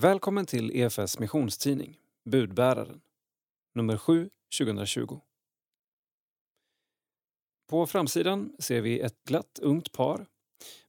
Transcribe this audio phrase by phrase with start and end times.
[0.00, 3.00] Välkommen till EFS missionstidning, Budbäraren,
[3.74, 5.20] nummer 7 2020.
[7.66, 10.26] På framsidan ser vi ett glatt ungt par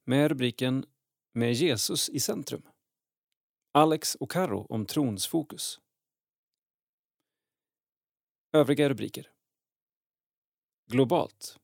[0.04, 0.86] med rubriken
[1.34, 2.62] Med Jesus i centrum.
[3.72, 5.80] Alex och Karo om trons fokus.
[8.54, 9.32] Övriga rubriker.
[10.92, 11.60] Globalt.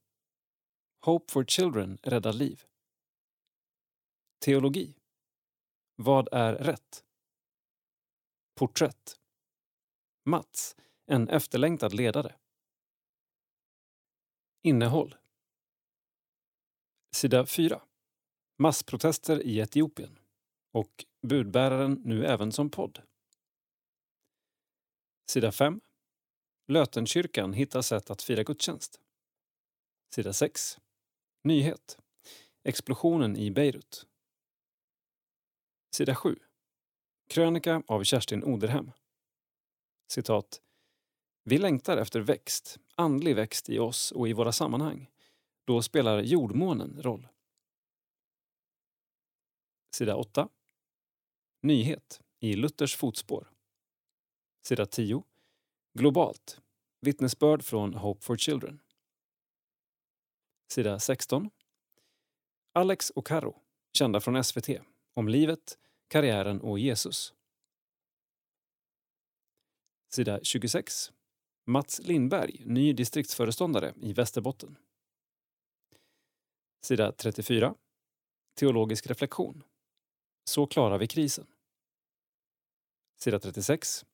[1.02, 2.64] Hope for Children räddar liv.
[4.40, 4.96] Teologi.
[5.96, 7.05] Vad är rätt?
[8.56, 9.20] Porträtt.
[10.26, 12.36] Mats, en efterlängtad ledare.
[14.62, 15.16] Innehåll.
[17.16, 17.82] Sida 4.
[18.58, 20.20] Massprotester i Etiopien.
[20.72, 23.02] Och budbäraren nu även som podd.
[25.30, 25.82] Sida 5.
[26.68, 29.02] Lötenkyrkan hittar sätt att fira gudstjänst.
[30.16, 30.80] Sida 6.
[31.44, 31.98] Nyhet.
[32.64, 34.08] Explosionen i Beirut.
[35.96, 36.45] Sida 7.
[37.28, 38.92] Krönika av Kerstin Oderhem.
[40.08, 40.62] Citat.
[41.44, 45.10] Vi längtar efter växt, andlig växt i oss och i våra sammanhang.
[45.66, 47.28] Då spelar jordmånen roll.
[49.96, 50.50] Sida 8.
[51.62, 53.52] Nyhet i Luthers fotspår.
[54.62, 55.24] Sida 10.
[55.94, 56.62] Globalt.
[57.02, 58.82] Vittnesbörd från Hope for Children.
[60.72, 61.50] Sida 16.
[62.74, 63.62] Alex och Karo,
[63.94, 64.70] kända från SVT,
[65.14, 65.78] om livet,
[66.08, 67.34] karriären och Jesus.
[70.14, 71.12] Sida 26.
[71.68, 74.78] Mats Lindberg, ny distriktsföreståndare i Västerbotten.
[76.82, 77.76] Sida 34.
[78.56, 79.64] Teologisk reflektion.
[80.50, 81.48] Så klarar vi krisen.
[83.18, 84.06] Sida 36.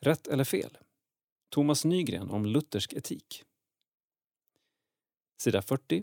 [0.00, 0.78] Rätt eller fel?
[1.50, 3.44] Thomas Nygren om luthersk etik.
[5.42, 6.02] Sida 40.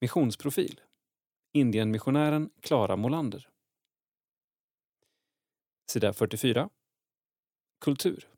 [0.00, 0.80] Missionsprofil.
[1.52, 3.48] Indienmissionären Klara Molander.
[5.86, 6.70] Sida 44.
[7.80, 8.28] Kultur.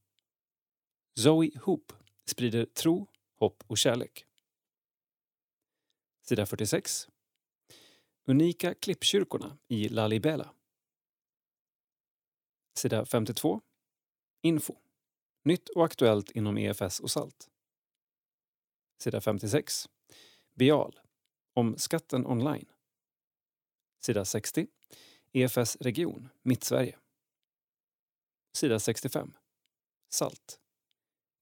[1.15, 1.93] Zoe Hoop
[2.25, 3.07] sprider tro,
[3.39, 4.27] hopp och kärlek.
[6.23, 7.09] Sida 46.
[8.25, 10.55] Unika klippkyrkorna i Lalibela.
[12.79, 13.61] Sida 52.
[14.43, 14.75] Info.
[15.45, 17.51] Nytt och aktuellt inom EFS och SALT.
[18.99, 19.89] Sida 56.
[20.55, 21.01] Bial.
[21.55, 22.67] Om skatten online.
[24.01, 24.67] Sida 60.
[25.33, 26.99] EFS region, Mittsverige.
[28.57, 29.33] Sida 65.
[30.09, 30.61] Salt.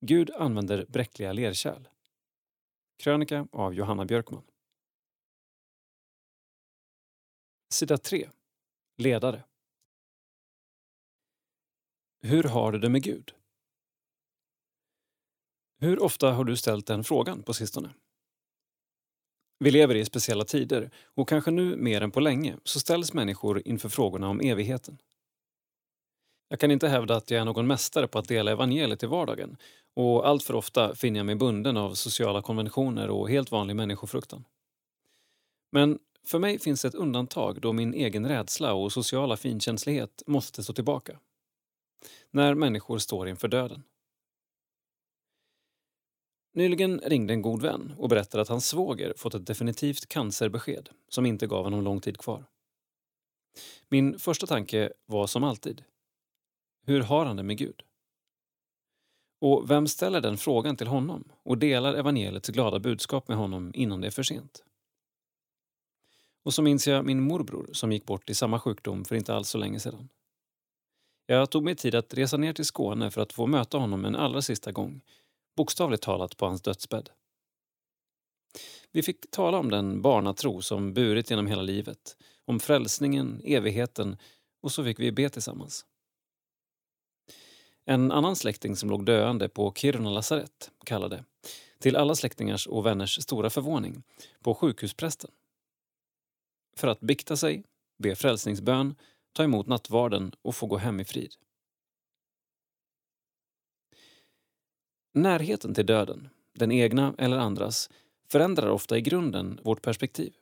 [0.01, 1.89] Gud använder bräckliga lerkärl.
[2.99, 4.43] Krönika av Johanna Björkman.
[7.71, 8.31] Sida 3.
[8.97, 9.45] Ledare.
[12.23, 13.35] Hur har du det med Gud?
[15.81, 17.95] Hur ofta har du ställt den frågan på sistone?
[19.59, 23.69] Vi lever i speciella tider och kanske nu mer än på länge så ställs människor
[23.69, 24.99] inför frågorna om evigheten.
[26.49, 29.57] Jag kan inte hävda att jag är någon mästare på att dela evangeliet i vardagen
[29.97, 34.45] och allt för ofta finner jag mig bunden av sociala konventioner och helt vanlig människofruktan.
[35.73, 40.73] Men för mig finns ett undantag då min egen rädsla och sociala finkänslighet måste stå
[40.73, 41.19] tillbaka.
[42.31, 43.83] När människor står inför döden.
[46.55, 51.27] Nyligen ringde en god vän och berättade att hans svåger fått ett definitivt cancerbesked som
[51.27, 52.45] inte gav honom lång tid kvar.
[53.89, 55.85] Min första tanke var som alltid.
[56.85, 57.83] Hur har han det med Gud?
[59.41, 64.01] Och vem ställer den frågan till honom och delar evangeliets glada budskap med honom innan
[64.01, 64.65] det är för sent?
[66.43, 69.49] Och så minns jag min morbror som gick bort i samma sjukdom för inte alls
[69.49, 70.09] så länge sedan.
[71.27, 74.17] Jag tog mig tid att resa ner till Skåne för att få möta honom en
[74.17, 75.01] allra sista gång,
[75.57, 77.11] bokstavligt talat på hans dödsbädd.
[78.93, 84.17] Vi fick tala om den barnatro som burit genom hela livet, om frälsningen, evigheten
[84.61, 85.87] och så fick vi be tillsammans.
[87.87, 91.25] En annan släkting som låg döende på Kiruna lasarett kallade,
[91.79, 94.03] till alla släktingars och vänners stora förvåning,
[94.43, 95.31] på sjukhusprästen.
[96.77, 97.65] För att bikta sig,
[97.99, 98.95] be frälsningsbön,
[99.33, 101.35] ta emot nattvarden och få gå hem i frid.
[105.15, 107.91] Närheten till döden, den egna eller andras,
[108.29, 110.35] förändrar ofta i grunden vårt perspektiv.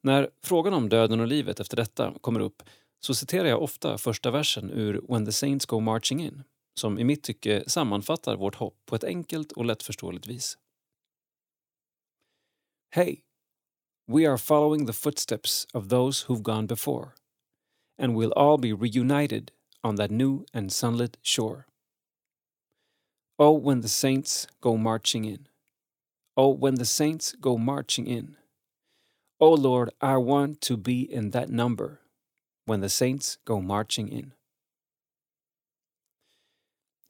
[0.00, 2.62] När frågan om döden och livet efter detta kommer upp
[3.00, 6.42] så citerar jag ofta första versen ur When the Saints Go Marching In
[6.74, 10.58] som i mitt tycke sammanfattar vårt hopp på ett enkelt och lättförståeligt vis.
[12.90, 13.20] Hey!
[14.06, 17.12] We are following the footsteps of those who've gone before
[18.00, 19.52] and we'll all be reunited
[19.82, 21.66] on that new and sunlit shore.
[23.38, 25.46] Oh, when the saints go marching in.
[26.36, 28.36] Oh, when the saints go marching in.
[29.38, 31.99] Oh, Lord, I want to be in that number
[32.70, 34.32] when the saints go marching in.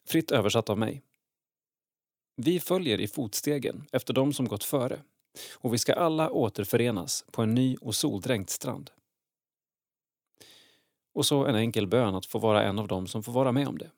[0.07, 1.03] Fritt översatt av mig.
[2.37, 5.03] Vi följer i fotstegen efter de som gått före
[5.55, 8.91] och vi ska alla återförenas på en ny och soldränkt strand.
[11.12, 13.69] Och så en enkel bön att få vara en av dem som får vara med
[13.69, 13.91] om det.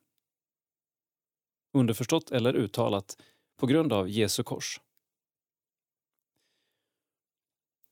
[1.73, 3.23] Underförstått eller uttalat
[3.57, 4.81] på grund av Jesu kors.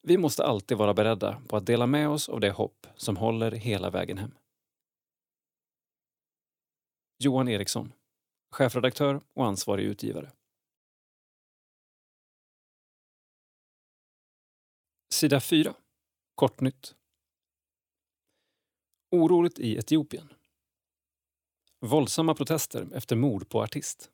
[0.02, 3.52] Vi måste alltid vara beredda på att dela med oss av det hopp som håller
[3.52, 4.34] hela vägen hem.
[7.18, 7.92] Johan Eriksson,
[8.50, 10.32] chefredaktör och ansvarig utgivare.
[15.12, 15.74] Sida 4.
[16.34, 16.94] Kortnytt.
[19.10, 20.32] Oroligt i Etiopien.
[21.80, 24.10] Våldsamma protester efter mord på artist.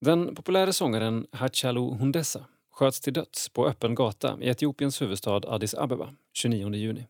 [0.00, 5.74] Den populära sångaren Hachalu Hundessa sköts till döds på öppen gata i Etiopiens huvudstad Addis
[5.74, 7.06] Abeba 29 juni.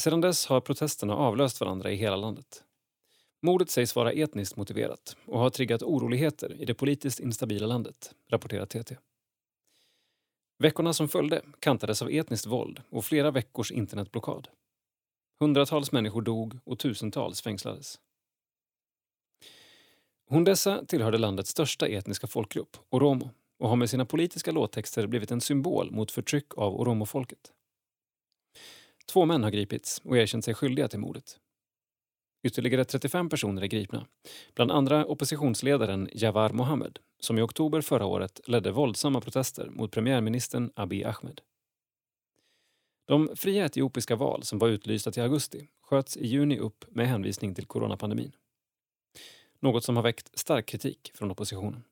[0.00, 2.64] Sedan dess har protesterna avlöst varandra i hela landet.
[3.42, 8.66] Mordet sägs vara etniskt motiverat och har triggat oroligheter i det politiskt instabila landet, rapporterar
[8.66, 8.96] TT.
[10.58, 14.48] Veckorna som följde kantades av etniskt våld och flera veckors internetblockad.
[15.40, 18.00] Hundratals människor dog och tusentals fängslades.
[20.30, 25.40] Hundessa tillhörde landets största etniska folkgrupp, oromo, och har med sina politiska låttexter blivit en
[25.40, 27.52] symbol mot förtryck av oromofolket.
[29.12, 31.38] Två män har gripits och erkänt sig skyldiga till mordet.
[32.42, 34.06] Ytterligare 35 personer är gripna,
[34.54, 40.70] bland andra oppositionsledaren Jawar Mohammed som i oktober förra året ledde våldsamma protester mot premiärministern
[40.76, 41.40] Abiy Ahmed.
[43.06, 47.54] De fria etiopiska val som var utlysta till augusti sköts i juni upp med hänvisning
[47.54, 48.32] till coronapandemin.
[49.60, 51.84] Något som har väckt stark kritik från oppositionen.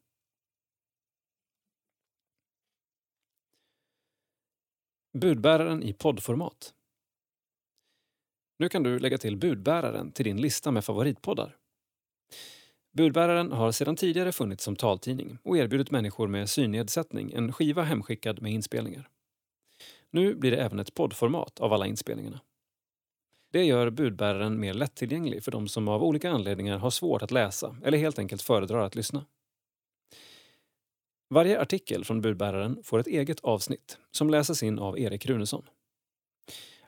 [5.17, 6.75] Budbäraren i poddformat.
[8.59, 11.57] Nu kan du lägga till budbäraren till din lista med favoritpoddar.
[12.93, 18.43] Budbäraren har sedan tidigare funnits som taltidning och erbjudit människor med synnedsättning en skiva hemskickad
[18.43, 19.09] med inspelningar.
[20.11, 22.41] Nu blir det även ett poddformat av alla inspelningarna.
[23.53, 27.77] Det gör budbäraren mer lättillgänglig för de som av olika anledningar har svårt att läsa
[27.85, 29.25] eller helt enkelt föredrar att lyssna.
[31.28, 35.67] Varje artikel från budbäraren får ett eget avsnitt som läses in av Erik Runesson.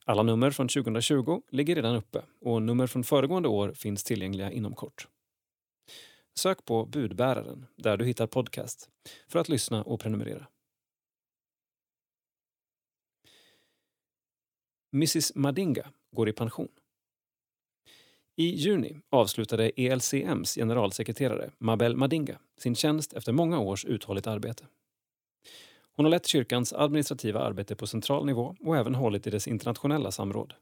[0.05, 4.75] Alla nummer från 2020 ligger redan uppe och nummer från föregående år finns tillgängliga inom
[4.75, 5.09] kort.
[6.35, 8.89] Sök på budbäraren där du hittar podcast
[9.29, 10.47] för att lyssna och prenumerera.
[14.93, 16.69] Mrs Madinga går i pension.
[18.41, 24.67] I juni avslutade ELCMs generalsekreterare Mabel Madinga sin tjänst efter många års uthålligt arbete.
[25.97, 30.11] Hon har lett kyrkans administrativa arbete på central nivå och även hållit i dess internationella
[30.11, 30.55] samråd.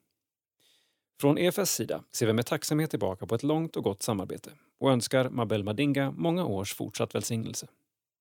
[1.20, 4.90] Från EFS sida ser vi med tacksamhet tillbaka på ett långt och gott samarbete och
[4.90, 7.68] önskar Mabel Madinga många års fortsatt välsignelse.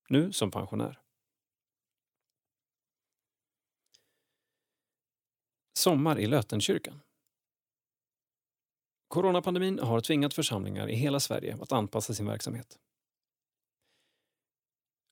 [0.10, 1.00] Nu som pensionär.
[5.78, 7.02] Sommar i Lötenkyrkan.
[9.08, 12.80] Coronapandemin har tvingat församlingar i hela Sverige att anpassa sin verksamhet.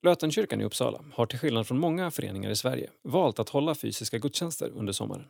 [0.02, 4.18] Lötenkyrkan i Uppsala har till skillnad från många föreningar i Sverige valt att hålla fysiska
[4.18, 5.28] gudstjänster under sommaren.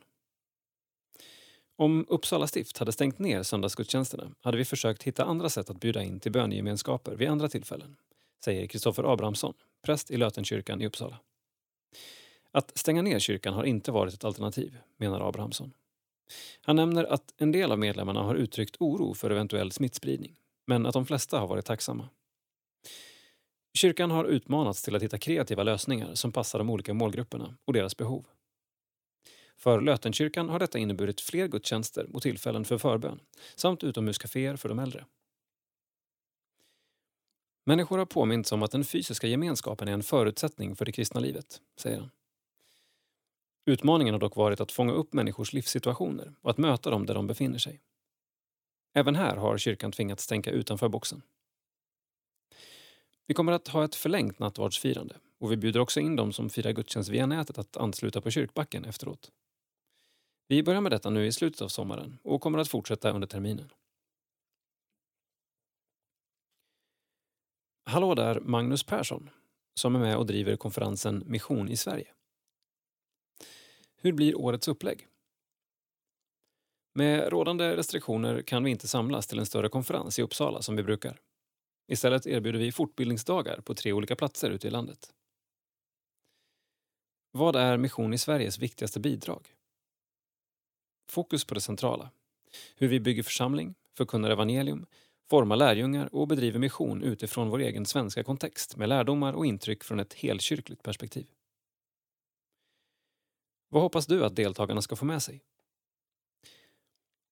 [1.76, 6.02] Om Uppsala stift hade stängt ner söndagsgudstjänsterna hade vi försökt hitta andra sätt att bjuda
[6.02, 7.96] in till bönegemenskaper vid andra tillfällen,
[8.44, 11.20] säger Kristoffer Abrahamsson, präst i Lötenkyrkan i Uppsala.
[12.50, 15.72] Att stänga ner kyrkan har inte varit ett alternativ, menar Abrahamsson.
[16.60, 20.92] Han nämner att en del av medlemmarna har uttryckt oro för eventuell smittspridning, men att
[20.92, 22.08] de flesta har varit tacksamma.
[23.74, 27.96] Kyrkan har utmanats till att hitta kreativa lösningar som passar de olika målgrupperna och deras
[27.96, 28.26] behov.
[29.56, 33.20] För Lötenkyrkan har detta inneburit fler gudstjänster och tillfällen för förbön
[33.56, 35.04] samt utomhuscaféer för de äldre.
[37.66, 41.60] Människor har påmints om att den fysiska gemenskapen är en förutsättning för det kristna livet,
[41.78, 42.10] säger han.
[43.66, 47.26] Utmaningen har dock varit att fånga upp människors livssituationer och att möta dem där de
[47.26, 47.80] befinner sig.
[48.94, 51.22] Även här har kyrkan tvingats tänka utanför boxen.
[53.26, 56.72] Vi kommer att ha ett förlängt nattvardsfirande och vi bjuder också in de som firar
[56.72, 59.32] gudstjänst via nätet att ansluta på kyrkbacken efteråt.
[60.48, 63.70] Vi börjar med detta nu i slutet av sommaren och kommer att fortsätta under terminen.
[67.84, 69.30] Hallå där, Magnus Persson,
[69.74, 72.06] som är med och driver konferensen Mission i Sverige.
[74.04, 75.06] Hur blir årets upplägg?
[76.94, 80.82] Med rådande restriktioner kan vi inte samlas till en större konferens i Uppsala som vi
[80.82, 81.20] brukar.
[81.88, 85.14] Istället erbjuder vi fortbildningsdagar på tre olika platser ute i landet.
[87.32, 89.46] Vad är Mission i Sveriges viktigaste bidrag?
[91.10, 92.10] Fokus på det centrala.
[92.76, 94.86] Hur vi bygger församling, förkunnar evangelium,
[95.30, 100.00] formar lärjungar och bedriver mission utifrån vår egen svenska kontext med lärdomar och intryck från
[100.00, 101.26] ett helkyrkligt perspektiv.
[103.74, 105.44] Vad hoppas du att deltagarna ska få med sig?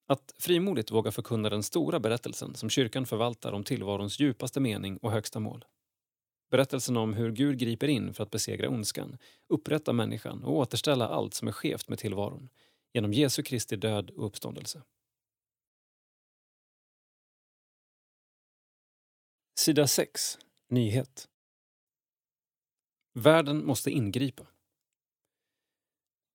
[0.06, 5.10] Att frimodigt våga förkunna den stora berättelsen som kyrkan förvaltar om tillvarons djupaste mening och
[5.10, 5.64] högsta mål.
[6.50, 9.18] Berättelsen om hur Gud griper in för att besegra ondskan,
[9.48, 12.48] upprätta människan och återställa allt som är skevt med tillvaron
[12.92, 14.82] genom Jesu Kristi död och uppståndelse.
[19.58, 20.38] Sida 6.
[20.68, 21.28] Nyhet.
[23.14, 24.51] Världen måste ingripa.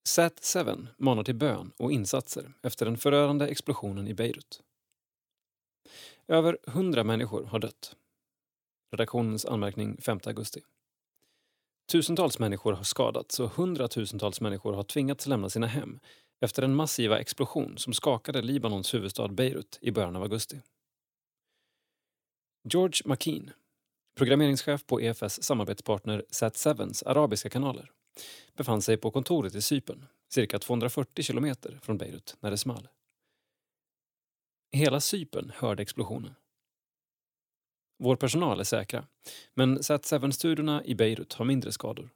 [0.07, 4.61] SAT-7 manar till bön och insatser efter den förödande explosionen i Beirut.
[6.27, 7.95] Över hundra människor har dött.
[8.91, 10.61] Redaktionens anmärkning 5 augusti.
[11.91, 15.99] Tusentals människor har skadats och hundratusentals människor har tvingats lämna sina hem
[16.41, 20.61] efter den massiva explosion som skakade Libanons huvudstad Beirut i början av augusti.
[22.69, 23.51] George McKean,
[24.17, 27.91] programmeringschef på EFS samarbetspartner Sat7s arabiska kanaler,
[28.53, 32.87] befann sig på kontoret i Cypern, cirka 240 kilometer från Beirut, när det small.
[34.71, 36.35] Hela Cypern hörde explosionen.
[37.99, 39.07] Vår personal är säkra,
[39.53, 42.09] men Z-7-studiorna i Beirut har mindre skador.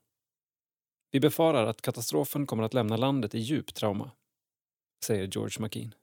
[1.12, 4.12] Vi befarar att katastrofen kommer att lämna landet i djup trauma,
[5.06, 5.94] säger George McKean.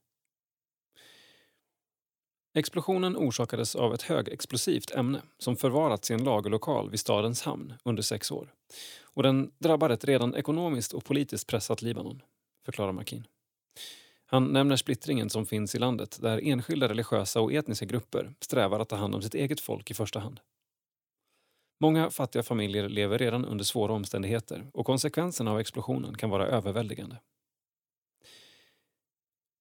[2.59, 8.03] Explosionen orsakades av ett högexplosivt ämne som förvarats i en lagerlokal vid stadens hamn under
[8.03, 8.55] sex år.
[9.03, 12.23] Och den drabbar ett redan ekonomiskt och politiskt pressat Libanon,
[12.65, 13.27] förklarar Makin.
[14.27, 18.88] Han nämner splittringen som finns i landet där enskilda religiösa och etniska grupper strävar att
[18.88, 20.41] ta hand om sitt eget folk i första hand.
[21.81, 27.17] Många fattiga familjer lever redan under svåra omständigheter och konsekvenserna av explosionen kan vara överväldigande.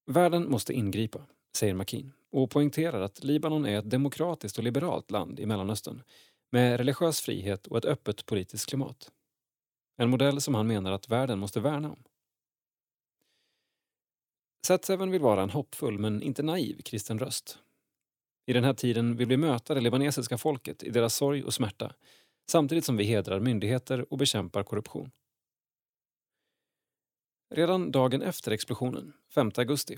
[0.06, 1.20] Världen måste ingripa,
[1.58, 6.04] säger Makin och poängterar att Libanon är ett demokratiskt och liberalt land i Mellanöstern
[6.52, 9.12] med religiös frihet och ett öppet politiskt klimat.
[9.98, 12.04] En modell som han menar att världen måste värna om.
[14.68, 17.60] Satseven vill vara en hoppfull men inte naiv kristen röst.
[18.46, 21.94] I den här tiden vill vi möta det libanesiska folket i deras sorg och smärta
[22.52, 25.12] samtidigt som vi hedrar myndigheter och bekämpar korruption.
[27.50, 29.98] Redan dagen efter explosionen, 5 augusti,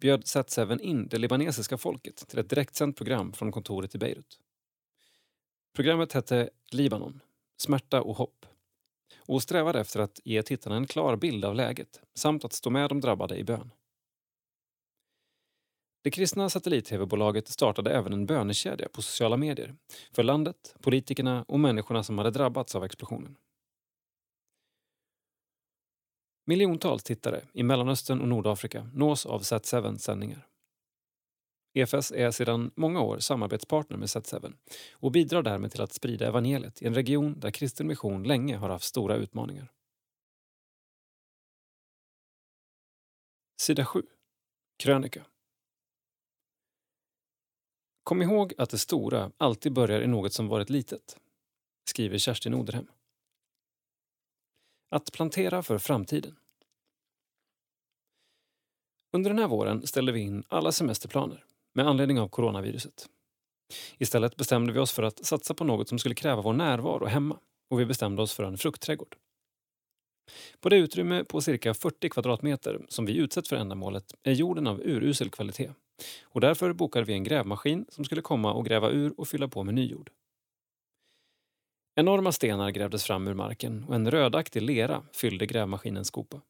[0.00, 4.40] bjöd Sat7 in det libanesiska folket till ett direktsänt program från kontoret i Beirut.
[5.74, 7.20] Programmet hette Libanon,
[7.56, 8.46] smärta och hopp
[9.18, 12.88] och strävade efter att ge tittarna en klar bild av läget samt att stå med
[12.88, 13.70] de drabbade i bön.
[16.02, 19.76] Det kristna satellit-tv-bolaget startade även en bönekedja på sociala medier
[20.12, 23.36] för landet, politikerna och människorna som hade drabbats av explosionen.
[26.48, 30.46] Miljontals tittare i Mellanöstern och Nordafrika nås av Sat7 sändningar.
[31.74, 34.54] EFS är sedan många år samarbetspartner med Sat7
[34.92, 38.68] och bidrar därmed till att sprida evangeliet i en region där kristen mission länge har
[38.68, 39.72] haft stora utmaningar.
[43.60, 44.02] Sida 7.
[44.78, 45.26] Krönika.
[48.02, 51.16] Kom ihåg att det stora alltid börjar i något som varit litet,
[51.88, 52.86] skriver Kerstin Oderhem.
[54.90, 56.36] Att plantera för framtiden.
[59.12, 63.08] Under den här våren ställde vi in alla semesterplaner med anledning av coronaviruset.
[63.98, 67.38] Istället bestämde vi oss för att satsa på något som skulle kräva vår närvaro hemma
[67.70, 69.16] och vi bestämde oss för en fruktträdgård.
[70.60, 74.80] På det utrymme på cirka 40 kvadratmeter som vi utsett för ändamålet är jorden av
[74.80, 75.70] urusel kvalitet
[76.22, 79.62] och därför bokade vi en grävmaskin som skulle komma och gräva ur och fylla på
[79.64, 80.10] med ny jord.
[81.98, 86.40] Enorma stenar grävdes fram ur marken och en rödaktig lera fyllde grävmaskinens skopa.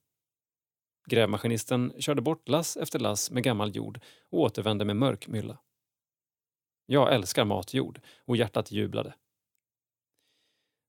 [1.08, 4.00] Grävmaskinisten körde bort lass efter lass med gammal jord
[4.30, 5.58] och återvände med mörk mylla.
[6.86, 9.14] Jag älskar matjord och hjärtat jublade.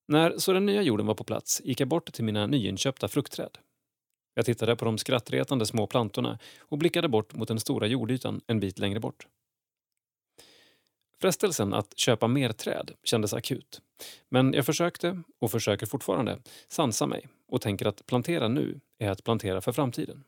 [0.08, 3.58] När så den nya jorden var på plats gick jag bort till mina nyinköpta fruktträd.
[4.34, 8.60] Jag tittade på de skrattretande små plantorna och blickade bort mot den stora jordytan en
[8.60, 9.28] bit längre bort.
[11.22, 13.82] Frestelsen att köpa mer träd kändes akut.
[14.30, 19.24] Men jag försökte, och försöker fortfarande, sansa mig och tänker att plantera nu är att
[19.24, 20.24] plantera för framtiden.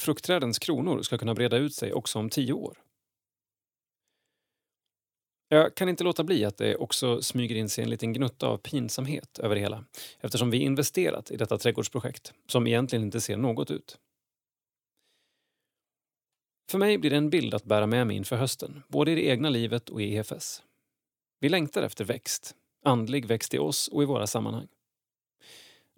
[0.00, 2.78] Fruktträdens kronor ska kunna breda ut sig också om tio år.
[5.48, 8.58] Jag kan inte låta bli att det också smyger in sig en liten gnutta av
[8.58, 9.84] pinsamhet över det hela
[10.20, 13.98] eftersom vi investerat i detta trädgårdsprojekt som egentligen inte ser något ut.
[16.68, 19.26] För mig blir det en bild att bära med mig inför hösten, både i det
[19.26, 20.62] egna livet och i EFS.
[21.40, 22.54] Vi längtar efter växt,
[22.84, 24.68] andlig växt i oss och i våra sammanhang.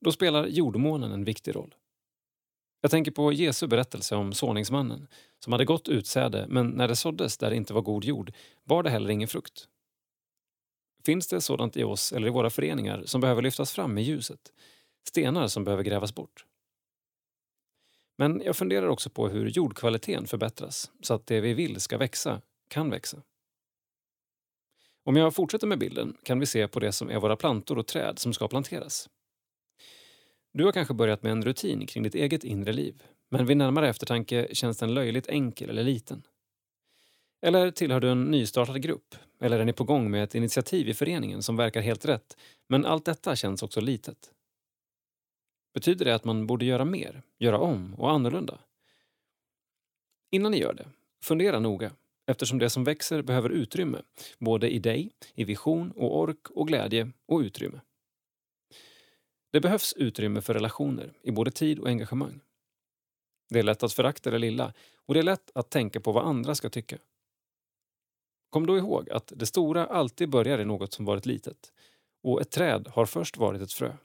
[0.01, 1.75] Då spelar jordmånen en viktig roll.
[2.81, 5.09] Jag tänker på Jesu berättelse om såningsmannen
[5.39, 8.33] som hade gott utsäde men när det såddes där det inte var god jord
[8.65, 9.69] bar det heller ingen frukt.
[11.05, 14.53] Finns det sådant i oss eller i våra föreningar som behöver lyftas fram i ljuset?
[15.09, 16.45] Stenar som behöver grävas bort?
[18.19, 22.41] Men jag funderar också på hur jordkvaliteten förbättras så att det vi vill ska växa
[22.69, 23.23] kan växa.
[25.05, 27.87] Om jag fortsätter med bilden kan vi se på det som är våra plantor och
[27.87, 29.09] träd som ska planteras.
[30.53, 33.89] Du har kanske börjat med en rutin kring ditt eget inre liv men vid närmare
[33.89, 36.23] eftertanke känns den löjligt enkel eller liten.
[37.43, 40.95] Eller tillhör du en nystartad grupp eller är ni på gång med ett initiativ i
[40.95, 42.37] föreningen som verkar helt rätt
[42.69, 44.33] men allt detta känns också litet.
[45.75, 48.61] Betyder det att man borde göra mer, göra om och annorlunda?
[50.31, 50.89] Innan ni gör det,
[51.23, 51.93] fundera noga
[52.27, 54.03] eftersom det som växer behöver utrymme,
[54.39, 57.81] både i dig, i vision och ork och glädje och utrymme.
[59.53, 62.41] Det behövs utrymme för relationer i både tid och engagemang.
[63.49, 64.73] Det är lätt att förakta det lilla
[65.07, 66.99] och det är lätt att tänka på vad andra ska tycka.
[68.51, 71.73] Kom då ihåg att det stora alltid börjar i något som varit litet
[72.23, 73.97] och ett träd har först varit ett frö.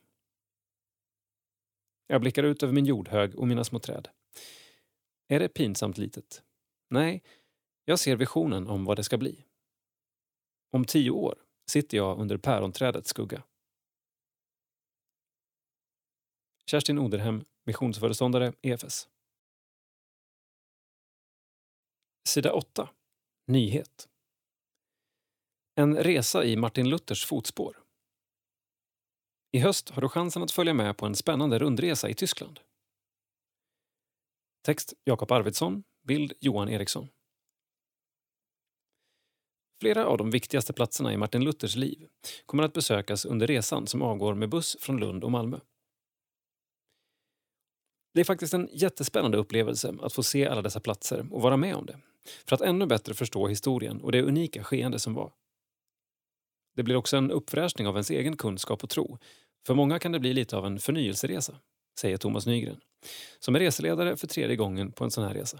[2.07, 4.09] Jag blickar ut över min jordhög och mina små träd.
[5.27, 6.43] Är det pinsamt litet?
[6.89, 7.23] Nej,
[7.85, 9.45] jag ser visionen om vad det ska bli.
[10.71, 11.35] Om tio år
[11.67, 13.43] sitter jag under päronträdets skugga.
[16.65, 19.09] Kerstin Oderhem, missionsföreståndare EFS.
[22.27, 22.89] Sida 8.
[23.47, 24.09] Nyhet.
[25.75, 27.82] En resa i Martin Luthers fotspår.
[29.55, 32.59] I höst har du chansen att följa med på en spännande rundresa i Tyskland.
[34.65, 37.07] Text Jakob Arvidsson, bild Johan Eriksson.
[39.81, 42.07] Flera av de viktigaste platserna i Martin Luthers liv
[42.45, 45.59] kommer att besökas under resan som avgår med buss från Lund och Malmö.
[48.13, 51.75] Det är faktiskt en jättespännande upplevelse att få se alla dessa platser och vara med
[51.75, 51.99] om det
[52.45, 55.33] för att ännu bättre förstå historien och det unika skeende som var.
[56.75, 59.17] Det blir också en uppfräschning av ens egen kunskap och tro.
[59.65, 61.59] För många kan det bli lite av en förnyelseresa,
[61.99, 62.79] säger Thomas Nygren,
[63.39, 65.59] som är reseledare för tredje gången på en sån här resa.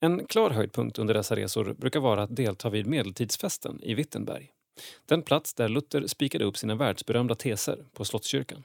[0.00, 4.52] En klar höjdpunkt under dessa resor brukar vara att delta vid medeltidsfesten i Wittenberg.
[5.06, 8.64] Den plats där Luther spikade upp sina världsberömda teser på Slottskyrkan.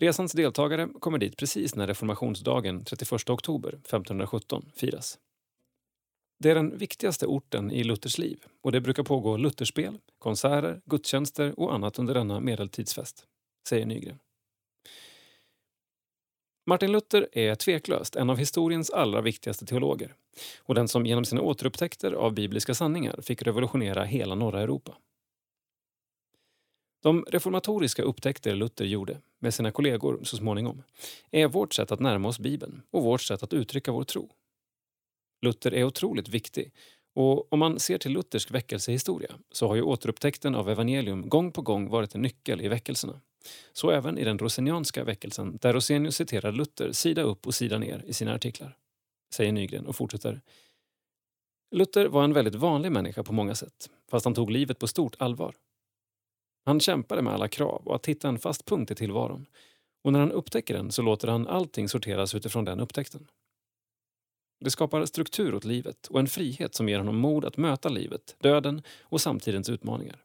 [0.00, 5.18] Resans deltagare kommer dit precis när reformationsdagen 31 oktober 1517 firas.
[6.42, 11.60] Det är den viktigaste orten i Luthers liv och det brukar pågå Lutherspel, konserter, gudstjänster
[11.60, 13.26] och annat under denna medeltidsfest,
[13.68, 14.18] säger Nygren.
[16.66, 20.14] Martin Luther är tveklöst en av historiens allra viktigaste teologer
[20.58, 24.96] och den som genom sina återupptäckter av bibliska sanningar fick revolutionera hela norra Europa.
[27.02, 30.82] De reformatoriska upptäckter Luther gjorde, med sina kollegor så småningom,
[31.30, 34.30] är vårt sätt att närma oss Bibeln och vårt sätt att uttrycka vår tro.
[35.42, 36.72] Luther är otroligt viktig
[37.14, 41.62] och om man ser till luthersk väckelsehistoria så har ju återupptäckten av evangelium gång på
[41.62, 43.20] gång varit en nyckel i väckelserna.
[43.72, 48.04] Så även i den rosenianska väckelsen där Rosenius citerar Luther sida upp och sida ner
[48.06, 48.76] i sina artiklar.
[49.34, 50.40] Säger Nygren och fortsätter.
[51.70, 55.16] Luther var en väldigt vanlig människa på många sätt, fast han tog livet på stort
[55.18, 55.54] allvar.
[56.64, 59.46] Han kämpade med alla krav och att hitta en fast punkt i tillvaron.
[60.04, 63.26] Och när han upptäcker den så låter han allting sorteras utifrån den upptäckten.
[64.62, 68.36] Det skapar struktur åt livet och en frihet som ger honom mod att möta livet,
[68.38, 70.24] döden och samtidens utmaningar.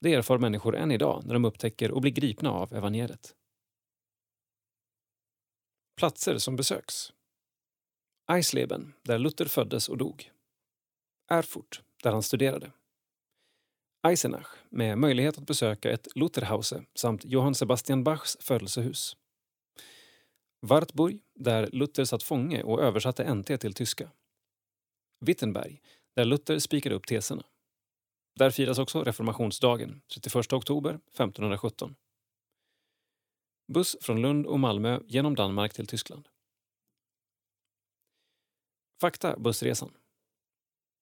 [0.00, 3.34] Det erfar människor än idag när de upptäcker och blir gripna av evangeliet.
[5.96, 7.12] Platser som besöks.
[8.32, 10.30] Eisleben, där Luther föddes och dog.
[11.30, 12.72] Erfurt, där han studerade.
[14.06, 19.16] Eisenach med möjlighet att besöka ett Lutherhause samt Johann Sebastian Bachs födelsehus.
[20.60, 24.10] Wartburg, där Luther satt fånge och översatte NT till tyska.
[25.20, 25.82] Wittenberg,
[26.16, 27.44] där Luther spikade upp teserna.
[28.34, 31.96] Där firas också reformationsdagen, 31 oktober 1517.
[33.72, 36.28] Buss från Lund och Malmö genom Danmark till Tyskland.
[39.00, 39.96] Fakta bussresan.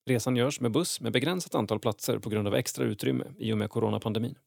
[0.06, 3.58] Resan görs med buss med begränsat antal platser på grund av extra utrymme i och
[3.58, 4.38] med coronapandemin.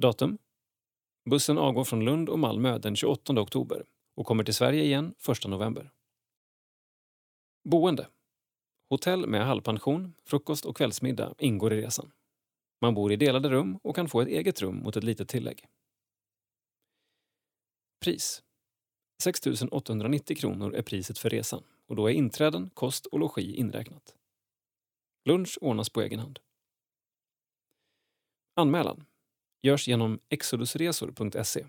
[0.00, 0.38] Datum?
[1.30, 3.84] Bussen avgår från Lund och Malmö den 28 oktober
[4.14, 5.90] och kommer till Sverige igen 1 november.
[7.68, 8.08] Boende.
[8.90, 12.12] Hotell med halvpension, frukost och kvällsmiddag ingår i resan.
[12.80, 15.66] Man bor i delade rum och kan få ett eget rum mot ett litet tillägg.
[18.00, 18.42] Pris.
[19.22, 24.14] 6 890 kronor är priset för resan och då är inträden, kost och logi inräknat.
[25.24, 26.38] Lunch ordnas på egen hand.
[28.56, 29.06] Anmälan
[29.64, 31.66] görs genom exodusresor.se.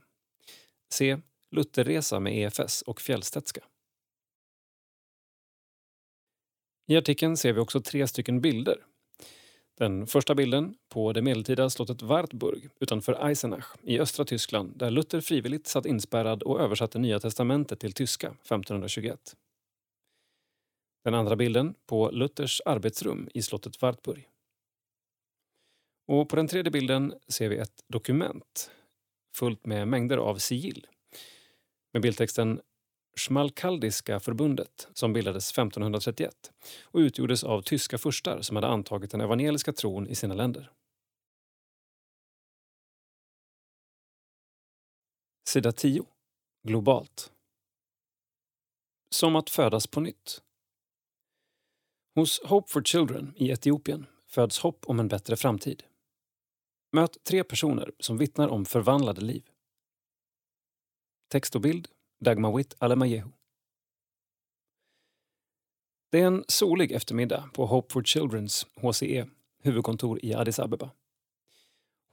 [0.89, 1.17] Se
[1.51, 3.62] Lutherresa med EFS och Fjällstedtska.
[6.88, 8.86] I artikeln ser vi också tre stycken bilder.
[9.77, 15.21] Den första bilden på det medeltida slottet Wartburg utanför Eisenach i östra Tyskland där Luther
[15.21, 19.36] frivilligt satt inspärrad och översatte Nya testamentet till tyska 1521.
[21.03, 24.27] Den andra bilden på Luthers arbetsrum i slottet Wartburg.
[26.06, 28.72] Och på den tredje bilden ser vi ett dokument
[29.36, 30.88] fullt med mängder av sigill
[31.96, 32.62] med bildtexten
[33.18, 36.52] Schmalkaldiska förbundet som bildades 1531
[36.84, 40.72] och utgjordes av tyska furstar som hade antagit den evangeliska tron i sina länder.
[45.48, 46.06] Sida 10.
[46.63, 47.32] Globalt.
[49.10, 50.41] Som att födas på nytt.
[52.15, 55.84] Hos Hope for Children i Etiopien föds hopp om en bättre framtid.
[56.95, 59.43] Möt tre personer som vittnar om förvandlade liv.
[61.27, 61.88] Text och bild
[62.19, 63.29] Dagmawit Alemayehu.
[66.12, 69.27] Det är en solig eftermiddag på Hope for Children's, HCE,
[69.63, 70.89] huvudkontor i Addis Abeba.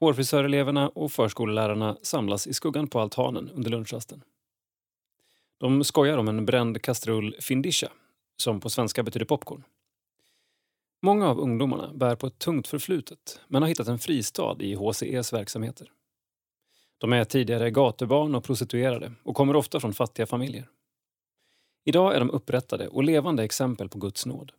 [0.01, 4.25] Hårfrisöreleverna och förskollärarna samlas i skuggan på altanen under lunchrasten.
[5.59, 7.88] De skojar om en bränd kastrull findisha,
[8.37, 9.64] som på svenska betyder popcorn.
[11.05, 15.33] Många av ungdomarna bär på ett tungt förflutet men har hittat en fristad i HCEs
[15.33, 15.93] verksamheter.
[16.99, 20.69] De är tidigare gatubarn och prostituerade och kommer ofta från fattiga familjer.
[21.85, 24.53] Idag är de upprättade och levande exempel på Guds nåd.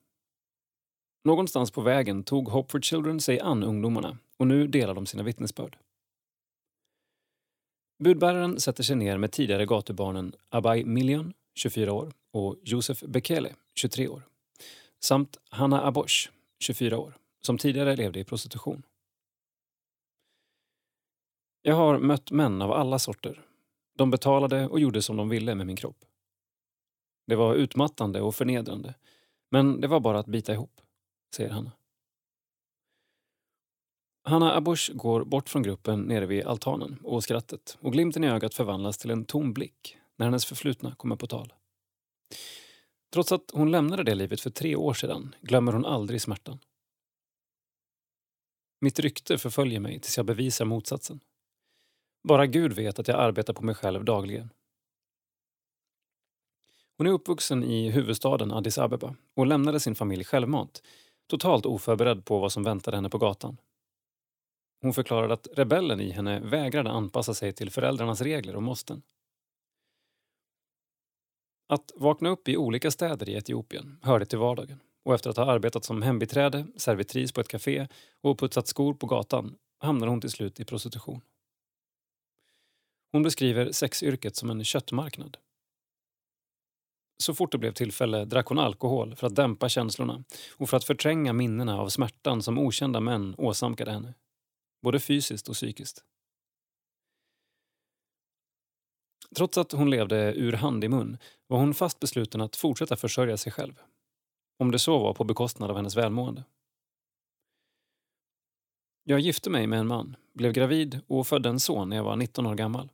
[1.23, 5.23] Någonstans på vägen tog Hope for Children sig an ungdomarna och nu delar de sina
[5.23, 5.77] vittnesbörd.
[8.03, 14.07] Budbäraren sätter sig ner med tidigare gatubarnen Abai Million, 24 år, och Josef Bekele, 23
[14.07, 14.23] år,
[15.03, 18.85] samt Hanna Abosh, 24 år, som tidigare levde i prostitution.
[21.61, 23.45] Jag har mött män av alla sorter.
[23.97, 26.05] De betalade och gjorde som de ville med min kropp.
[27.27, 28.93] Det var utmattande och förnedrande,
[29.51, 30.81] men det var bara att bita ihop,
[31.35, 31.71] säger Hanna.
[34.23, 38.53] Hanna Abush går bort från gruppen nere vid altanen och skrattet och glimten i ögat
[38.53, 41.53] förvandlas till en tom blick när hennes förflutna kommer på tal.
[43.13, 46.59] Trots att hon lämnade det livet för tre år sedan glömmer hon aldrig smärtan.
[48.81, 51.19] Mitt rykte förföljer mig tills jag bevisar motsatsen.
[52.27, 54.49] Bara Gud vet att jag arbetar på mig själv dagligen.
[56.97, 60.83] Hon är uppvuxen i huvudstaden Addis Abeba och lämnade sin familj självmant,
[61.27, 63.57] totalt oförberedd på vad som väntade henne på gatan.
[64.81, 69.01] Hon förklarade att rebellen i henne vägrade anpassa sig till föräldrarnas regler och måsten.
[71.73, 75.51] Att vakna upp i olika städer i Etiopien hörde till vardagen och efter att ha
[75.51, 77.87] arbetat som hembiträde, servitris på ett café
[78.21, 81.21] och putsat skor på gatan hamnade hon till slut i prostitution.
[83.11, 85.37] Hon beskriver sexyrket som en köttmarknad.
[87.17, 90.23] Så fort det blev tillfälle drack hon alkohol för att dämpa känslorna
[90.57, 94.13] och för att förtränga minnena av smärtan som okända män åsamkade henne.
[94.81, 96.03] Både fysiskt och psykiskt.
[99.35, 101.17] Trots att hon levde ur hand i mun
[101.47, 103.81] var hon fast besluten att fortsätta försörja sig själv.
[104.59, 106.43] Om det så var på bekostnad av hennes välmående.
[109.03, 112.15] Jag gifte mig med en man, blev gravid och födde en son när jag var
[112.15, 112.89] 19 år gammal.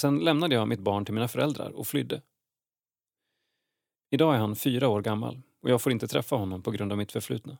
[0.00, 2.22] Sen lämnade jag mitt barn till mina föräldrar och flydde.
[4.10, 6.98] Idag är han fyra år gammal och jag får inte träffa honom på grund av
[6.98, 7.58] mitt förflutna.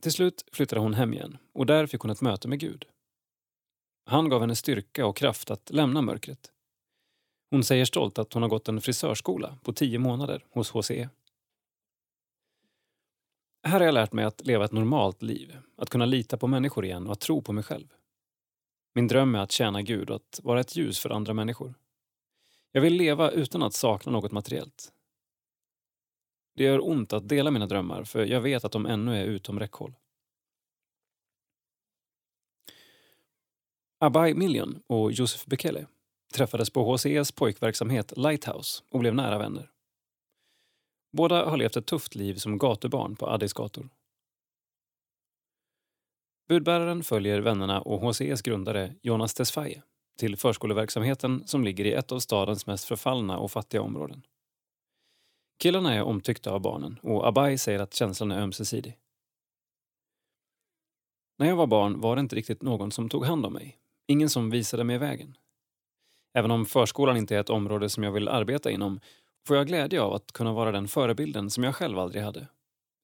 [0.00, 2.91] Till slut flyttade hon hem igen och där fick hon ett möte med Gud.
[4.04, 6.52] Han gav henne styrka och kraft att lämna mörkret.
[7.50, 11.08] Hon säger stolt att hon har gått en frisörskola på tio månader hos HCE.
[13.62, 16.84] Här har jag lärt mig att leva ett normalt liv, att kunna lita på människor
[16.84, 17.86] igen och att tro på mig själv.
[18.94, 21.74] Min dröm är att tjäna Gud och att vara ett ljus för andra människor.
[22.72, 24.92] Jag vill leva utan att sakna något materiellt.
[26.54, 29.60] Det gör ont att dela mina drömmar för jag vet att de ännu är utom
[29.60, 29.94] räckhåll.
[34.04, 35.86] Abai Million och Josef Bekele
[36.34, 39.70] träffades på HCEs pojkverksamhet Lighthouse och blev nära vänner.
[41.12, 43.88] Båda har levt ett tufft liv som gatubarn på Addis gator.
[46.48, 49.82] Budbäraren följer vännerna och HCEs grundare Jonas Tesfaye
[50.18, 54.26] till förskoleverksamheten som ligger i ett av stadens mest förfallna och fattiga områden.
[55.58, 58.98] Killarna är omtyckta av barnen och Abai säger att känslan är ömsesidig.
[61.38, 63.78] När jag var barn var det inte riktigt någon som tog hand om mig.
[64.12, 65.36] Ingen som visade mig vägen.
[66.34, 69.00] Även om förskolan inte är ett område som jag vill arbeta inom
[69.46, 72.48] får jag glädje av att kunna vara den förebilden som jag själv aldrig hade,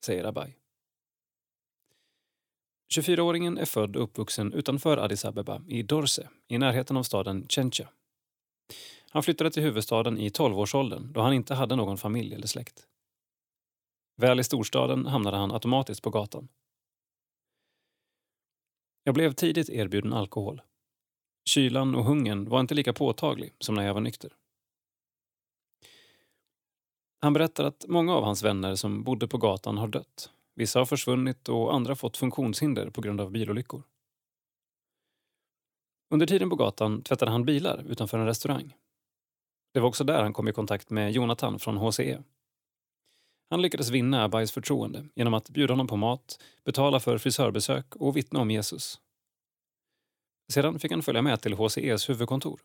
[0.05, 0.55] säger Abay.
[2.95, 7.89] 24-åringen är född och uppvuxen utanför Addis Abeba i Dorse, i närheten av staden Chencha.
[9.11, 12.87] Han flyttade till huvudstaden i 12-årsåldern då han inte hade någon familj eller släkt.
[14.17, 16.49] Väl i storstaden hamnade han automatiskt på gatan.
[19.05, 20.63] Jag blev tidigt erbjuden alkohol.
[21.49, 24.33] Kylan och hungern var inte lika påtaglig som när jag var nykter.
[27.21, 30.31] Han berättar att många av hans vänner som bodde på gatan har dött.
[30.55, 33.83] Vissa har försvunnit och andra fått funktionshinder på grund av bilolyckor.
[36.11, 38.75] Under tiden på gatan tvättade han bilar utanför en restaurang.
[39.75, 42.23] Det var också där han kom i kontakt med Jonathan från HCE.
[43.51, 48.17] Han lyckades vinna Abais förtroende genom att bjuda honom på mat, betala för frisörbesök och
[48.17, 49.01] vittna om Jesus.
[50.53, 52.61] Sedan fick han följa med till HCEs huvudkontor.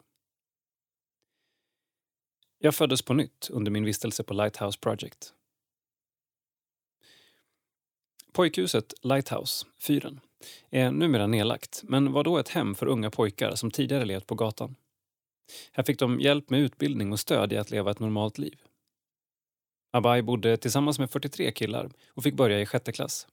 [2.57, 5.33] Jag föddes på nytt under min vistelse på Lighthouse Project.
[8.31, 10.19] Pojkhuset Lighthouse, fyren,
[10.69, 14.35] är numera nedlagt men var då ett hem för unga pojkar som tidigare levt på
[14.35, 14.75] gatan.
[15.71, 18.61] Här fick de hjälp med utbildning och stöd i att leva ett normalt liv.
[19.91, 23.27] Abai bodde tillsammans med 43 killar och fick börja i sjätte klass.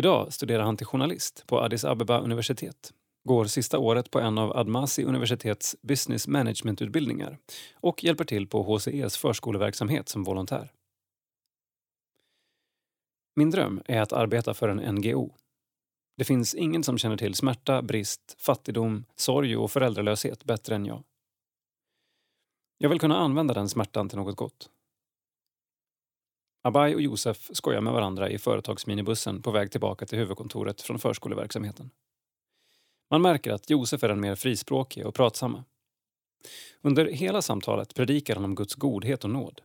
[0.00, 2.92] Idag studerar han till journalist på Addis Abeba universitet,
[3.24, 7.38] går sista året på en av Admasi universitets business management-utbildningar
[7.74, 10.72] och hjälper till på HCEs förskoleverksamhet som volontär.
[13.36, 15.34] Min dröm är att arbeta för en NGO.
[16.16, 21.02] Det finns ingen som känner till smärta, brist, fattigdom, sorg och föräldralöshet bättre än jag.
[22.78, 24.70] Jag vill kunna använda den smärtan till något gott.
[26.62, 31.90] Abay och Josef skojar med varandra i företagsminibussen på väg tillbaka till huvudkontoret från förskoleverksamheten.
[33.10, 35.64] Man märker att Josef är den mer frispråkige och pratsamma.
[36.80, 39.60] Under hela samtalet predikar han om Guds godhet och nåd.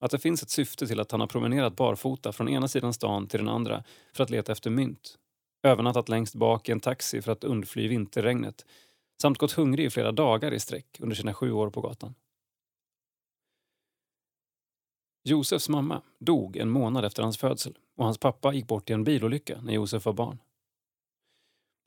[0.00, 3.26] Att det finns ett syfte till att han har promenerat barfota från ena sidan stan
[3.26, 3.84] till den andra
[4.14, 5.18] för att leta efter mynt,
[5.62, 8.66] övernattat längst bak i en taxi för att undfly vinterregnet
[9.22, 12.14] samt gått hungrig i flera dagar i sträck under sina sju år på gatan.
[15.22, 19.04] Josefs mamma dog en månad efter hans födsel och hans pappa gick bort i en
[19.04, 20.38] bilolycka när Josef var barn.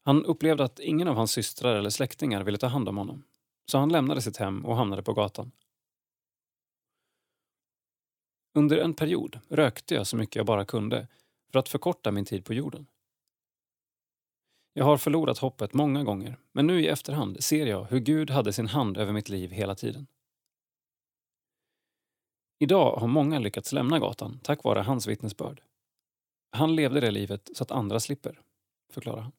[0.04, 3.24] Han upplevde att ingen av hans systrar eller släktingar ville ta hand om honom
[3.66, 5.52] så han lämnade sitt hem och hamnade på gatan.
[8.54, 11.08] Under en period rökte jag så mycket jag bara kunde
[11.52, 12.88] för att förkorta min tid på jorden.
[14.74, 18.54] Jag har förlorat hoppet många gånger men nu i efterhand ser jag hur Gud hade
[18.54, 20.08] sin hand över mitt liv hela tiden.
[22.62, 25.62] Idag har många lyckats lämna gatan tack vare hans vittnesbörd.
[26.52, 28.40] Han levde det livet så att andra slipper,
[28.94, 29.32] förklarar han.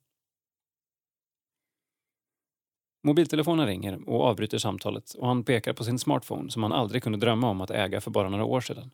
[3.07, 7.19] Mobiltelefonen ringer och avbryter samtalet och han pekar på sin smartphone som han aldrig kunde
[7.19, 8.91] drömma om att äga för bara några år sedan.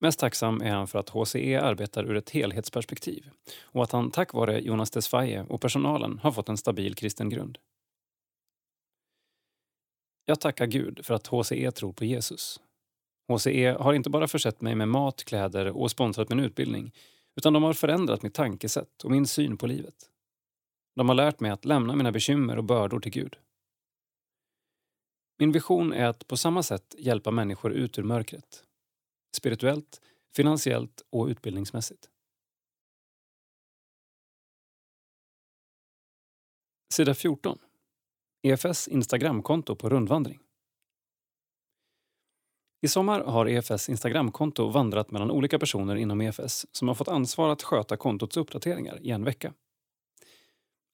[0.00, 3.30] Mest tacksam är han för att HCE arbetar ur ett helhetsperspektiv
[3.62, 7.58] och att han tack vare Jonas Tesfaye och personalen har fått en stabil kristen grund.
[10.28, 12.60] Jag tackar Gud för att HCE tror på Jesus.
[13.28, 16.92] HCE har inte bara försett mig med mat, kläder och sponsrat min utbildning
[17.36, 20.10] utan de har förändrat mitt tankesätt och min syn på livet.
[20.94, 23.36] De har lärt mig att lämna mina bekymmer och bördor till Gud.
[25.38, 28.64] Min vision är att på samma sätt hjälpa människor ut ur mörkret.
[29.36, 30.00] Spirituellt,
[30.36, 32.10] finansiellt och utbildningsmässigt.
[36.94, 37.58] Sida 14.
[38.46, 40.38] EFS Instagramkonto på rundvandring.
[42.82, 47.48] I sommar har EFS Instagramkonto vandrat mellan olika personer inom EFS som har fått ansvar
[47.48, 49.54] att sköta kontots uppdateringar i en vecka.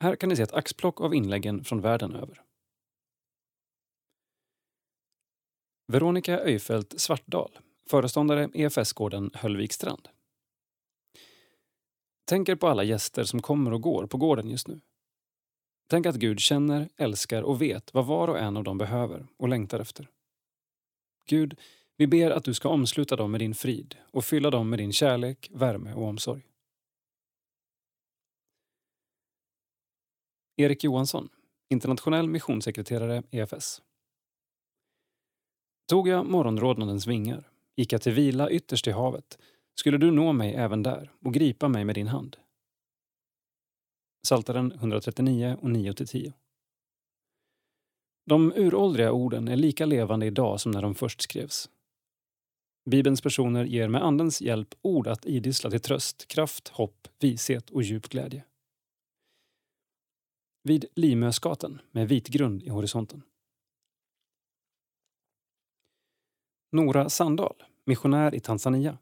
[0.01, 2.43] Här kan ni se ett axplock av inläggen från världen över.
[5.87, 7.59] Veronica Öjfelt Svartdal,
[7.91, 10.09] föreståndare EFS-gården Höllvikstrand.
[12.25, 14.81] Tänker på alla gäster som kommer och går på gården just nu.
[15.87, 19.49] Tänk att Gud känner, älskar och vet vad var och en av dem behöver och
[19.49, 20.09] längtar efter.
[21.27, 21.59] Gud,
[21.97, 24.92] vi ber att du ska omsluta dem med din frid och fylla dem med din
[24.92, 26.42] kärlek, värme och omsorg.
[30.57, 31.29] Erik Johansson,
[31.68, 33.83] internationell missionssekreterare EFS.
[35.88, 39.38] Tog jag morgonrodnadens vingar, gick jag till vila ytterst i havet,
[39.75, 42.37] skulle du nå mig även där och gripa mig med din hand.
[44.27, 46.33] Saltaren 139 och 9-10.
[48.27, 51.71] De uråldriga orden är lika levande idag som när de först skrevs.
[52.91, 57.83] Bibelns personer ger med Andens hjälp ord att idissla till tröst, kraft, hopp, vishet och
[57.83, 58.45] djup glädje.
[60.63, 63.23] Vid Limöskaten med vit grund i horisonten.
[66.73, 68.99] Nora Sandahl, missionär i Tanzania.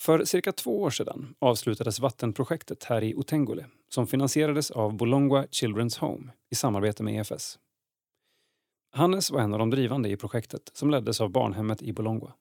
[0.00, 6.00] För cirka två år sedan avslutades vattenprojektet här i Otengole som finansierades av Bolongwa Children's
[6.00, 7.58] Home i samarbete med EFS.
[8.92, 12.32] Hannes var en av de drivande i projektet som leddes av barnhemmet i Bolongwa.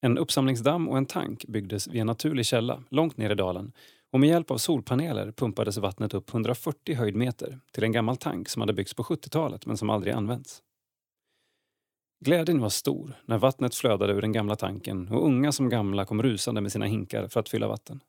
[0.00, 3.72] En uppsamlingsdamm och en tank byggdes vid en naturlig källa långt ner i dalen
[4.12, 8.62] och med hjälp av solpaneler pumpades vattnet upp 140 höjdmeter till en gammal tank som
[8.62, 10.62] hade byggts på 70-talet men som aldrig använts.
[12.20, 16.22] Glädjen var stor när vattnet flödade ur den gamla tanken och unga som gamla kom
[16.22, 18.02] rusande med sina hinkar för att fylla vatten.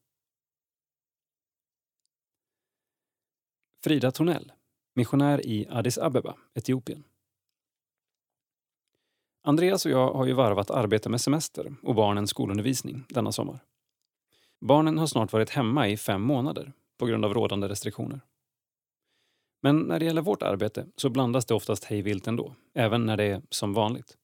[3.83, 4.51] Frida Tornell,
[4.95, 7.03] missionär i Addis Abeba, Etiopien.
[9.43, 13.59] Andreas och jag har ju varvat arbete med semester och barnens skolundervisning denna sommar.
[14.61, 18.21] Barnen har snart varit hemma i fem månader på grund av rådande restriktioner.
[19.61, 23.23] Men när det gäller vårt arbete så blandas det oftast hejvilt ändå, även när det
[23.23, 24.17] är som vanligt.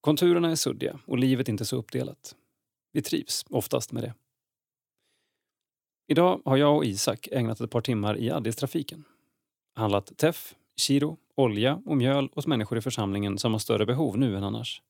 [0.00, 2.36] Konturerna är suddiga och livet inte så uppdelat.
[2.92, 4.14] Vi trivs oftast med det.
[6.06, 9.04] Idag har jag och Isak ägnat ett par timmar i Addis-trafiken.
[9.74, 14.36] Handlat teff, kiro, olja och mjöl åt människor i församlingen som har större behov nu
[14.36, 14.82] än annars.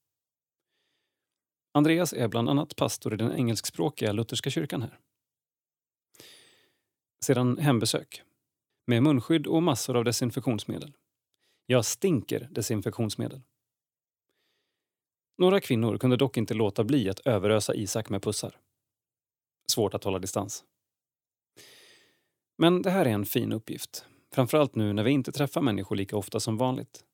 [1.73, 4.99] Andreas är bland annat pastor i den engelskspråkiga lutherska kyrkan här.
[7.25, 8.23] Sedan hembesök.
[8.89, 10.93] Med munskydd och massor av desinfektionsmedel.
[11.67, 13.41] Jag stinker desinfektionsmedel.
[15.39, 18.61] Några kvinnor kunde dock inte låta bli att överösa Isak med pussar.
[19.71, 20.65] Svårt att hålla distans.
[22.59, 24.07] Men det här är en fin uppgift.
[24.33, 27.05] Framförallt nu när vi inte träffar människor lika ofta som vanligt.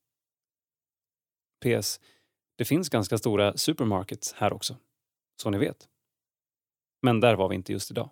[1.64, 2.00] PS.
[2.56, 4.76] Det finns ganska stora supermarkets här också.
[5.42, 5.88] Så ni vet.
[7.02, 8.10] Men där var vi inte just idag.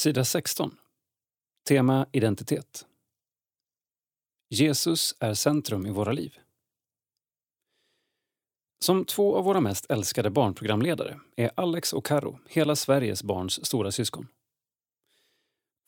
[0.00, 0.76] Sida 16.
[1.68, 2.86] Tema identitet.
[4.48, 6.38] Jesus är centrum i våra liv.
[8.78, 13.92] Som två av våra mest älskade barnprogramledare är Alex och Karo hela Sveriges barns stora
[13.92, 14.26] syskon.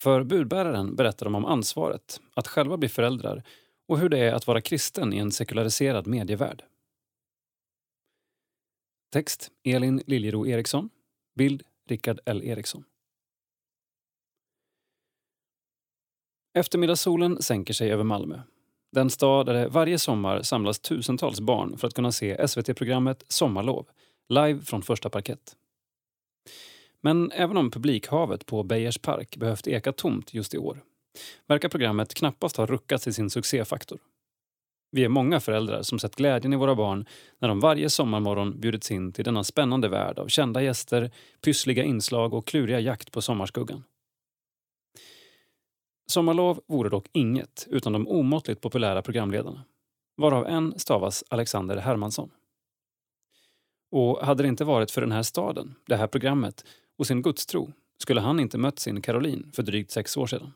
[0.02, 3.42] För budbäraren berättar de om ansvaret att själva bli föräldrar
[3.86, 6.64] och hur det är att vara kristen i en sekulariserad medievärld.
[9.12, 10.90] Text Elin Liljero Eriksson.
[11.34, 12.84] Bild Rickard L Eriksson.
[16.54, 18.40] Eftermiddagssolen sänker sig över Malmö.
[18.92, 23.86] Den stad där det varje sommar samlas tusentals barn för att kunna se SVT-programmet Sommarlov,
[24.28, 25.56] live från första parkett.
[27.00, 30.82] Men även om publikhavet på Beijers park behövt eka tomt just i år
[31.46, 33.98] verkar programmet knappast ha ruckats i sin succéfaktor.
[34.90, 37.06] Vi är många föräldrar som sett glädjen i våra barn
[37.38, 41.10] när de varje sommarmorgon bjudits in till denna spännande värld av kända gäster,
[41.44, 43.84] pyssliga inslag och kluriga jakt på sommarskuggan.
[46.06, 49.64] Sommarlov vore dock inget utan de omåttligt populära programledarna,
[50.16, 52.30] varav en stavas Alexander Hermansson.
[53.90, 56.64] Och hade det inte varit för den här staden, det här programmet
[56.98, 60.52] och sin gudstro skulle han inte mött sin Caroline för drygt sex år sedan.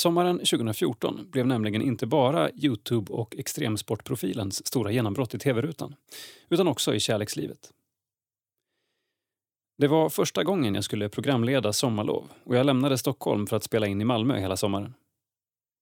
[0.00, 5.94] Sommaren 2014 blev nämligen inte bara Youtube och extremsportprofilens stora genombrott i tv-rutan,
[6.48, 7.72] utan också i kärlekslivet.
[9.76, 13.86] Det var första gången jag skulle programleda Sommarlov och jag lämnade Stockholm för att spela
[13.86, 14.94] in i Malmö hela sommaren.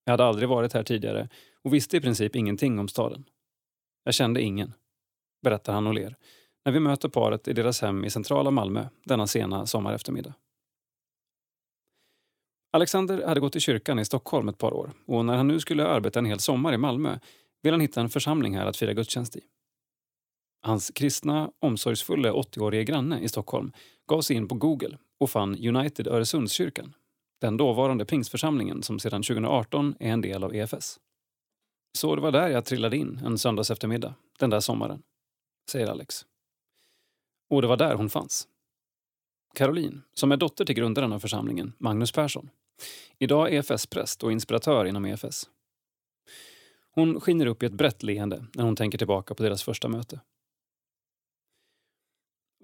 [0.05, 1.29] Jag hade aldrig varit här tidigare
[1.63, 3.25] och visste i princip ingenting om staden.
[4.05, 4.73] Jag kände ingen,
[5.43, 6.17] berättar han och ler,
[6.65, 10.35] när vi möter paret i deras hem i centrala Malmö denna sena sommareftermiddag.
[12.73, 15.87] Alexander hade gått i kyrkan i Stockholm ett par år och när han nu skulle
[15.87, 17.19] arbeta en hel sommar i Malmö
[17.63, 19.41] ville han hitta en församling här att fira gudstjänst i.
[20.64, 23.72] Hans kristna, omsorgsfulla 80-årige granne i Stockholm
[24.07, 26.94] gav sig in på Google och fann United Öresundskyrkan,
[27.40, 31.01] den dåvarande pingstförsamlingen som sedan 2018 är en del av EFS.
[31.98, 35.03] Så det var där jag trillade in en söndags eftermiddag, den där sommaren,
[35.70, 36.27] säger Alex.
[37.51, 38.48] Och det var där hon fanns.
[39.55, 42.51] Caroline, som är dotter till grundaren av församlingen, Magnus Persson.
[43.18, 45.51] Idag EFS-präst och inspiratör inom EFS.
[46.94, 50.21] Hon skiner upp i ett brett leende när hon tänker tillbaka på deras första möte.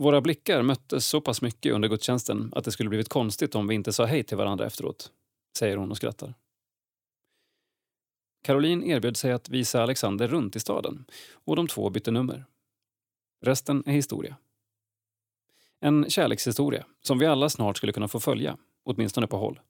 [0.00, 3.74] Våra blickar möttes så pass mycket under gudstjänsten att det skulle blivit konstigt om vi
[3.74, 5.12] inte sa hej till varandra efteråt,
[5.58, 6.34] säger hon och skrattar.
[8.42, 12.44] Caroline erbjöd sig att visa Alexander runt i staden och de två bytte nummer.
[13.40, 14.36] Resten är historia.
[15.80, 19.60] En kärlekshistoria som vi alla snart skulle kunna få följa, åtminstone på håll.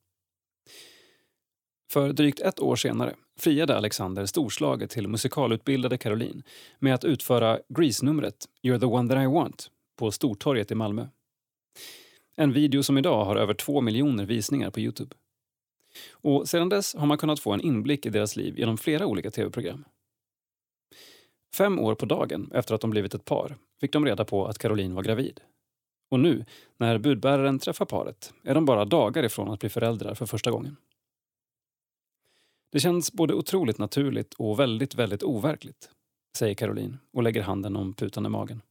[1.90, 6.42] För drygt ett år senare friade Alexander storslaget till musikalutbildade Caroline
[6.78, 11.06] med att utföra Grease-numret “You're the one that I want” på Stortorget i Malmö.
[12.36, 15.16] En video som idag har över två miljoner visningar på Youtube.
[16.12, 19.30] Och sedan dess har man kunnat få en inblick i deras liv genom flera olika
[19.30, 19.84] tv-program.
[21.54, 24.58] Fem år på dagen efter att de blivit ett par fick de reda på att
[24.58, 25.40] Caroline var gravid.
[26.10, 26.44] Och nu,
[26.76, 30.76] när budbäraren träffar paret, är de bara dagar ifrån att bli föräldrar för första gången.
[32.72, 35.90] Det känns både otroligt naturligt och väldigt, väldigt overkligt,
[36.36, 38.62] säger Caroline och lägger handen om putande magen.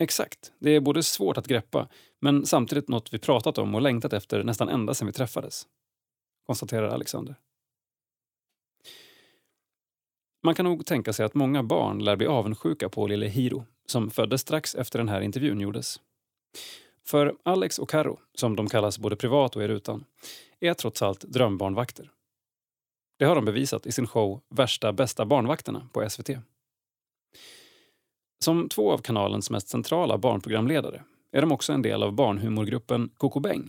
[0.00, 0.52] Exakt.
[0.58, 1.88] Det är både svårt att greppa,
[2.20, 5.66] men samtidigt något vi pratat om och längtat efter nästan ända sedan vi träffades.
[6.46, 7.34] Konstaterar Alexander.
[10.42, 14.10] Man kan nog tänka sig att många barn lär bli avundsjuka på lille Hiro som
[14.10, 16.00] föddes strax efter den här intervjun gjordes.
[17.04, 20.04] För Alex och Karo, som de kallas både privat och i rutan,
[20.60, 22.10] är trots allt drömbarnvakter.
[23.18, 26.30] Det har de bevisat i sin show Värsta bästa barnvakterna på SVT.
[28.44, 33.68] Som två av kanalens mest centrala barnprogramledare är de också en del av barnhumorgruppen Kokobäng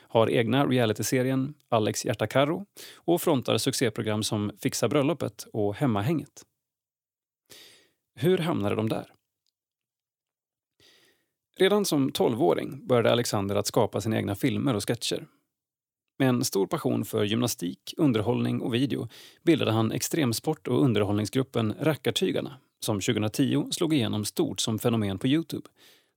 [0.00, 6.42] har egna realityserien Alex Hjärta Karro och frontar succéprogram som Fixa bröllopet och Hemmahänget.
[8.14, 9.12] Hur hamnade de där?
[11.56, 15.26] Redan som tolvåring började Alexander att skapa sina egna filmer och sketcher.
[16.18, 19.08] Med en stor passion för gymnastik, underhållning och video
[19.42, 25.68] bildade han extremsport och underhållningsgruppen Rackartygarna som 2010 slog igenom stort som fenomen på Youtube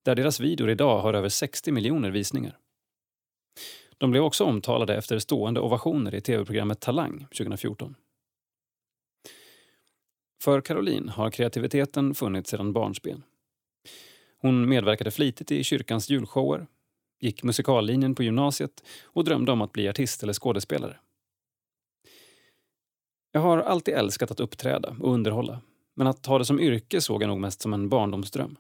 [0.06, 2.58] där deras videor idag har över 60 miljoner visningar.
[3.98, 7.96] De blev också omtalade efter stående ovationer i tv-programmet Talang 2014.
[10.42, 13.24] För Caroline har kreativiteten funnits sedan barnsben.
[14.38, 16.68] Hon medverkade flitigt i kyrkans julshower,
[17.20, 21.00] gick musikallinjen på gymnasiet och drömde om att bli artist eller skådespelare.
[23.32, 25.62] Jag har alltid älskat att uppträda och underhålla,
[25.98, 28.58] men att ha det som yrke såg jag nog mest som en barndomsdröm.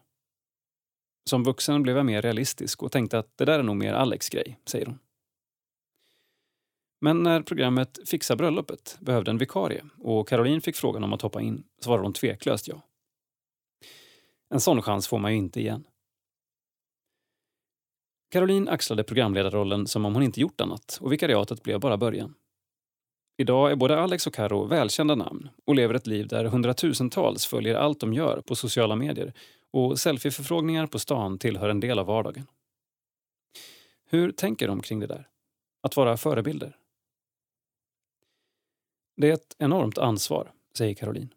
[1.30, 4.30] Som vuxen blev jag mer realistisk och tänkte att det där är nog mer Alex
[4.30, 5.00] grej, säger hon.
[7.02, 11.42] Men när programmet Fixa bröllopet behövde en vikarie och Caroline fick frågan om att hoppa
[11.42, 12.82] in svarade hon tveklöst ja.
[14.50, 15.88] En sån chans får man ju inte igen.
[18.32, 22.36] Caroline axlade programledarrollen som om hon inte gjort annat och vikariatet blev bara början.
[23.40, 27.76] Idag är både Alex och Karo välkända namn och lever ett liv där hundratusentals följer
[27.76, 29.34] allt de gör på sociala medier
[29.72, 32.48] och selfieförfrågningar på stan tillhör en del av vardagen.
[34.10, 35.28] Hur tänker de kring det där?
[35.82, 36.78] Att vara förebilder?
[39.18, 41.34] Det är ett enormt ansvar, säger Caroline.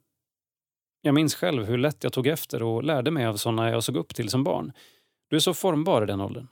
[1.00, 3.96] Jag minns själv hur lätt jag tog efter och lärde mig av såna jag såg
[3.96, 4.72] upp till som barn.
[5.28, 6.48] Du är så formbar i den åldern.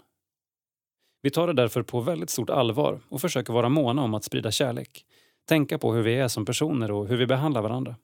[1.23, 4.51] Vi tar det därför på väldigt stort allvar och försöker vara måna om att sprida
[4.51, 5.05] kärlek.
[5.49, 7.97] Tänka på hur vi är som personer och hur vi behandlar varandra.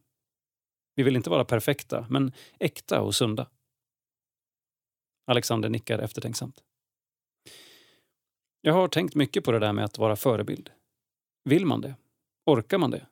[0.94, 3.48] Vi vill inte vara perfekta, men äkta och sunda.
[5.26, 6.62] Alexander nickar eftertänksamt.
[8.60, 10.70] Jag har tänkt mycket på det där med att vara förebild.
[11.44, 11.94] Vill man det?
[12.46, 13.06] Orkar man det?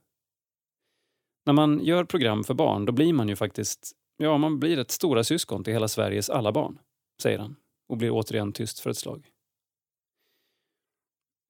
[1.47, 4.91] När man gör program för barn då blir man ju faktiskt, ja man blir ett
[4.91, 6.79] stora syskon till hela Sveriges alla barn,
[7.23, 7.57] säger han
[7.89, 9.32] och blir återigen tyst för ett slag.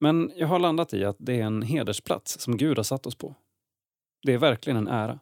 [0.03, 3.15] Men jag har landat i att det är en hedersplats som Gud har satt oss
[3.15, 3.35] på.
[4.21, 5.19] Det är verkligen en ära.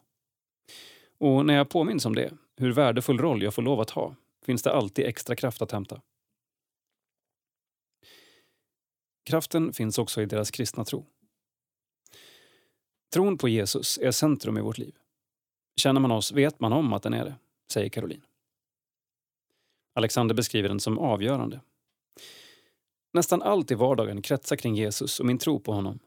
[1.18, 4.14] Och när jag påminns om det, hur värdefull roll jag får lov att ha,
[4.46, 6.00] finns det alltid extra kraft att hämta.
[9.24, 11.06] Kraften finns också i deras kristna tro.
[13.12, 14.94] Tron på Jesus är centrum i vårt liv.
[15.76, 17.34] Känner man oss vet man om att den är det,
[17.72, 18.24] säger Caroline.
[19.94, 21.60] Alexander beskriver den som avgörande.
[23.12, 25.98] Nästan allt i vardagen kretsar kring Jesus och min tro på honom.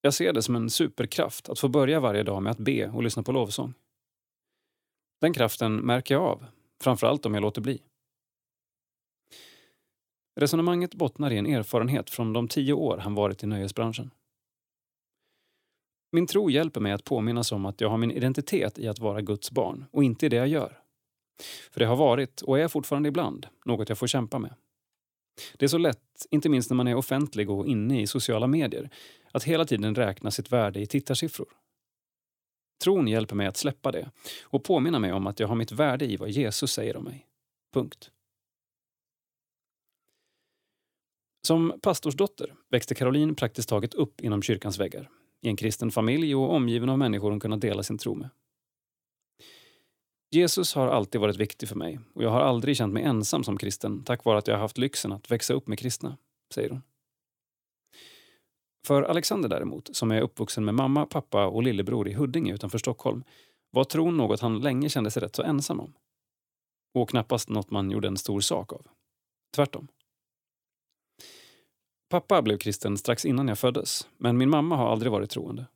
[0.00, 3.02] Jag ser det som en superkraft att få börja varje dag med att be och
[3.02, 3.74] lyssna på lovsång.
[5.20, 6.44] Den kraften märker jag av,
[6.80, 7.82] framförallt om jag låter bli.
[10.40, 14.10] Resonemanget bottnar i en erfarenhet från de tio år han varit i nöjesbranschen.
[16.12, 19.20] Min tro hjälper mig att påminnas om att jag har min identitet i att vara
[19.20, 20.78] Guds barn och inte i det jag gör.
[21.70, 24.54] För det har varit, och är fortfarande ibland, något jag får kämpa med.
[25.56, 28.90] Det är så lätt, inte minst när man är offentlig och inne i sociala medier,
[29.32, 31.48] att hela tiden räkna sitt värde i tittarsiffror.
[32.84, 34.10] Tron hjälper mig att släppa det
[34.42, 37.26] och påminna mig om att jag har mitt värde i vad Jesus säger om mig.
[37.74, 38.10] Punkt.
[41.46, 45.10] Som pastorsdotter växte Caroline praktiskt taget upp inom kyrkans väggar
[45.40, 48.28] i en kristen familj och omgiven av människor hon kunnat dela sin tro med.
[50.34, 53.58] Jesus har alltid varit viktig för mig och jag har aldrig känt mig ensam som
[53.58, 56.16] kristen tack vare att jag har haft lyxen att växa upp med kristna,
[56.54, 56.82] säger hon.
[58.86, 63.24] För Alexander däremot, som är uppvuxen med mamma, pappa och lillebror i Huddinge utanför Stockholm,
[63.70, 65.94] var tron något han länge kände sig rätt så ensam om.
[66.94, 68.86] Och knappast något man gjorde en stor sak av.
[69.54, 69.88] Tvärtom.
[72.10, 75.66] Pappa blev kristen strax innan jag föddes, men min mamma har aldrig varit troende.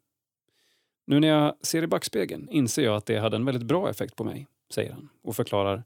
[1.07, 4.17] Nu när jag ser i backspegeln inser jag att det hade en väldigt bra effekt
[4.17, 5.85] på mig, säger han och förklarar.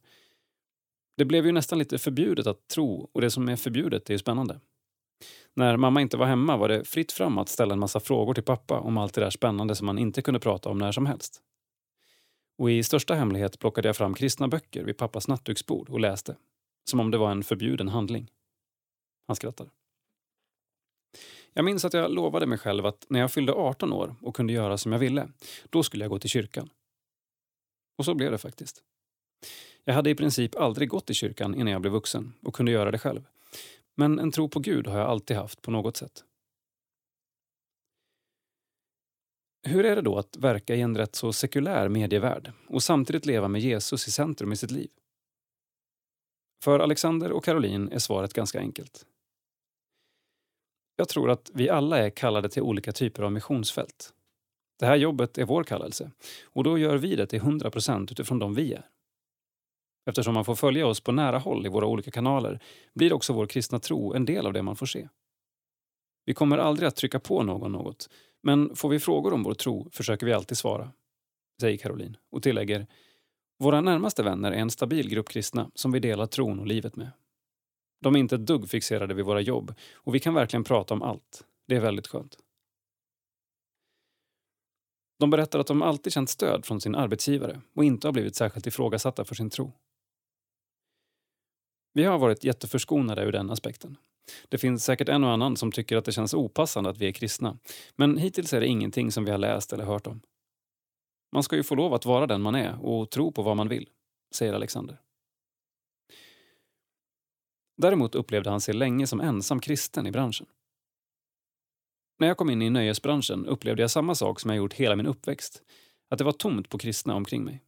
[1.17, 4.19] Det blev ju nästan lite förbjudet att tro och det som är förbjudet är ju
[4.19, 4.61] spännande.
[5.55, 8.43] När mamma inte var hemma var det fritt fram att ställa en massa frågor till
[8.43, 11.43] pappa om allt det där spännande som man inte kunde prata om när som helst.
[12.59, 16.37] Och i största hemlighet plockade jag fram kristna böcker vid pappas nattduksbord och läste.
[16.91, 18.31] Som om det var en förbjuden handling.
[19.27, 19.71] Han skrattar.
[21.55, 24.53] Jag minns att jag lovade mig själv att när jag fyllde 18 år och kunde
[24.53, 25.29] göra som jag ville,
[25.71, 26.71] då skulle jag gå till kyrkan.
[27.99, 28.83] Och så blev det faktiskt.
[29.85, 32.91] Jag hade i princip aldrig gått i kyrkan innan jag blev vuxen och kunde göra
[32.91, 33.25] det själv.
[33.95, 36.25] Men en tro på Gud har jag alltid haft på något sätt.
[39.63, 43.49] Hur är det då att verka i en rätt så sekulär medievärld och samtidigt leva
[43.49, 44.91] med Jesus i centrum i sitt liv?
[46.65, 49.07] För Alexander och Caroline är svaret ganska enkelt.
[51.01, 54.13] Jag tror att vi alla är kallade till olika typer av missionsfält.
[54.79, 56.11] Det här jobbet är vår kallelse
[56.45, 58.87] och då gör vi det till 100 procent utifrån de vi är.
[60.07, 62.61] Eftersom man får följa oss på nära håll i våra olika kanaler
[62.95, 65.09] blir också vår kristna tro en del av det man får se.
[66.25, 68.11] Vi kommer aldrig att trycka på någon något,
[68.43, 70.93] men får vi frågor om vår tro försöker vi alltid svara,
[71.61, 72.87] säger Caroline och tillägger
[73.59, 77.11] våra närmaste vänner är en stabil grupp kristna som vi delar tron och livet med.
[78.01, 81.03] De är inte ett dugg fixerade vid våra jobb och vi kan verkligen prata om
[81.03, 81.45] allt.
[81.67, 82.37] Det är väldigt skönt.
[85.19, 88.67] De berättar att de alltid känt stöd från sin arbetsgivare och inte har blivit särskilt
[88.67, 89.73] ifrågasatta för sin tro.
[91.93, 93.97] Vi har varit jätteförskonade ur den aspekten.
[94.49, 97.13] Det finns säkert en och annan som tycker att det känns opassande att vi är
[97.13, 97.59] kristna,
[97.97, 100.21] men hittills är det ingenting som vi har läst eller hört om.
[101.33, 103.69] Man ska ju få lov att vara den man är och tro på vad man
[103.69, 103.89] vill,
[104.35, 105.01] säger Alexander.
[107.81, 110.47] Däremot upplevde han sig länge som ensam kristen i branschen.
[112.19, 115.07] När jag kom in i nöjesbranschen upplevde jag samma sak som jag gjort hela min
[115.07, 115.63] uppväxt,
[116.11, 117.63] att det var tomt på kristna omkring mig.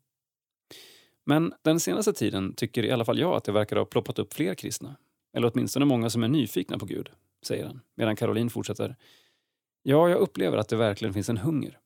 [1.25, 4.35] Men den senaste tiden tycker i alla fall jag att det verkar ha ploppat upp
[4.35, 4.97] fler kristna.
[5.37, 7.11] Eller åtminstone många som är nyfikna på Gud,
[7.43, 8.97] säger han, medan Caroline fortsätter.
[9.83, 11.79] Ja, jag upplever att det verkligen finns en hunger.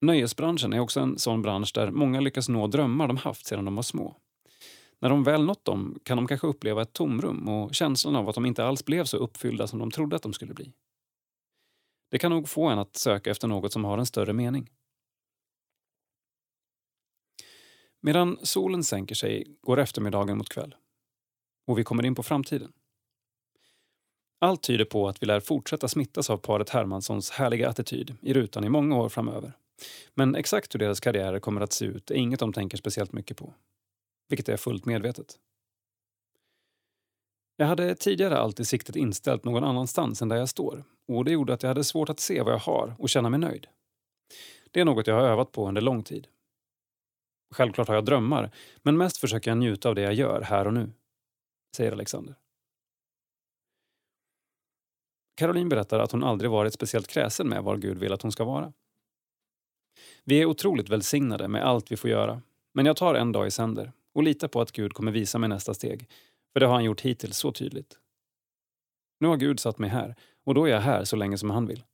[0.00, 3.76] Nöjesbranschen är också en sån bransch där många lyckas nå drömmar de haft sedan de
[3.76, 4.16] var små.
[5.02, 8.34] När de väl nått dem kan de kanske uppleva ett tomrum och känslan av att
[8.34, 10.72] de inte alls blev så uppfyllda som de trodde att de skulle bli.
[12.10, 14.70] Det kan nog få en att söka efter något som har en större mening.
[18.00, 20.74] Medan solen sänker sig går eftermiddagen mot kväll.
[21.66, 22.72] Och vi kommer in på framtiden.
[24.38, 28.64] Allt tyder på att vi lär fortsätta smittas av paret Hermanssons härliga attityd i rutan
[28.64, 29.52] i många år framöver.
[30.14, 33.36] Men exakt hur deras karriärer kommer att se ut är inget de tänker speciellt mycket
[33.36, 33.54] på.
[34.32, 35.38] Vilket är fullt medvetet.
[37.56, 41.54] Jag hade tidigare alltid siktet inställt någon annanstans än där jag står och det gjorde
[41.54, 43.66] att jag hade svårt att se vad jag har och känna mig nöjd.
[44.70, 46.28] Det är något jag har övat på under lång tid.
[47.54, 48.50] Självklart har jag drömmar,
[48.82, 50.92] men mest försöker jag njuta av det jag gör här och nu,
[51.76, 52.34] säger Alexander.
[55.34, 58.44] Caroline berättar att hon aldrig varit speciellt kräsen med var Gud vill att hon ska
[58.44, 58.72] vara.
[60.24, 62.42] Vi är otroligt välsignade med allt vi får göra,
[62.74, 65.48] men jag tar en dag i sänder och lita på att Gud kommer visa mig
[65.48, 66.08] nästa steg,
[66.52, 67.98] för det har han gjort hittills så tydligt.
[69.20, 71.66] Nu har Gud satt mig här och då är jag här så länge som han
[71.66, 71.84] vill.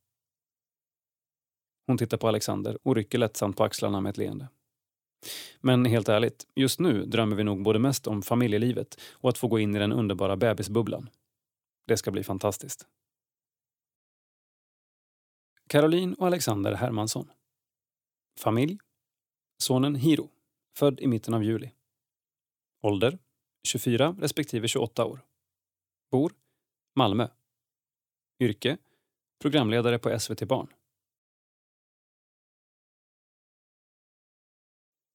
[1.87, 4.49] Hon tittar på Alexander och rycker lättsamt på axlarna med ett leende.
[5.61, 9.49] Men helt ärligt, just nu drömmer vi nog både mest om familjelivet och att få
[9.49, 11.11] gå in i den underbara bebisbubblan.
[11.87, 12.87] Det ska bli fantastiskt.
[15.67, 17.31] Caroline och Alexander Hermansson.
[18.39, 18.79] Familj.
[19.59, 20.31] Sonen Hiro,
[20.77, 21.71] född i mitten av juli.
[22.83, 23.19] Ålder
[23.67, 25.21] 24 respektive 28 år.
[26.11, 26.33] Bor
[26.97, 27.29] Malmö.
[28.41, 28.79] Yrke
[29.39, 30.73] programledare på SVT Barn.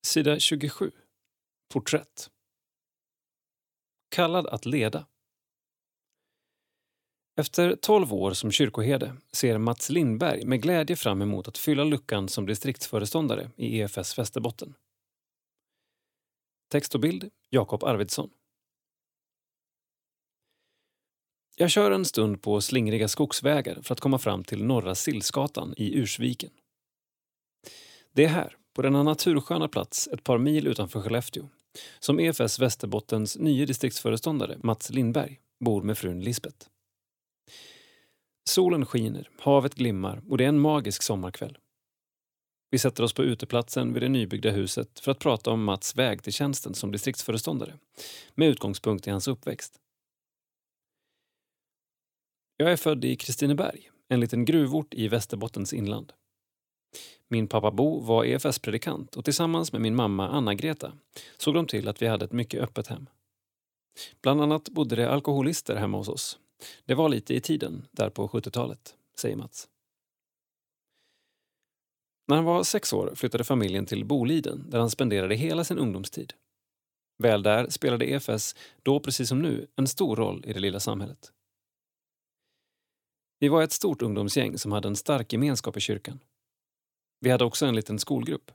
[0.06, 0.92] Sida 27.
[1.74, 2.30] Porträtt.
[4.10, 5.08] Kallad att leda.
[7.40, 12.30] Efter 12 år som kyrkoherde ser Mats Lindberg med glädje fram emot att fylla luckan
[12.30, 14.76] som distriktsföreståndare i EFS Västerbotten.
[16.74, 18.30] Text och bild Jakob Arvidsson.
[21.56, 25.98] Jag kör en stund på slingriga skogsvägar för att komma fram till Norra Sillsgatan i
[25.98, 26.50] Ursviken.
[28.14, 31.50] Det är här, på denna natursköna plats ett par mil utanför Skellefteå,
[32.00, 36.68] som EFS Västerbottens nye distriktsföreståndare Mats Lindberg bor med frun Lisbeth.
[38.50, 41.58] Solen skiner, havet glimmar och det är en magisk sommarkväll.
[42.74, 46.24] Vi sätter oss på uteplatsen vid det nybyggda huset för att prata om Mats väg
[46.24, 47.74] till tjänsten som distriktsföreståndare
[48.36, 49.80] med utgångspunkt i hans uppväxt.
[52.58, 56.14] Jag är född i Kristineberg, en liten gruvort i Västerbottens inland.
[57.28, 60.94] Min pappa Bo var EFS-predikant och tillsammans med min mamma Anna-Greta
[61.38, 63.10] såg de till att vi hade ett mycket öppet hem.
[64.22, 66.40] Bland annat bodde det alkoholister hemma hos oss.
[66.86, 69.70] Det var lite i tiden, där på 70-talet, säger Mats.
[72.34, 76.34] När han var sex år flyttade familjen till Boliden där han spenderade hela sin ungdomstid.
[77.24, 81.32] Väl där spelade EFS, då precis som nu, en stor roll i det lilla samhället.
[83.40, 86.20] Vi var ett stort ungdomsgäng som hade en stark gemenskap i kyrkan.
[87.20, 88.52] Vi hade också en liten skolgrupp.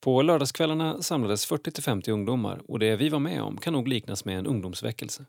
[0.00, 4.38] På lördagskvällarna samlades 40-50 ungdomar och det vi var med om kan nog liknas med
[4.38, 5.26] en ungdomsväckelse.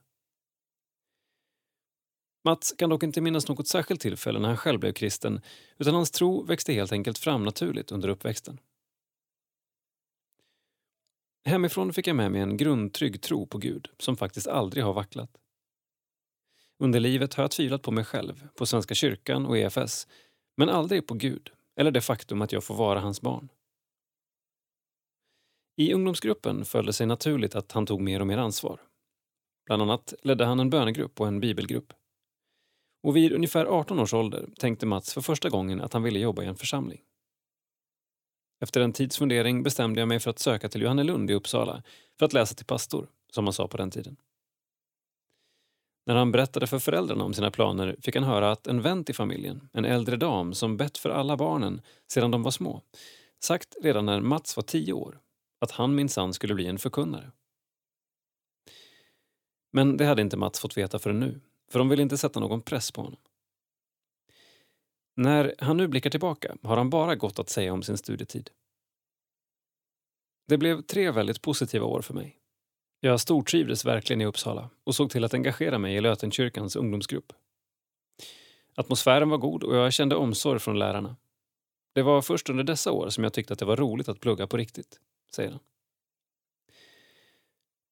[2.44, 5.42] Mats kan dock inte minnas något särskilt tillfälle när han själv blev kristen
[5.78, 8.60] utan hans tro växte helt enkelt fram naturligt under uppväxten.
[11.46, 15.38] Hemifrån fick jag med mig en grundtrygg tro på Gud som faktiskt aldrig har vacklat.
[16.80, 20.08] Under livet har jag tvivlat på mig själv, på Svenska kyrkan och EFS
[20.58, 23.50] men aldrig på Gud eller det faktum att jag får vara hans barn.
[25.76, 28.82] I ungdomsgruppen föll det sig naturligt att han tog mer och mer ansvar.
[29.66, 31.94] Bland annat ledde han en bönegrupp och en bibelgrupp.
[33.04, 36.44] Och vid ungefär 18 års ålder tänkte Mats för första gången att han ville jobba
[36.44, 37.02] i en församling.
[38.62, 41.84] Efter en tids fundering bestämde jag mig för att söka till Johannelund i Uppsala
[42.20, 44.16] för att läsa till pastor, som man sa på den tiden.
[46.06, 49.16] När han berättade för föräldrarna om sina planer fick han höra att en vän till
[49.16, 52.82] familjen, en äldre dam som bett för alla barnen sedan de var små,
[53.44, 55.20] sagt redan när Mats var tio år
[55.62, 57.32] att han minsann skulle bli en förkunnare.
[59.72, 61.42] Men det hade inte Mats fått veta förrän nu,
[61.74, 63.20] för de vill inte sätta någon press på honom.
[65.16, 68.50] När han nu blickar tillbaka har han bara gott att säga om sin studietid.
[70.48, 72.40] Det blev tre väldigt positiva år för mig.
[73.00, 77.34] Jag stortrivdes verkligen i Uppsala och såg till att engagera mig i Lötenkyrkans ungdomsgrupp.
[78.76, 81.16] Atmosfären var god och jag kände omsorg från lärarna.
[81.94, 84.48] Det var först under dessa år som jag tyckte att det var roligt att plugga
[84.48, 85.00] på riktigt,
[85.36, 85.60] säger han.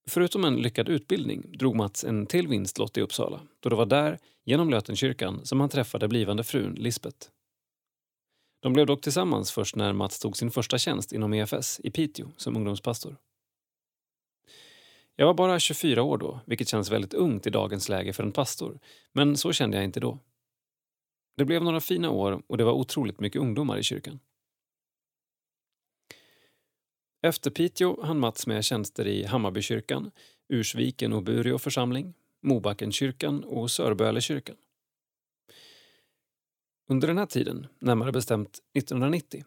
[0.10, 4.20] Förutom en lyckad utbildning drog Mats en till vinstlott i Uppsala då det var där,
[4.44, 7.28] genom Lötenkyrkan, som han träffade blivande frun Lisbeth.
[8.62, 12.28] De blev dock tillsammans först när Mats tog sin första tjänst inom EFS i Piteå
[12.38, 13.18] som ungdomspastor.
[15.16, 18.32] Jag var bara 24 år då, vilket känns väldigt ungt i dagens läge för en
[18.32, 18.80] pastor,
[19.14, 20.20] men så kände jag inte då.
[21.38, 24.20] Det blev några fina år och det var otroligt mycket ungdomar i kyrkan.
[27.24, 30.12] Efter Piteå hann Mats med tjänster i Hammarbykyrkan,
[30.50, 32.14] Ursviken och Bureå församling,
[32.44, 34.56] Mobackenkyrkan och Sörbölekyrkan.
[36.90, 39.46] Under den här tiden, närmare bestämt 1990,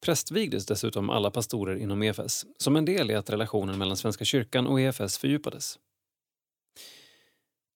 [0.00, 4.66] prästvigdes dessutom alla pastorer inom EFS som en del i att relationen mellan Svenska kyrkan
[4.66, 5.78] och EFS fördjupades.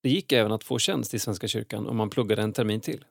[0.03, 3.05] Det gick även att få tjänst i Svenska kyrkan om man pluggade en termin till.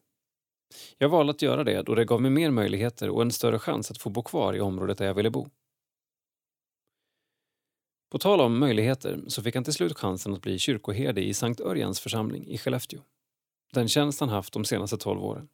[0.98, 3.92] Jag valde att göra det då det gav mig mer möjligheter och en större chans
[3.92, 5.50] att få bo kvar i området där jag ville bo.
[8.10, 11.62] På tal om möjligheter så fick han till slut chansen att bli kyrkoherde i Sankt
[11.62, 13.02] Örjans församling i Skellefteå.
[13.74, 15.50] Den tjänst han haft de senaste tolv åren.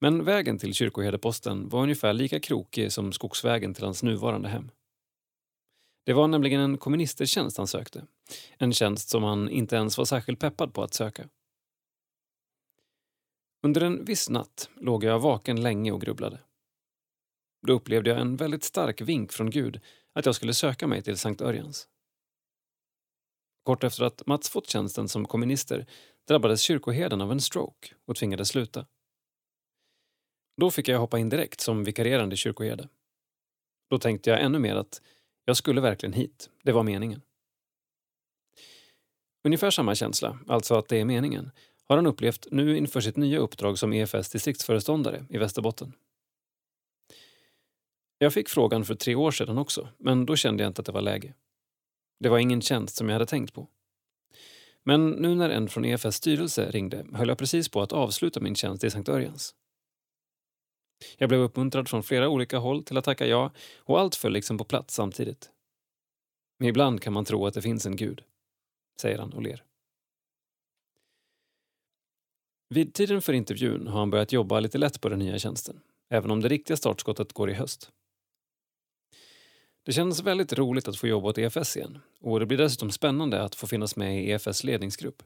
[0.00, 4.70] Men vägen till kyrkoherdeposten var ungefär lika krokig som skogsvägen till hans nuvarande hem.
[6.06, 8.06] Det var nämligen en kommunistertjänst han sökte.
[8.58, 11.28] En tjänst som han inte ens var särskilt peppad på att söka.
[13.62, 16.38] Under en viss natt låg jag vaken länge och grubblade.
[17.66, 19.80] Då upplevde jag en väldigt stark vink från Gud
[20.14, 21.88] att jag skulle söka mig till Sankt Örjans.
[23.62, 25.86] Kort efter att Mats fått tjänsten som komminister
[26.28, 28.86] drabbades kyrkoherden av en stroke och tvingades sluta.
[30.56, 32.88] Då fick jag hoppa in direkt som vikarierande kyrkoherde.
[33.90, 35.02] Då tänkte jag ännu mer att
[35.44, 37.22] jag skulle verkligen hit, det var meningen.
[39.44, 41.50] Ungefär samma känsla, alltså att det är meningen,
[41.84, 45.92] har han upplevt nu inför sitt nya uppdrag som EFS distriktsföreståndare i Västerbotten.
[48.24, 50.92] Jag fick frågan för tre år sedan också, men då kände jag inte att det
[50.92, 51.34] var läge.
[52.20, 53.68] Det var ingen tjänst som jag hade tänkt på.
[54.82, 58.54] Men nu när en från EFS styrelse ringde höll jag precis på att avsluta min
[58.54, 59.54] tjänst i Sankt Örjans.
[61.18, 64.58] Jag blev uppmuntrad från flera olika håll till att tacka ja och allt föll liksom
[64.58, 65.50] på plats samtidigt.
[66.62, 68.24] Ibland kan man tro att det finns en gud,
[69.00, 69.64] säger han och ler.
[72.68, 76.30] Vid tiden för intervjun har han börjat jobba lite lätt på den nya tjänsten, även
[76.30, 77.90] om det riktiga startskottet går i höst.
[79.84, 83.42] Det känns väldigt roligt att få jobba åt EFS igen och det blir dessutom spännande
[83.42, 85.22] att få finnas med i EFS ledningsgrupp.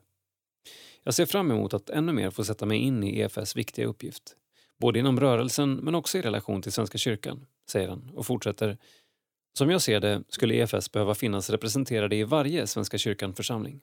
[1.02, 4.36] Jag ser fram emot att ännu mer få sätta mig in i EFS viktiga uppgift.
[4.78, 8.78] Både inom rörelsen men också i relation till Svenska kyrkan, säger han och fortsätter.
[9.58, 13.80] Som jag ser det skulle EFS behöva finnas representerade i varje Svenska kyrkan-församling.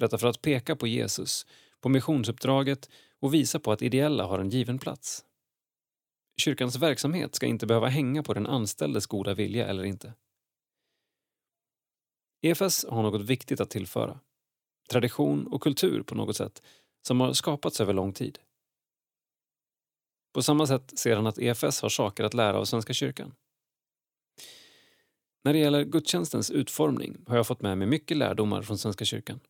[0.00, 1.46] Detta för att peka på Jesus,
[1.80, 5.24] på missionsuppdraget och visa på att ideella har en given plats
[6.38, 10.14] kyrkans verksamhet ska inte behöva hänga på den anställdes goda vilja eller inte.
[12.42, 14.20] EFS har något viktigt att tillföra.
[14.90, 16.62] Tradition och kultur på något sätt
[17.06, 18.38] som har skapats över lång tid.
[20.34, 23.34] På samma sätt ser han att EFS har saker att lära av Svenska kyrkan.
[25.44, 29.40] När det gäller gudstjänstens utformning har jag fått med mig mycket lärdomar från Svenska kyrkan.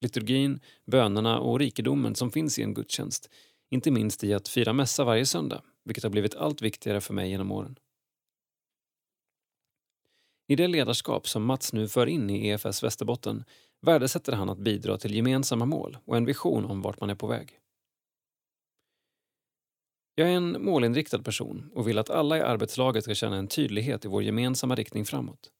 [0.00, 3.30] Liturgin, bönerna och rikedomen som finns i en gudstjänst,
[3.70, 7.30] inte minst i att fira mässa varje söndag, vilket har blivit allt viktigare för mig
[7.30, 7.78] genom åren.
[10.48, 13.44] I det ledarskap som Mats nu för in i EFS Västerbotten
[13.80, 17.26] värdesätter han att bidra till gemensamma mål och en vision om vart man är på
[17.26, 17.58] väg.
[20.14, 24.04] Jag är en målinriktad person och vill att alla i arbetslaget ska känna en tydlighet
[24.04, 25.50] i vår gemensamma riktning framåt.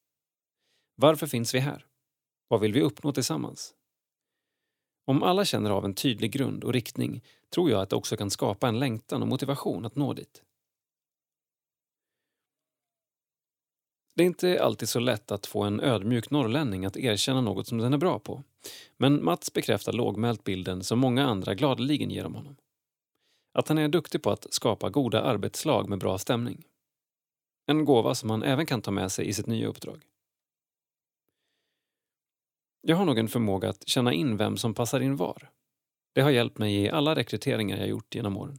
[0.96, 1.86] Varför finns vi här?
[2.48, 3.74] Vad vill vi uppnå tillsammans?
[5.10, 7.22] Om alla känner av en tydlig grund och riktning
[7.54, 10.42] tror jag att det också kan skapa en längtan och motivation att nå dit.
[14.14, 17.78] Det är inte alltid så lätt att få en ödmjuk norrlänning att erkänna något som
[17.78, 18.42] den är bra på.
[18.96, 22.56] Men Mats bekräftar lågmält bilden som många andra gladeligen ger om honom.
[23.52, 26.64] Att han är duktig på att skapa goda arbetslag med bra stämning.
[27.66, 30.06] En gåva som han även kan ta med sig i sitt nya uppdrag.
[32.82, 35.50] Jag har nog en förmåga att känna in vem som passar in var.
[36.14, 38.58] Det har hjälpt mig i alla rekryteringar jag gjort genom åren.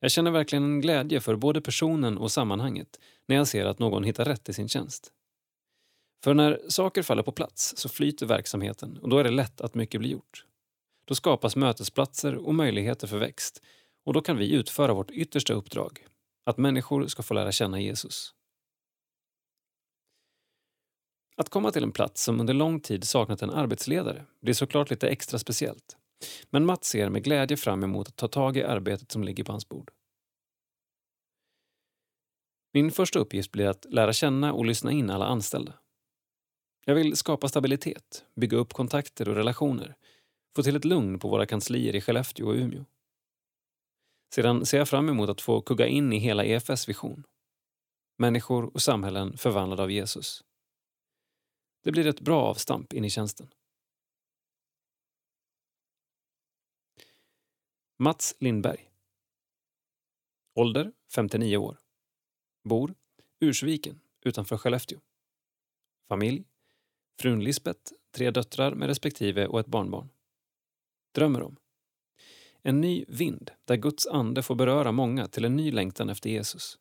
[0.00, 4.04] Jag känner verkligen en glädje för både personen och sammanhanget när jag ser att någon
[4.04, 5.12] hittar rätt i sin tjänst.
[6.24, 9.74] För när saker faller på plats så flyter verksamheten och då är det lätt att
[9.74, 10.44] mycket blir gjort.
[11.04, 13.62] Då skapas mötesplatser och möjligheter för växt
[14.04, 16.06] och då kan vi utföra vårt yttersta uppdrag,
[16.44, 18.34] att människor ska få lära känna Jesus.
[21.42, 25.08] Att komma till en plats som under lång tid saknat en arbetsledare blir såklart lite
[25.08, 25.96] extra speciellt.
[26.50, 29.52] Men Mats ser med glädje fram emot att ta tag i arbetet som ligger på
[29.52, 29.90] hans bord.
[32.72, 35.74] Min första uppgift blir att lära känna och lyssna in alla anställda.
[36.84, 39.96] Jag vill skapa stabilitet, bygga upp kontakter och relationer,
[40.56, 42.84] få till ett lugn på våra kanslier i Skellefteå och Umeå.
[44.34, 47.24] Sedan ser jag fram emot att få kugga in i hela EFS vision.
[48.18, 50.44] Människor och samhällen förvandlade av Jesus.
[51.82, 53.54] Det blir ett bra avstamp in i tjänsten.
[57.98, 58.90] Mats Lindberg.
[60.54, 61.78] Ålder 59 år.
[62.64, 62.94] Bor
[63.40, 65.00] Ursviken utanför Skellefteå.
[66.08, 66.44] Familj
[67.22, 70.08] frun Lisbeth, tre döttrar med respektive och ett barnbarn.
[71.14, 71.56] Drömmer om
[72.62, 76.78] en ny vind där Guds ande får beröra många till en ny längtan efter Jesus.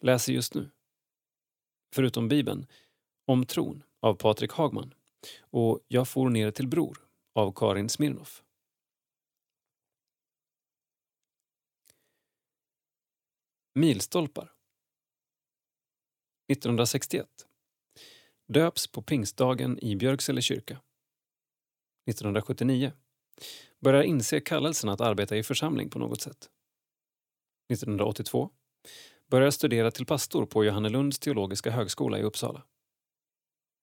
[0.00, 0.70] Läser just nu,
[1.94, 2.66] förutom Bibeln,
[3.24, 4.94] om tron av Patrik Hagman.
[5.40, 6.98] Och Jag for ner till Bror
[7.34, 8.42] av Karin Smirnoff.
[13.74, 14.52] Milstolpar.
[16.52, 17.28] 1961
[18.46, 20.80] Döps på pingstdagen i Björksele kyrka.
[22.08, 22.92] 1979
[23.80, 26.50] Börjar inse kallelsen att arbeta i församling på något sätt.
[27.72, 28.50] 1982
[29.26, 32.62] Börjar studera till pastor på Johannelunds teologiska högskola i Uppsala.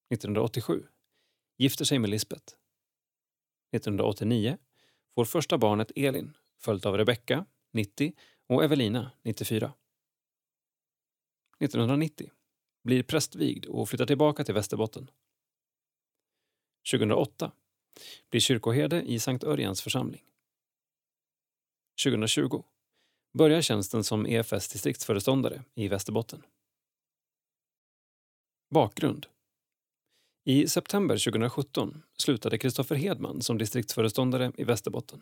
[0.10, 0.88] 1987
[1.58, 2.58] Gifter sig med Lisbet
[3.72, 4.58] 1989
[5.20, 8.14] Får första barnet Elin, följt av Rebecka, 90
[8.48, 9.74] och Evelina, 94.
[11.60, 12.32] 1990
[12.84, 15.12] blir prästvigd och flyttar tillbaka till Västerbotten.
[16.92, 17.52] 2008
[18.30, 20.24] blir kyrkoherde i Sankt Örjans församling.
[22.04, 22.64] 2020
[23.34, 26.44] börjar tjänsten som EFS distriktsföreståndare i Västerbotten.
[28.70, 29.28] Bakgrund
[30.50, 35.22] i september 2017 slutade Kristoffer Hedman som distriktsföreståndare i Västerbotten.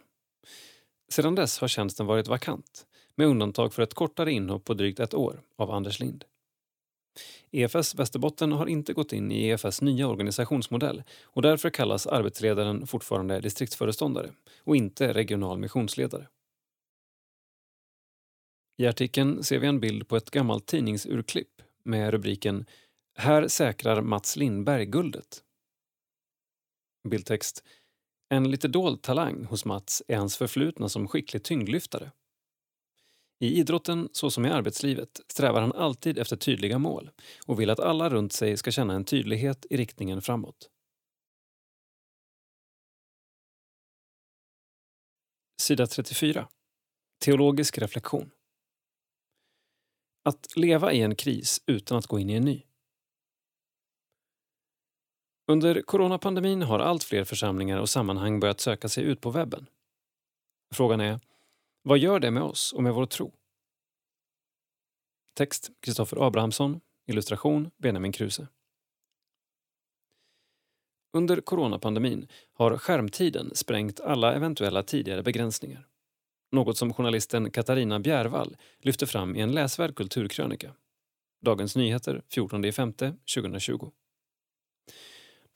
[1.10, 5.14] Sedan dess har tjänsten varit vakant med undantag för ett kortare inhopp på drygt ett
[5.14, 6.26] år av Anders Lind.
[7.52, 13.40] EFS Västerbotten har inte gått in i EFS nya organisationsmodell och därför kallas arbetsledaren fortfarande
[13.40, 14.32] distriktsföreståndare
[14.64, 16.28] och inte regional missionsledare.
[18.78, 22.66] I artikeln ser vi en bild på ett gammalt tidningsurklipp med rubriken
[23.20, 25.44] “Här säkrar Mats Lindberg guldet”.
[27.10, 27.64] Bildtext
[28.30, 32.12] En lite dold talang hos Mats är hans förflutna som skicklig tyngdlyftare.
[33.40, 37.12] I idrotten, så som i arbetslivet, strävar han alltid efter tydliga mål
[37.46, 40.70] och vill att alla runt sig ska känna en tydlighet i riktningen framåt.
[45.62, 46.48] Sida 34.
[47.26, 48.32] Teologisk reflektion.
[50.24, 52.64] Att leva i en kris utan att gå in i en ny.
[55.50, 59.70] Under coronapandemin har allt fler församlingar och sammanhang börjat söka sig ut på webben.
[60.74, 61.20] Frågan är
[61.82, 63.34] Vad gör det med oss och med vår tro?
[65.34, 68.48] Text Kristoffer Abrahamsson, illustration Benjamin Kruse.
[71.14, 75.88] Under coronapandemin har skärmtiden sprängt alla eventuella tidigare begränsningar.
[76.52, 80.74] Något som journalisten Katarina Bjärvall lyfter fram i en läsvärd kulturkrönika.
[81.42, 83.92] Dagens Nyheter 14 5 2020.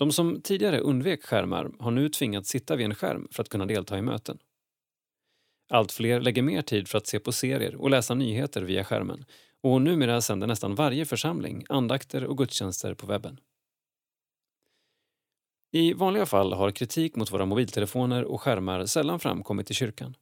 [0.02, 3.66] De som tidigare undvek skärmar har nu tvingats sitta vid en skärm för att kunna
[3.66, 4.38] delta i möten.
[5.70, 9.26] Allt fler lägger mer tid för att se på serier och läsa nyheter via skärmen
[9.64, 13.40] och numera sänder nästan varje församling andakter och gudstjänster på webben.
[15.72, 20.16] I vanliga fall har kritik mot våra mobiltelefoner och skärmar sällan framkommit i kyrkan.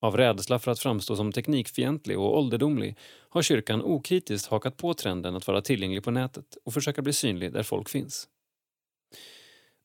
[0.00, 5.36] Av rädsla för att framstå som teknikfientlig och ålderdomlig har kyrkan okritiskt hakat på trenden
[5.36, 8.28] att vara tillgänglig på nätet och försöka bli synlig där folk finns.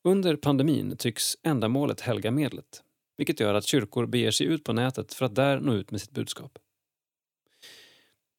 [0.08, 2.84] Under pandemin tycks ändamålet helga medlet,
[3.18, 6.02] vilket gör att kyrkor beger sig ut på nätet för att där nå ut med
[6.02, 6.60] sitt budskap.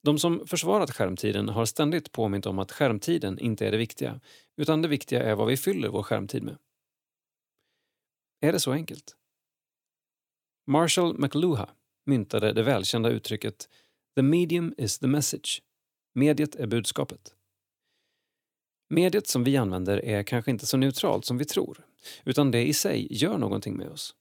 [0.02, 4.20] De som försvarat skärmtiden har ständigt påmint om att skärmtiden inte är det viktiga,
[4.56, 6.58] utan det viktiga är vad vi fyller vår skärmtid med.
[8.40, 9.16] Är det så enkelt?
[10.66, 11.68] Marshall McLuha
[12.04, 13.68] myntade det välkända uttrycket
[14.16, 15.62] “the medium is the message”.
[16.14, 17.35] Mediet är budskapet.
[18.88, 21.86] Mediet som vi använder är kanske inte så neutralt som vi tror,
[22.24, 24.14] utan det i sig gör någonting med oss.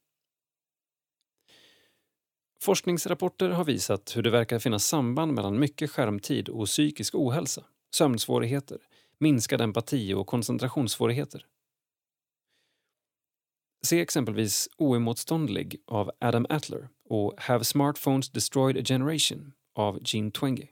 [2.61, 7.63] Forskningsrapporter har visat hur det verkar finnas samband mellan mycket skärmtid och psykisk ohälsa,
[7.95, 8.79] sömnsvårigheter,
[9.19, 11.45] minskad empati och koncentrationssvårigheter.
[13.85, 20.67] Se exempelvis Oemotståndlig av Adam Atler och Have Smartphones Destroyed a Generation av Gene Twenge.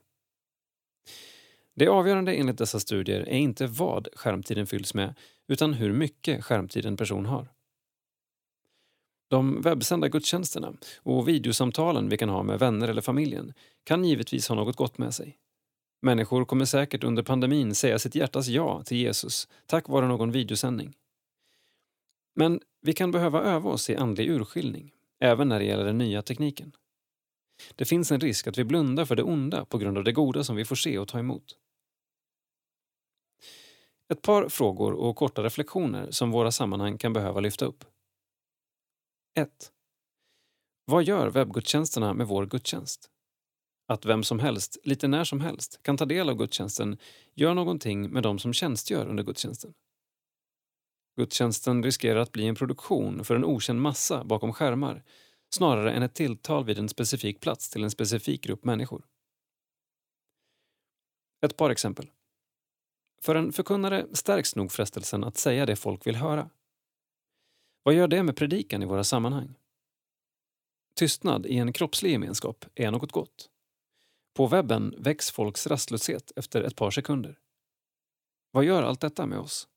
[1.74, 5.14] Det avgörande enligt dessa studier är inte vad skärmtiden fylls med
[5.48, 7.48] utan hur mycket skärmtid en person har.
[9.28, 10.72] De webbsända gudstjänsterna
[11.02, 13.52] och videosamtalen vi kan ha med vänner eller familjen
[13.84, 15.38] kan givetvis ha något gott med sig.
[16.02, 20.94] Människor kommer säkert under pandemin säga sitt hjärtas ja till Jesus tack vare någon videosändning.
[22.34, 26.22] Men vi kan behöva öva oss i andlig urskiljning, även när det gäller den nya
[26.22, 26.72] tekniken.
[27.76, 30.44] Det finns en risk att vi blundar för det onda på grund av det goda
[30.44, 31.56] som vi får se och ta emot.
[34.14, 37.84] Ett par frågor och korta reflektioner som våra sammanhang kan behöva lyfta upp.
[39.38, 39.72] 1.
[40.84, 43.10] Vad gör webbgudstjänsterna med vår gudstjänst?
[43.88, 46.98] Att vem som helst, lite när som helst, kan ta del av gudstjänsten
[47.34, 49.74] gör någonting med de som tjänstgör under gudstjänsten.
[51.16, 55.04] Gudstjänsten riskerar att bli en produktion för en okänd massa bakom skärmar
[55.54, 59.06] snarare än ett tilltal vid en specifik plats till en specifik grupp människor.
[61.46, 62.10] Ett par exempel.
[63.24, 66.50] För en förkunnare stärks nog frestelsen att säga det folk vill höra.
[67.82, 69.54] Vad gör det med predikan i våra sammanhang?
[70.94, 73.50] Tystnad i en kroppslig gemenskap är något gott.
[74.34, 77.38] På webben väcks folks rastlöshet efter ett par sekunder.
[78.50, 79.68] Vad gör allt detta med oss?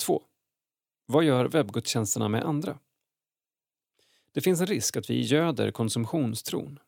[0.00, 0.22] 2.
[1.06, 2.78] Vad gör webbgudstjänsterna med andra?
[4.32, 6.78] Det finns en risk att vi göder konsumtionstron.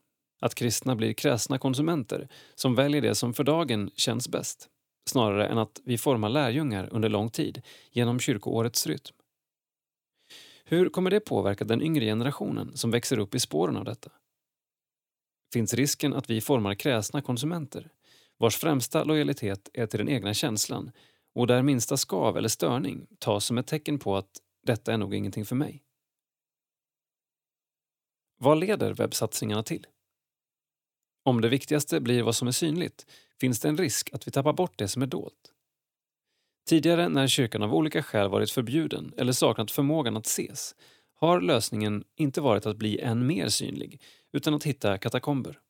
[0.41, 4.69] Att kristna blir kräsna konsumenter som väljer det som för dagen känns bäst
[5.09, 9.15] snarare än att vi formar lärjungar under lång tid genom kyrkoårets rytm.
[10.65, 14.11] Hur kommer det påverka den yngre generationen som växer upp i spåren av detta?
[15.53, 17.91] Finns risken att vi formar kräsna konsumenter
[18.39, 20.93] vars främsta lojalitet är till den egna känslan
[21.35, 24.31] och där minsta skav eller störning tas som ett tecken på att
[24.67, 25.83] detta är nog ingenting för mig?
[28.39, 29.87] Vad leder webbsatsningarna till?
[31.23, 33.07] Om det viktigaste blir vad som är synligt
[33.41, 35.53] finns det en risk att vi tappar bort det som är dolt.
[36.67, 40.75] Tidigare när kyrkan av olika skäl varit förbjuden eller saknat förmågan att ses
[41.15, 44.03] har lösningen inte varit att bli än mer synlig
[44.33, 45.61] utan att hitta katakomber.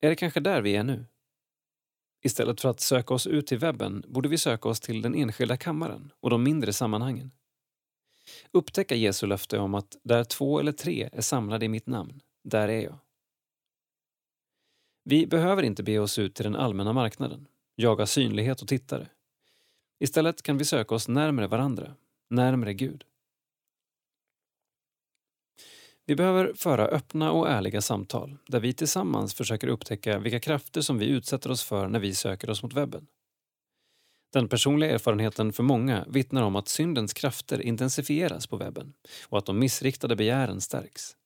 [0.00, 1.06] Är det kanske där vi är nu?
[2.24, 5.56] Istället för att söka oss ut till webben borde vi söka oss till den enskilda
[5.56, 7.30] kammaren och de mindre sammanhangen.
[8.52, 12.68] Upptäcka Jesu löfte om att där två eller tre är samlade i mitt namn, där
[12.68, 12.98] är jag.
[15.04, 19.08] Vi behöver inte be oss ut till den allmänna marknaden, jaga synlighet och tittare.
[19.98, 21.94] Istället kan vi söka oss närmare varandra,
[22.30, 23.04] närmare Gud.
[26.08, 30.98] Vi behöver föra öppna och ärliga samtal där vi tillsammans försöker upptäcka vilka krafter som
[30.98, 33.06] vi utsätter oss för när vi söker oss mot webben.
[34.32, 38.92] Den personliga erfarenheten för många vittnar om att syndens krafter intensifieras på webben
[39.28, 41.16] och att de missriktade begären stärks.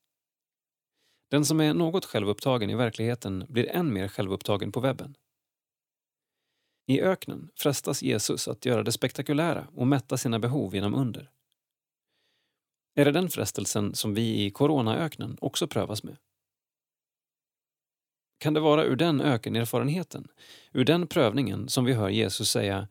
[1.33, 5.17] Den som är något självupptagen i verkligheten blir än mer självupptagen på webben.
[6.87, 11.31] I öknen frestas Jesus att göra det spektakulära och mätta sina behov genom under.
[12.95, 16.17] Är det den frestelsen som vi i coronaöknen också prövas med?
[18.39, 20.29] Kan det vara ur den ökenerfarenheten,
[20.73, 22.89] ur den prövningen som vi hör Jesus säga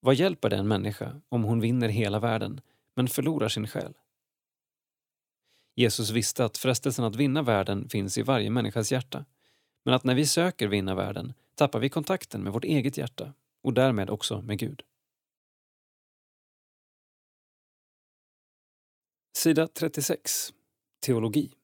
[0.00, 2.60] Vad hjälper det en människa om hon vinner hela världen
[2.94, 3.94] men förlorar sin själ?
[5.78, 9.24] Jesus visste att frestelsen att vinna världen finns i varje människas hjärta
[9.84, 13.74] men att när vi söker vinna världen tappar vi kontakten med vårt eget hjärta och
[13.74, 14.82] därmed också med Gud.
[19.36, 20.52] Sida 36.
[21.00, 21.54] Teologi.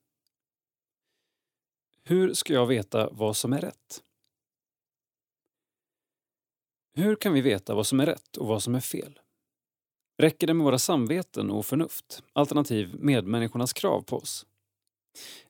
[2.05, 4.03] Hur ska jag veta vad som är rätt?
[6.93, 9.21] Hur kan vi veta vad som är rätt och vad som är fel?
[10.17, 14.47] Räcker det med våra samveten och förnuft, alternativ medmänniskornas krav på oss?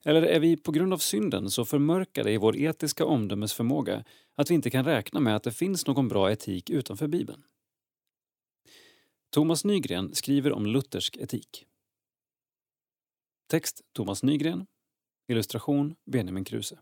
[0.03, 4.03] Eller är vi på grund av synden så förmörkade i vår etiska omdömesförmåga
[4.35, 7.43] att vi inte kan räkna med att det finns någon bra etik utanför Bibeln?
[9.29, 11.65] Thomas Nygren skriver om luthersk etik.
[13.47, 14.65] Text Thomas Nygren.
[15.27, 16.79] Illustration Benjamin Kruse.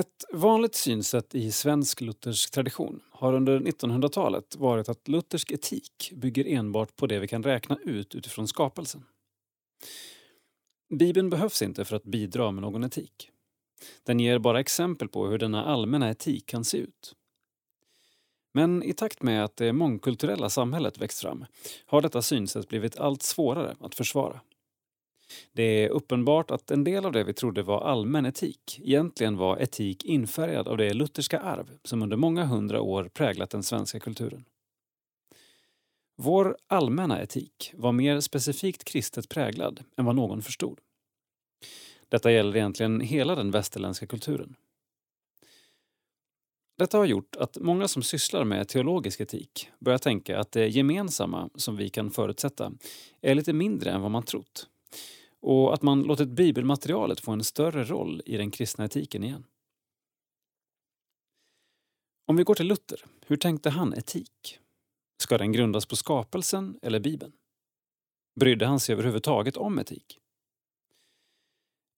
[0.00, 6.46] Ett vanligt synsätt i svensk luthersk tradition har under 1900-talet varit att luthersk etik bygger
[6.46, 9.04] enbart på det vi kan räkna ut utifrån skapelsen.
[10.98, 13.30] Bibeln behövs inte för att bidra med någon etik.
[14.02, 17.14] Den ger bara exempel på hur denna allmänna etik kan se ut.
[18.52, 21.44] Men i takt med att det mångkulturella samhället växt fram
[21.86, 24.40] har detta synsätt blivit allt svårare att försvara.
[25.52, 29.58] Det är uppenbart att en del av det vi trodde var allmän etik egentligen var
[29.58, 34.44] etik infärgad av det lutherska arv som under många hundra år präglat den svenska kulturen.
[36.16, 40.80] Vår allmänna etik var mer specifikt kristet präglad än vad någon förstod.
[42.08, 44.56] Detta gäller egentligen hela den västerländska kulturen.
[46.78, 51.50] Detta har gjort att många som sysslar med teologisk etik börjar tänka att det gemensamma
[51.54, 52.72] som vi kan förutsätta
[53.20, 54.68] är lite mindre än vad man trott
[55.46, 59.44] och att man låtit bibelmaterialet få en större roll i den kristna etiken igen.
[62.26, 64.58] Om vi går till Luther, hur tänkte han etik?
[65.22, 67.32] Ska den grundas på skapelsen eller Bibeln?
[68.40, 70.18] Brydde han sig överhuvudtaget om etik?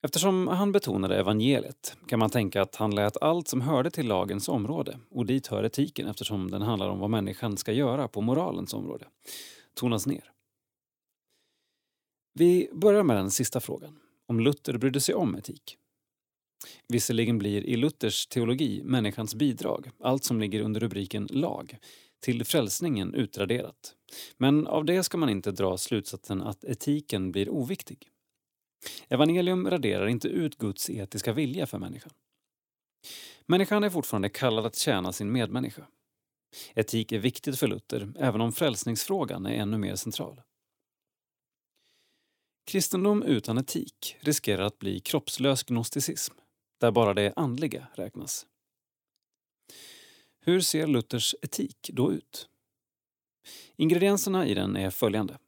[0.03, 4.49] Eftersom han betonade evangeliet kan man tänka att han lät allt som hörde till lagens
[4.49, 8.74] område, och dit hör etiken eftersom den handlar om vad människan ska göra på moralens
[8.74, 9.07] område,
[9.74, 10.32] tonas ner.
[12.39, 15.76] Vi börjar med den sista frågan, om Luther brydde sig om etik.
[16.89, 21.78] Visserligen blir i Luthers teologi människans bidrag, allt som ligger under rubriken lag,
[22.20, 23.95] till frälsningen utraderat.
[24.36, 28.09] Men av det ska man inte dra slutsatsen att etiken blir oviktig.
[29.09, 32.12] Evangelium raderar inte ut Guds etiska vilja för människan.
[33.47, 35.86] Människan är fortfarande kallad att tjäna sin medmänniska.
[36.74, 40.41] Etik är viktigt för Luther, även om frälsningsfrågan är ännu mer central.
[42.68, 46.34] Kristendom utan etik riskerar att bli kroppslös gnosticism,
[46.80, 48.46] där bara det andliga räknas.
[50.40, 52.48] Hur ser Luthers etik då ut?
[53.76, 55.38] Ingredienserna i den är följande.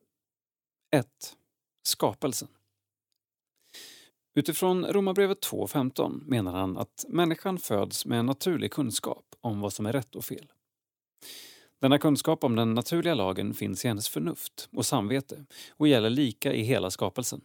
[0.90, 1.06] 1.
[1.82, 2.48] Skapelsen.
[4.34, 9.86] Utifrån Romarbrevet 2.15 menar han att människan föds med en naturlig kunskap om vad som
[9.86, 10.52] är rätt och fel.
[11.80, 16.52] Denna kunskap om den naturliga lagen finns i hennes förnuft och samvete och gäller lika
[16.52, 17.40] i hela skapelsen.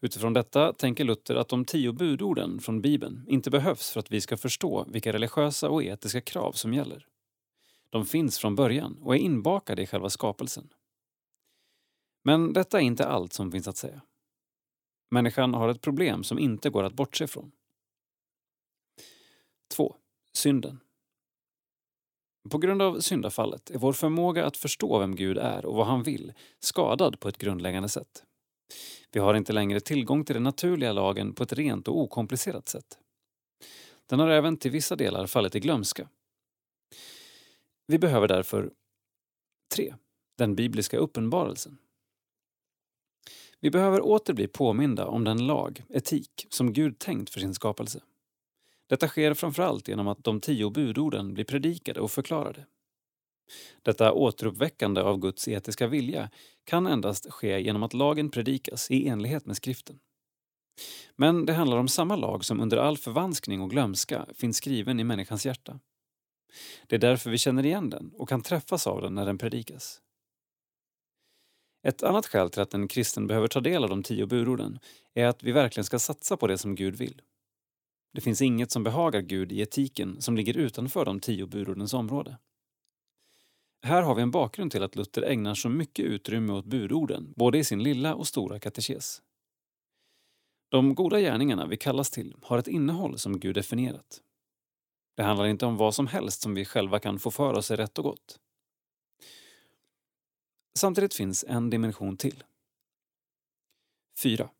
[0.00, 4.20] Utifrån detta tänker Luther att de tio budorden från Bibeln inte behövs för att vi
[4.20, 7.06] ska förstå vilka religiösa och etiska krav som gäller.
[7.90, 10.68] De finns från början och är inbakade i själva skapelsen.
[12.24, 14.00] Men detta är inte allt som finns att säga.
[15.10, 17.52] Människan har ett problem som inte går att bortse från.
[19.74, 19.96] 2.
[20.32, 20.80] Synden.
[22.50, 26.02] På grund av syndafallet är vår förmåga att förstå vem Gud är och vad han
[26.02, 28.24] vill skadad på ett grundläggande sätt.
[29.12, 32.98] Vi har inte längre tillgång till den naturliga lagen på ett rent och okomplicerat sätt.
[34.06, 36.08] Den har även till vissa delar fallit i glömska.
[37.86, 38.70] Vi behöver därför
[39.74, 39.94] 3.
[40.38, 41.78] Den bibliska uppenbarelsen.
[43.60, 48.02] Vi behöver åter bli påminda om den lag, etik, som Gud tänkt för sin skapelse.
[48.88, 52.66] Detta sker framförallt genom att de tio budorden blir predikade och förklarade.
[53.82, 56.30] Detta återuppväckande av Guds etiska vilja
[56.64, 59.98] kan endast ske genom att lagen predikas i enlighet med skriften.
[61.16, 65.04] Men det handlar om samma lag som under all förvanskning och glömska finns skriven i
[65.04, 65.80] människans hjärta.
[66.86, 70.00] Det är därför vi känner igen den och kan träffas av den när den predikas.
[71.82, 74.78] Ett annat skäl till att en kristen behöver ta del av de tio budorden
[75.14, 77.22] är att vi verkligen ska satsa på det som Gud vill.
[78.12, 82.38] Det finns inget som behagar Gud i etiken som ligger utanför de tio budordens område.
[83.82, 87.58] Här har vi en bakgrund till att Luther ägnar så mycket utrymme åt budorden, både
[87.58, 89.22] i sin lilla och stora katekes.
[90.68, 94.22] De goda gärningarna vi kallas till har ett innehåll som Gud definierat.
[95.16, 97.76] Det handlar inte om vad som helst som vi själva kan få för oss är
[97.76, 98.40] rätt och gott.
[100.78, 102.44] Samtidigt finns en dimension till.
[104.22, 104.50] 4.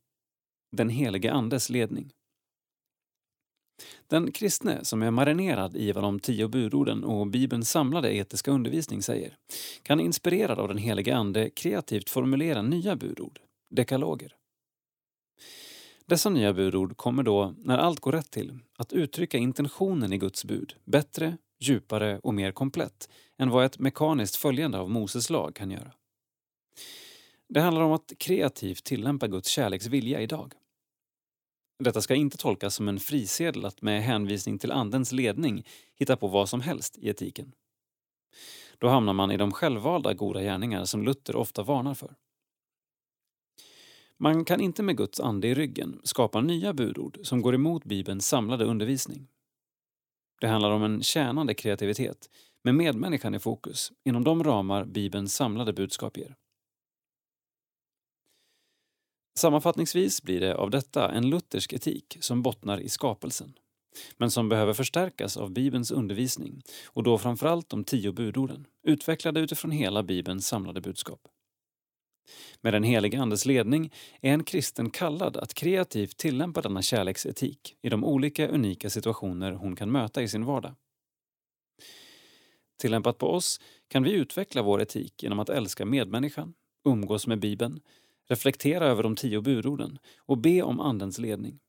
[0.72, 2.12] Den helige Andes ledning.
[4.06, 9.02] Den kristne som är marinerad i vad de tio budorden och Bibelns samlade etiska undervisning
[9.02, 9.36] säger
[9.82, 14.34] kan inspirerad av den helige Ande kreativt formulera nya budord, dekaloger.
[16.06, 20.44] Dessa nya budord kommer då, när allt går rätt till, att uttrycka intentionen i Guds
[20.44, 23.08] bud bättre, djupare och mer komplett
[23.38, 25.92] än vad ett mekaniskt följande av Moses lag kan göra.
[27.48, 30.54] Det handlar om att kreativt tillämpa Guds kärleksvilja idag.
[31.78, 36.28] Detta ska inte tolkas som en frisedel att med hänvisning till Andens ledning hitta på
[36.28, 37.52] vad som helst i etiken.
[38.78, 42.14] Då hamnar man i de självvalda goda gärningar som Luther ofta varnar för.
[44.16, 48.28] Man kan inte med Guds ande i ryggen skapa nya budord som går emot Bibelns
[48.28, 49.28] samlade undervisning.
[50.40, 52.30] Det handlar om en tjänande kreativitet
[52.64, 56.36] med medmänniskan i fokus inom de ramar Bibelns samlade budskap ger.
[59.38, 63.54] Sammanfattningsvis blir det av detta en luthersk etik som bottnar i skapelsen
[64.16, 69.70] men som behöver förstärkas av Bibelns undervisning och då framförallt de tio budorden, utvecklade utifrån
[69.70, 71.20] hela Bibelns samlade budskap.
[72.60, 77.88] Med den helige Andes ledning är en kristen kallad att kreativt tillämpa denna kärleksetik i
[77.88, 80.74] de olika unika situationer hon kan möta i sin vardag.
[82.80, 87.80] Tillämpat på oss kan vi utveckla vår etik genom att älska medmänniskan, umgås med Bibeln,
[88.28, 91.60] reflektera över de tio budorden och be om Andens ledning.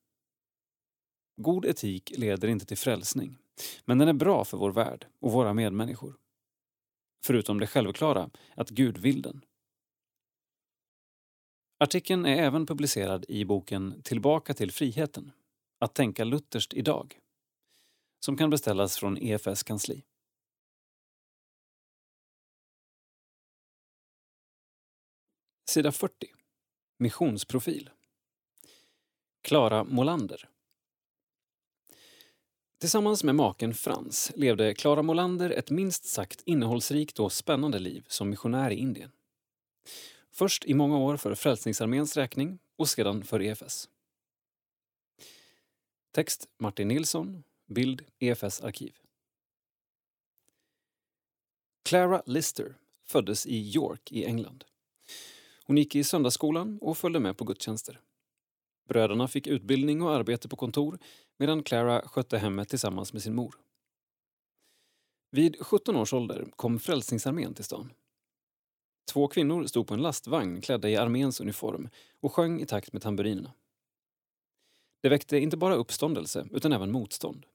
[1.35, 3.37] God etik leder inte till frälsning,
[3.85, 6.17] men den är bra för vår värld och våra medmänniskor.
[7.25, 9.45] Förutom det självklara, att Gud vill den.
[11.77, 15.31] Artikeln är även publicerad i boken Tillbaka till friheten,
[15.79, 17.19] att tänka lutherskt idag,
[18.19, 20.03] som kan beställas från EFS kansli.
[25.69, 26.38] Sida 40.
[27.01, 27.89] Missionsprofil.
[29.41, 30.49] Klara Molander.
[32.79, 38.29] Tillsammans med maken Frans levde Klara Molander ett minst sagt innehållsrikt och spännande liv som
[38.29, 39.11] missionär i Indien.
[40.31, 43.89] Först i många år för Frälsningsarméns räkning och sedan för EFS.
[46.11, 48.95] Text Martin Nilsson, bild EFS arkiv.
[51.83, 54.65] Clara Lister föddes i York i England.
[55.69, 57.99] Hon gick i söndagsskolan och följde med på gudstjänster.
[58.87, 60.99] Bröderna fick utbildning och arbete på kontor
[61.37, 63.55] medan Clara skötte hemmet tillsammans med sin mor.
[65.31, 67.93] Vid 17 års ålder kom Frälsningsarmén till stan.
[69.11, 71.89] Två kvinnor stod på en lastvagn klädda i arméns uniform
[72.19, 73.53] och sjöng i takt med tamburinerna.
[75.01, 77.45] Det väckte inte bara uppståndelse utan även motstånd.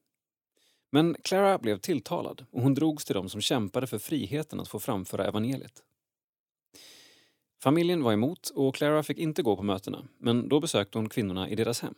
[0.91, 4.79] Men Clara blev tilltalad och hon drogs till dem som kämpade för friheten att få
[4.79, 5.84] framföra evangeliet.
[7.65, 11.49] Familjen var emot och Clara fick inte gå på mötena men då besökte hon kvinnorna
[11.49, 11.95] i deras hem.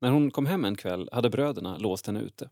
[0.00, 2.50] När hon kom hem en kväll hade bröderna låst henne ute.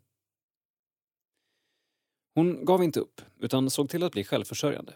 [2.35, 4.95] Hon gav inte upp utan såg till att bli självförsörjande.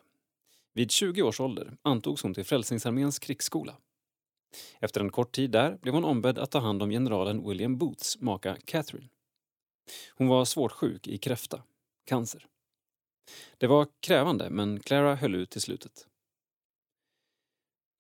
[0.75, 3.77] Vid 20 års ålder antogs hon till Frälsningsarméns krigsskola.
[4.81, 8.21] Efter en kort tid där blev hon ombedd att ta hand om generalen William Booths
[8.21, 9.09] maka Catherine.
[10.15, 11.63] Hon var svårt sjuk i kräfta,
[12.07, 12.47] cancer.
[13.59, 16.07] Det var krävande men Clara höll ut till slutet.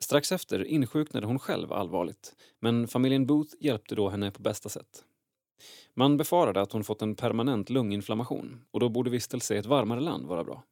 [0.05, 5.05] Strax efter insjuknade hon själv allvarligt men familjen Booth hjälpte då henne på bästa sätt.
[5.94, 10.01] Man befarade att hon fått en permanent lunginflammation och då borde vistelse i ett varmare
[10.01, 10.64] land vara bra.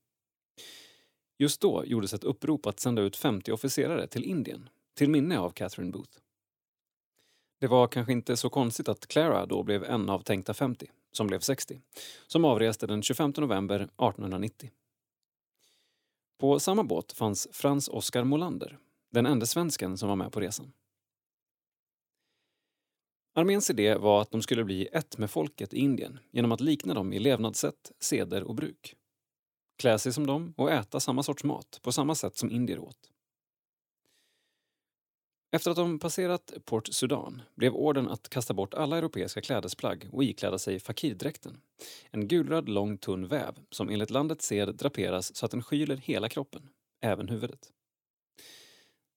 [1.39, 5.51] Just då gjordes ett upprop att sända ut 50 officerare till Indien till minne av
[5.51, 6.19] Catherine Booth.
[7.61, 11.27] Det var kanske inte så konstigt att Clara då blev en av tänkta 50, som
[11.27, 11.81] blev 60,
[12.27, 14.71] som avreste den 25 november 1890.
[16.39, 18.79] På samma båt fanns Frans Oskar Molander,
[19.11, 20.73] den enda svensken som var med på resan.
[23.35, 26.95] Arméns idé var att de skulle bli ett med folket i Indien genom att likna
[26.95, 28.97] dem i levnadssätt, seder och bruk
[29.79, 32.99] klä sig som dem och äta samma sorts mat på samma sätt som indier åt.
[35.53, 40.25] Efter att de passerat Port Sudan blev orden att kasta bort alla europeiska klädesplagg och
[40.25, 41.61] ikläda sig fakirdräkten.
[42.11, 46.29] En gulröd lång tunn väv som enligt landets sed draperas så att den skyler hela
[46.29, 46.69] kroppen,
[47.01, 47.73] även huvudet.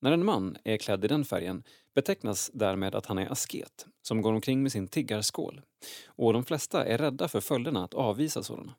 [0.02, 1.64] När en man är klädd i den färgen
[1.94, 5.62] betecknas därmed att han är asket som går omkring med sin tiggarskål
[6.06, 8.76] och de flesta är rädda för följderna att avvisa sådana.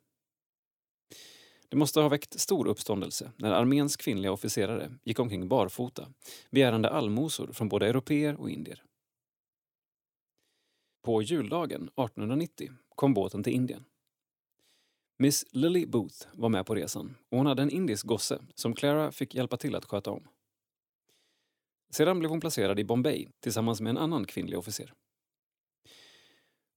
[1.68, 6.08] Det måste ha väckt stor uppståndelse när arméns kvinnliga officerare gick omkring barfota
[6.50, 8.82] begärande allmosor från både europeer och indier.
[11.02, 13.84] På juldagen 1890 kom båten till Indien.
[15.18, 19.12] Miss Lily Booth var med på resan och hon hade en indisk gosse som Clara
[19.12, 20.28] fick hjälpa till att sköta om.
[21.94, 24.92] Sedan blev hon placerad i Bombay tillsammans med en annan kvinnlig officer.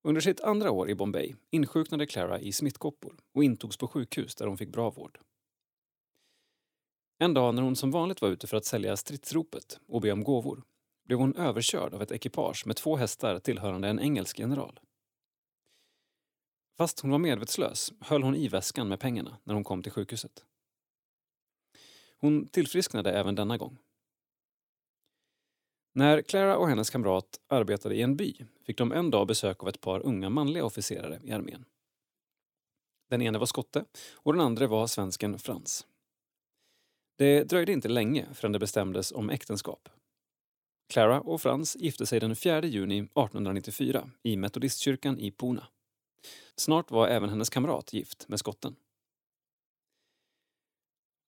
[0.03, 4.47] Under sitt andra år i Bombay insjuknade Clara i smittkoppor och intogs på sjukhus där
[4.47, 5.19] hon fick bra vård.
[7.17, 10.23] En dag när hon som vanligt var ute för att sälja stridsropet och be om
[10.23, 10.63] gåvor
[11.05, 14.79] blev hon överkörd av ett ekipage med två hästar tillhörande en engelsk general.
[16.77, 20.45] Fast hon var medvetslös höll hon i väskan med pengarna när hon kom till sjukhuset.
[22.17, 23.77] Hon tillfrisknade även denna gång.
[25.97, 29.69] När Clara och hennes kamrat arbetade i en by fick de en dag besök av
[29.69, 31.65] ett par unga manliga officerare i armén.
[33.09, 35.87] Den ene var skotte och den andra var svensken Frans.
[37.17, 39.89] Det dröjde inte länge förrän det bestämdes om äktenskap.
[40.93, 45.67] Clara och Frans gifte sig den 4 juni 1894 i metodistkyrkan i Puna.
[46.55, 48.75] Snart var även hennes kamrat gift med skotten.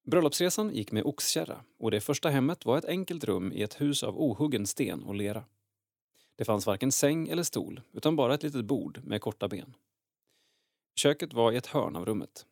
[0.07, 4.03] Bröllopsresan gick med oxkärra och det första hemmet var ett enkelt rum i ett hus
[4.03, 5.45] av ohuggen sten och lera.
[6.35, 9.73] Det fanns varken säng eller stol utan bara ett litet bord med korta ben.
[10.95, 12.45] Köket var i ett hörn av rummet.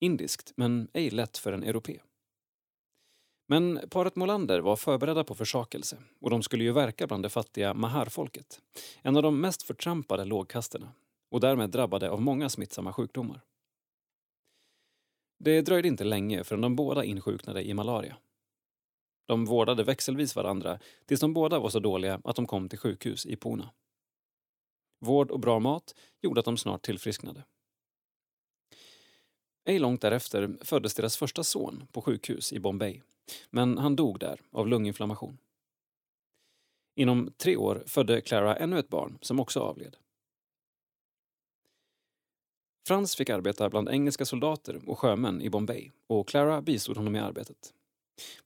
[0.00, 2.00] Indiskt, men ej lätt för en europe.
[3.46, 7.74] Men paret Molander var förberedda på försakelse och de skulle ju verka bland det fattiga
[7.74, 8.60] maharfolket.
[9.02, 10.92] en av de mest förtrampade lågkasterna
[11.28, 13.40] och därmed drabbade av många smittsamma sjukdomar.
[15.44, 18.16] Det dröjde inte länge förrän de båda insjuknade i malaria.
[19.26, 23.26] De vårdade växelvis varandra tills de båda var så dåliga att de kom till sjukhus
[23.26, 23.70] i Puna.
[25.00, 27.44] Vård och bra mat gjorde att de snart tillfrisknade.
[29.64, 33.00] Ej långt därefter föddes deras första son på sjukhus i Bombay,
[33.50, 35.38] men han dog där av lunginflammation.
[36.96, 39.96] Inom tre år födde Clara ännu ett barn som också avled.
[42.86, 47.18] Frans fick arbeta bland engelska soldater och sjömän i Bombay och Clara bistod honom i
[47.18, 47.74] arbetet.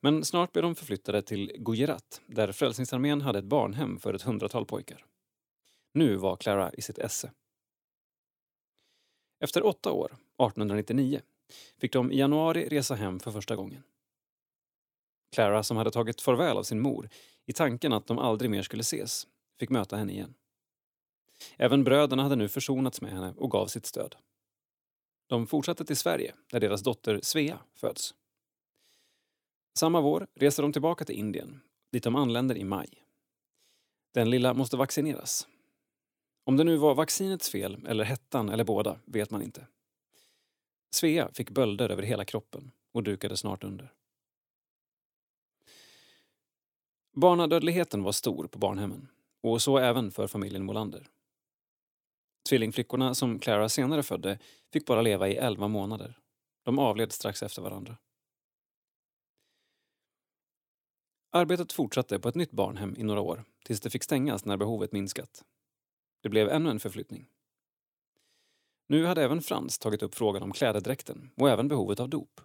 [0.01, 4.67] Men snart blev de förflyttade till Gujarat där Frälsningsarmén hade ett barnhem för ett hundratal
[4.67, 5.05] pojkar.
[5.95, 7.33] Nu var Clara i sitt esse.
[9.41, 11.21] Efter åtta år, 1899,
[11.79, 13.83] fick de i januari resa hem för första gången.
[15.35, 17.09] Clara, som hade tagit farväl av sin mor
[17.47, 19.27] i tanken att de aldrig mer skulle ses,
[19.59, 20.35] fick möta henne igen.
[21.57, 24.17] Även bröderna hade nu försonats med henne och gav sitt stöd.
[25.29, 28.15] De fortsatte till Sverige, där deras dotter Svea föds.
[29.79, 31.61] Samma vår reser de tillbaka till Indien,
[31.93, 32.89] dit de anländer i maj.
[34.15, 35.49] Den lilla måste vaccineras.
[36.45, 39.67] Om det nu var vaccinets fel, eller hettan, eller båda, vet man inte.
[40.91, 43.93] Svea fick bölder över hela kroppen och dukade snart under.
[47.13, 49.09] Barnadödligheten var stor på barnhemmen
[49.41, 51.09] och så även för familjen Molander.
[52.49, 54.39] Tvillingflickorna som Clara senare födde
[54.73, 56.19] fick bara leva i 11 månader.
[56.65, 57.97] De avled strax efter varandra.
[61.31, 64.93] Arbetet fortsatte på ett nytt barnhem i några år tills det fick stängas när behovet
[64.93, 65.45] minskat.
[66.23, 67.29] Det blev ännu en förflyttning.
[68.87, 72.41] Nu hade även Frans tagit upp frågan om klädedräkten och även behovet av dop.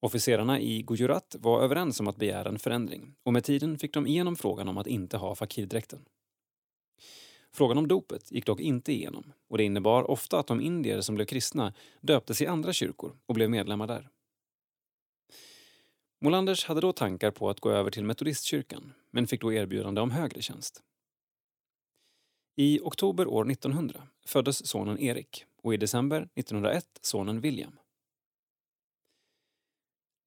[0.00, 4.06] Officerarna i Gujarat var överens om att begära en förändring och med tiden fick de
[4.06, 6.08] igenom frågan om att inte ha fakirdräkten.
[7.54, 11.14] Frågan om dopet gick dock inte igenom och det innebar ofta att de indier som
[11.14, 14.08] blev kristna döptes i andra kyrkor och blev medlemmar där.
[16.20, 20.10] Molanders hade då tankar på att gå över till metodistkyrkan men fick då erbjudande om
[20.10, 20.82] högre tjänst.
[22.56, 27.78] I oktober år 1900 föddes sonen Erik och i december 1901 sonen William.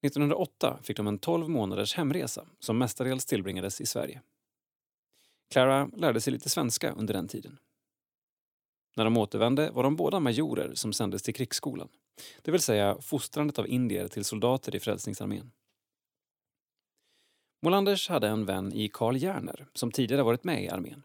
[0.05, 4.21] 1908 fick de en 12 månaders hemresa som mestadels tillbringades i Sverige.
[5.49, 7.57] Clara lärde sig lite svenska under den tiden.
[8.95, 11.89] När de återvände var de båda majorer som sändes till krigsskolan,
[12.41, 15.51] det vill säga fostrandet av indier till soldater i Frälsningsarmén.
[17.61, 21.03] Molanders hade en vän i Karl Järner som tidigare varit med i armén.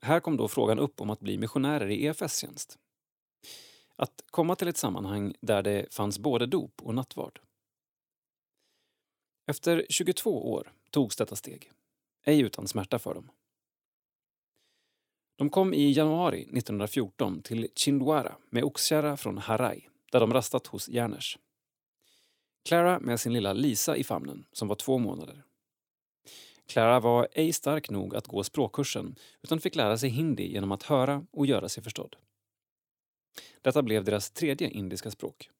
[0.00, 2.78] Här kom då frågan upp om att bli missionärer i EFS tjänst.
[3.96, 7.40] Att komma till ett sammanhang där det fanns både dop och nattvard.
[9.46, 11.72] Efter 22 år togs detta steg.
[12.24, 13.30] Ej utan smärta för dem.
[15.36, 20.88] De kom i januari 1914 till Chindwara med oxkärra från Harai där de rastat hos
[20.88, 21.38] Järners.
[22.68, 25.42] Clara med sin lilla Lisa i famnen, som var två månader.
[26.66, 30.82] Clara var ej stark nog att gå språkkursen utan fick lära sig hindi genom att
[30.82, 32.16] höra och göra sig förstådd.
[33.62, 35.50] Detta blev deras tredje indiska språk.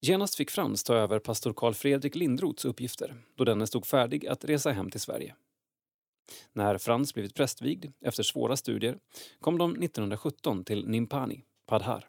[0.00, 4.44] Genast fick Frans ta över pastor Carl Fredrik Lindroths uppgifter då denne stod färdig att
[4.44, 5.34] resa hem till Sverige.
[6.52, 8.98] När Frans blivit prästvigd efter svåra studier
[9.40, 12.08] kom de 1917 till Nimpani, Padhar.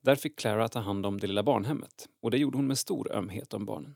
[0.00, 3.12] Där fick Clara ta hand om det lilla barnhemmet och det gjorde hon med stor
[3.12, 3.94] ömhet om barnen.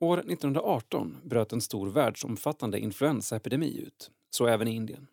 [0.00, 5.06] År 1918 bröt en stor världsomfattande influensaepidemi ut, så även i Indien.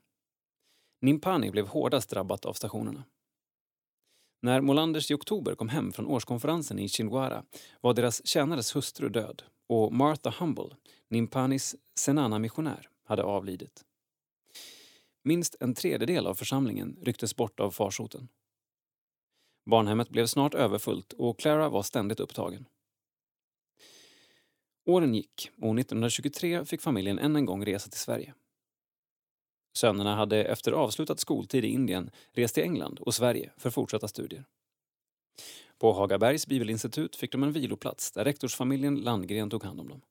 [1.01, 3.03] Nimpani blev hårdast drabbat av stationerna.
[4.41, 7.43] När Molanders i oktober kom hem från årskonferensen i Chindwara
[7.81, 10.75] var deras tjänares hustru död och Martha Humble,
[11.09, 13.85] Nimpanis Senana-missionär, hade avlidit.
[15.23, 18.27] Minst en tredjedel av församlingen rycktes bort av farsoten.
[19.65, 22.65] Barnhemmet blev snart överfullt och Clara var ständigt upptagen.
[24.85, 28.33] Åren gick och 1923 fick familjen än en gång resa till Sverige.
[29.77, 34.45] Sönerna hade efter avslutad skoltid i Indien rest till England och Sverige för fortsatta studier.
[35.77, 40.01] På Hagabergs bibelinstitut fick de en viloplats där rektorsfamiljen Landgren tog hand om dem.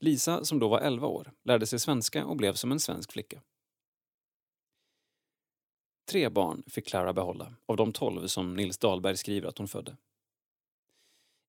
[0.00, 3.42] Lisa, som då var 11 år, lärde sig svenska och blev som en svensk flicka.
[6.10, 9.96] Tre barn fick Clara behålla av de tolv som Nils Dahlberg skriver att hon födde.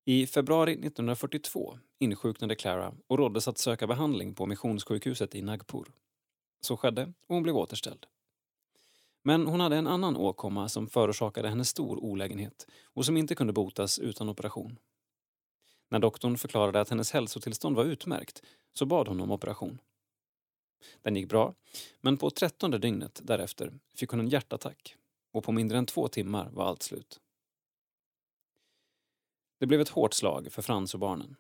[0.06, 5.92] I februari 1942 insjuknade Clara och råddes att söka behandling på missionssjukhuset i Nagpur.
[6.62, 8.06] Så skedde och hon blev återställd.
[9.24, 13.54] Men hon hade en annan åkomma som förorsakade henne stor olägenhet och som inte kunde
[13.54, 14.80] botas utan operation.
[15.90, 18.44] När doktorn förklarade att hennes hälsotillstånd var utmärkt
[18.74, 19.82] så bad hon om operation.
[21.02, 21.54] Den gick bra,
[22.02, 24.96] men på trettonde dygnet därefter fick hon en hjärtattack
[25.32, 27.20] och på mindre än två timmar var allt slut.
[29.60, 31.36] Det blev ett hårt slag för Frans och barnen.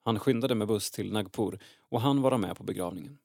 [0.00, 3.18] Han skyndade med buss till Nagpur och han vara med på begravningen.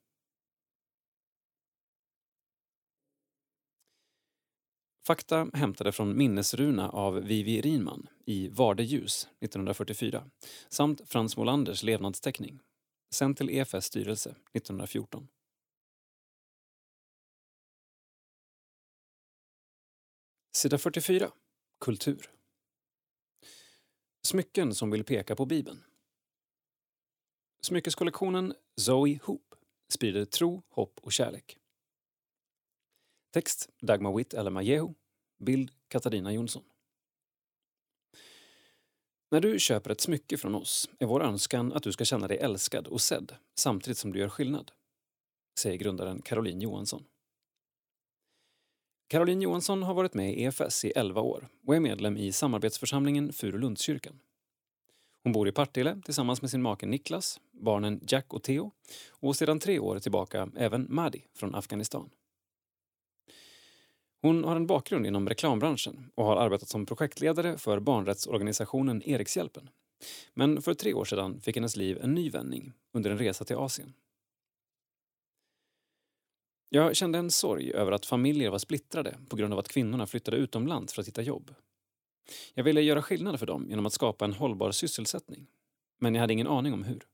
[5.10, 10.30] Fakta hämtade från minnesruna av Vivi Rinman i Varde ljus 1944
[10.70, 12.60] samt Frans Molanders levnadsteckning,
[13.14, 15.28] sänd till EFS styrelse 1914.
[20.56, 21.32] Sida 44.
[21.80, 22.32] Kultur.
[24.22, 25.84] Smycken som vill peka på Bibeln.
[27.62, 29.56] Smyckeskollektionen Zoe Hoop
[29.94, 31.60] sprider tro, hopp och kärlek.
[33.32, 34.94] Text Dagmar Witt Elemajehu.
[35.40, 36.64] Bild Katarina Jonsson.
[39.32, 42.38] När du köper ett smycke från oss är vår önskan att du ska känna dig
[42.38, 44.72] älskad och sedd samtidigt som du gör skillnad,
[45.60, 47.04] säger grundaren Caroline Johansson.
[49.08, 53.34] Caroline Johansson har varit med i EFS i 11 år och är medlem i samarbetsförsamlingen
[53.34, 54.20] Furulundskyrkan.
[55.24, 58.72] Hon bor i Partille tillsammans med sin make Niklas, barnen Jack och Theo
[59.10, 62.10] och sedan tre år tillbaka även Madi från Afghanistan.
[64.22, 69.70] Hon har en bakgrund inom reklambranschen och har arbetat som projektledare för barnrättsorganisationen Erikshjälpen.
[70.34, 73.56] Men för tre år sedan fick hennes liv en ny vändning under en resa till
[73.56, 73.94] Asien.
[76.70, 80.38] Jag kände en sorg över att familjer var splittrade på grund av att kvinnorna flyttade
[80.38, 81.56] utomlands för att hitta jobb.
[82.54, 85.48] Jag ville göra skillnad för dem genom att skapa en hållbar sysselsättning.
[86.00, 87.08] Men jag hade ingen aning om hur.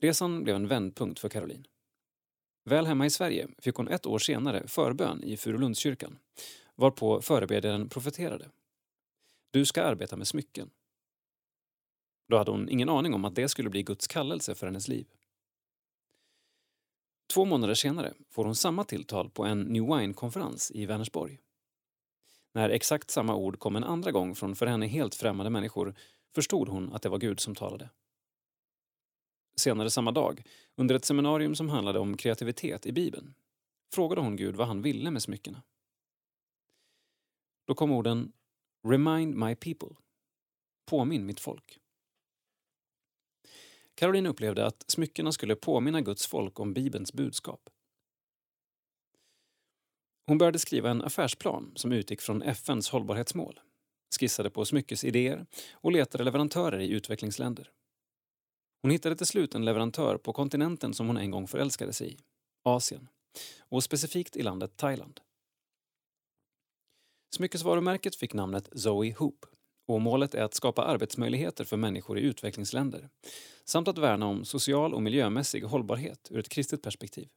[0.00, 1.66] Resan blev en vändpunkt för Caroline.
[2.64, 6.18] Väl hemma i Sverige fick hon ett år senare förbön i Furulundskyrkan
[6.74, 8.50] varpå förebedjaren profeterade.
[9.50, 10.70] Du ska arbeta med smycken.
[12.28, 15.06] Då hade hon ingen aning om att det skulle bli Guds kallelse för hennes liv.
[17.32, 21.38] Två månader senare får hon samma tilltal på en New Wine-konferens i Vänersborg.
[22.52, 25.94] När exakt samma ord kom en andra gång från för henne helt främmande människor
[26.34, 27.90] förstod hon att det var Gud som talade.
[29.56, 30.42] Senare samma dag,
[30.76, 33.34] under ett seminarium som handlade om kreativitet i Bibeln,
[33.94, 35.62] frågade hon Gud vad han ville med smyckena.
[37.66, 38.32] Då kom orden
[38.88, 39.96] “Remind my people”
[40.86, 41.78] Påminn mitt folk.
[43.94, 47.70] Caroline upplevde att smyckena skulle påminna Guds folk om Bibelns budskap.
[50.26, 53.60] Hon började skriva en affärsplan som utgick från FNs hållbarhetsmål,
[54.20, 57.70] skissade på smyckesidéer och letade leverantörer i utvecklingsländer.
[58.84, 62.18] Hon hittade till slut en leverantör på kontinenten som hon en gång förälskade sig i,
[62.62, 63.08] Asien,
[63.58, 65.20] och specifikt i landet Thailand.
[67.34, 69.46] Smyckesvarumärket fick namnet Zoe Hoop
[69.86, 73.08] och målet är att skapa arbetsmöjligheter för människor i utvecklingsländer
[73.64, 77.28] samt att värna om social och miljömässig hållbarhet ur ett kristet perspektiv.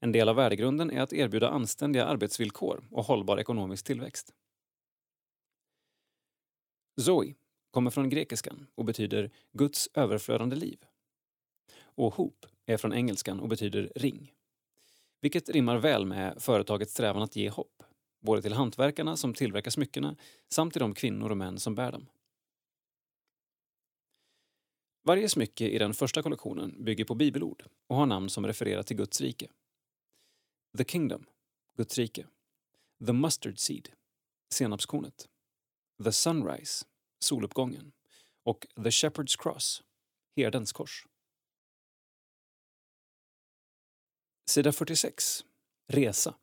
[0.00, 4.34] En del av värdegrunden är att erbjuda anständiga arbetsvillkor och hållbar ekonomisk tillväxt.
[7.00, 7.34] Zoe
[7.70, 10.84] kommer från grekiskan och betyder Guds överflödande liv.
[11.82, 14.34] Och hop är från engelskan och betyder ring.
[15.20, 17.82] Vilket rimmar väl med företagets strävan att ge hopp,
[18.20, 20.16] både till hantverkarna som tillverkar smyckena
[20.48, 22.06] samt till de kvinnor och män som bär dem.
[25.02, 28.96] Varje smycke i den första kollektionen bygger på bibelord och har namn som refererar till
[28.96, 29.48] Guds rike.
[30.78, 31.26] The Kingdom,
[31.76, 32.26] Guds rike.
[33.06, 33.88] The Mustard Seed,
[34.52, 35.28] senapskornet.
[36.04, 36.86] The Sunrise,
[37.20, 37.92] soluppgången.
[38.44, 39.82] Och The Shepherd's Cross,
[40.36, 41.06] herdens kors.
[44.46, 45.44] Sida 46.
[45.88, 46.34] Resa.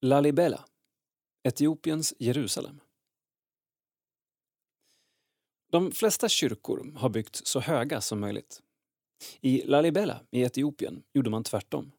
[0.00, 0.64] Lalibela,
[1.42, 2.80] Etiopiens Jerusalem.
[5.70, 8.62] De flesta kyrkor har byggts så höga som möjligt.
[9.40, 11.92] I Lalibela i Etiopien gjorde man tvärtom.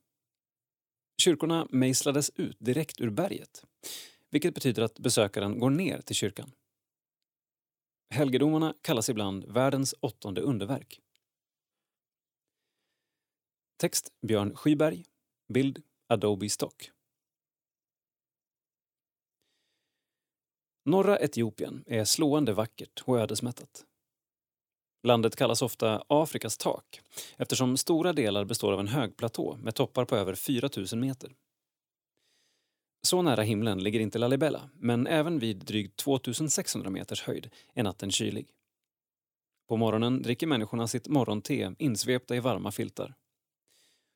[1.21, 3.65] Kyrkorna mejslades ut direkt ur berget,
[4.29, 6.51] vilket betyder att besökaren går ner till kyrkan.
[8.11, 10.99] Helgedomarna kallas ibland världens åttonde underverk.
[13.77, 15.05] Text Björn Skyberg.
[15.53, 16.91] Bild Adobe Stock.
[20.85, 23.85] Norra Etiopien är slående vackert och ödesmättat.
[25.03, 27.01] Landet kallas ofta Afrikas tak
[27.37, 31.35] eftersom stora delar består av en högplatå med toppar på över 4000 meter.
[33.01, 38.11] Så nära himlen ligger inte Lalibela, men även vid drygt 2600 meters höjd är natten
[38.11, 38.47] kylig.
[39.67, 43.15] På morgonen dricker människorna sitt morgonte insvepta i varma filtar.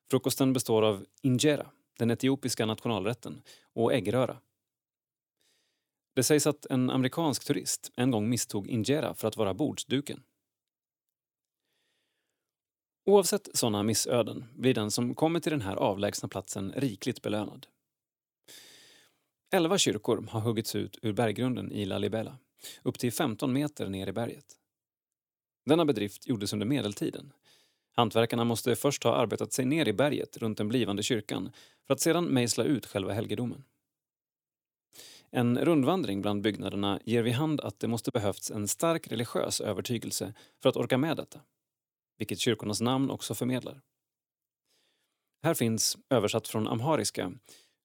[0.10, 3.42] Frukosten består av injera, den etiopiska nationalrätten,
[3.74, 4.40] och äggröra.
[6.16, 10.24] Det sägs att en amerikansk turist en gång misstog injera för att vara bordsduken.
[13.06, 17.68] Oavsett sådana missöden blir den som kommer till den här avlägsna platsen rikligt belönad.
[19.54, 22.38] Elva kyrkor har huggits ut ur berggrunden i Lalibela,
[22.84, 24.46] upp till 15 meter ner i berget.
[25.66, 27.34] Denna bedrift gjordes under medeltiden.
[27.92, 31.52] Hantverkarna måste först ha arbetat sig ner i berget runt den blivande kyrkan
[31.88, 33.64] för att sedan mejsla ut själva helgedomen.
[35.30, 40.34] En rundvandring bland byggnaderna ger vid hand att det måste behövts en stark religiös övertygelse
[40.62, 41.42] för att orka med detta,
[42.18, 43.82] vilket kyrkornas namn också förmedlar.
[45.44, 47.34] Här finns, översatt från amhariska,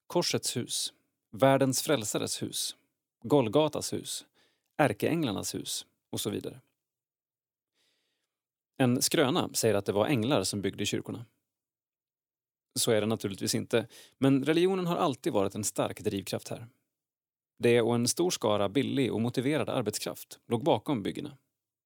[0.07, 0.93] Korsets hus,
[1.30, 2.76] Världens frälsares hus,
[3.22, 4.26] Golgatas hus,
[4.76, 6.60] Ärkeänglarnas hus och så vidare.
[8.76, 11.26] En skröna säger att det var änglar som byggde kyrkorna.
[12.78, 13.86] Så är det naturligtvis inte,
[14.18, 16.68] men religionen har alltid varit en stark drivkraft här.
[17.59, 21.38] Det och en stor skara billig och motiverad arbetskraft låg bakom byggena,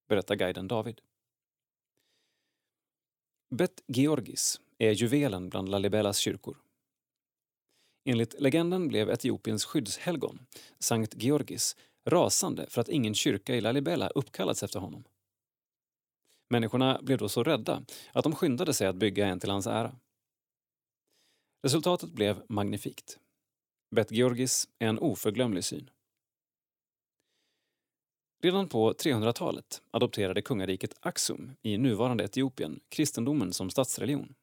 [0.09, 1.01] berättar guiden David.
[3.51, 6.62] Bet Georgis är juvelen bland Lalibelas kyrkor.
[8.05, 10.47] Enligt legenden blev Etiopiens skyddshelgon,
[10.79, 15.05] Sankt Georgis, rasande för att ingen kyrka i Lalibela uppkallats efter honom.
[16.51, 19.97] Människorna blev då så rädda att de skyndade sig att bygga en till hans ära.
[21.63, 23.19] Resultatet blev magnifikt.
[23.91, 25.91] Bet Georgis är en oförglömlig syn.
[28.43, 34.35] Redan på 300-talet adopterade kungariket Aksum i nuvarande Etiopien kristendomen som statsreligion.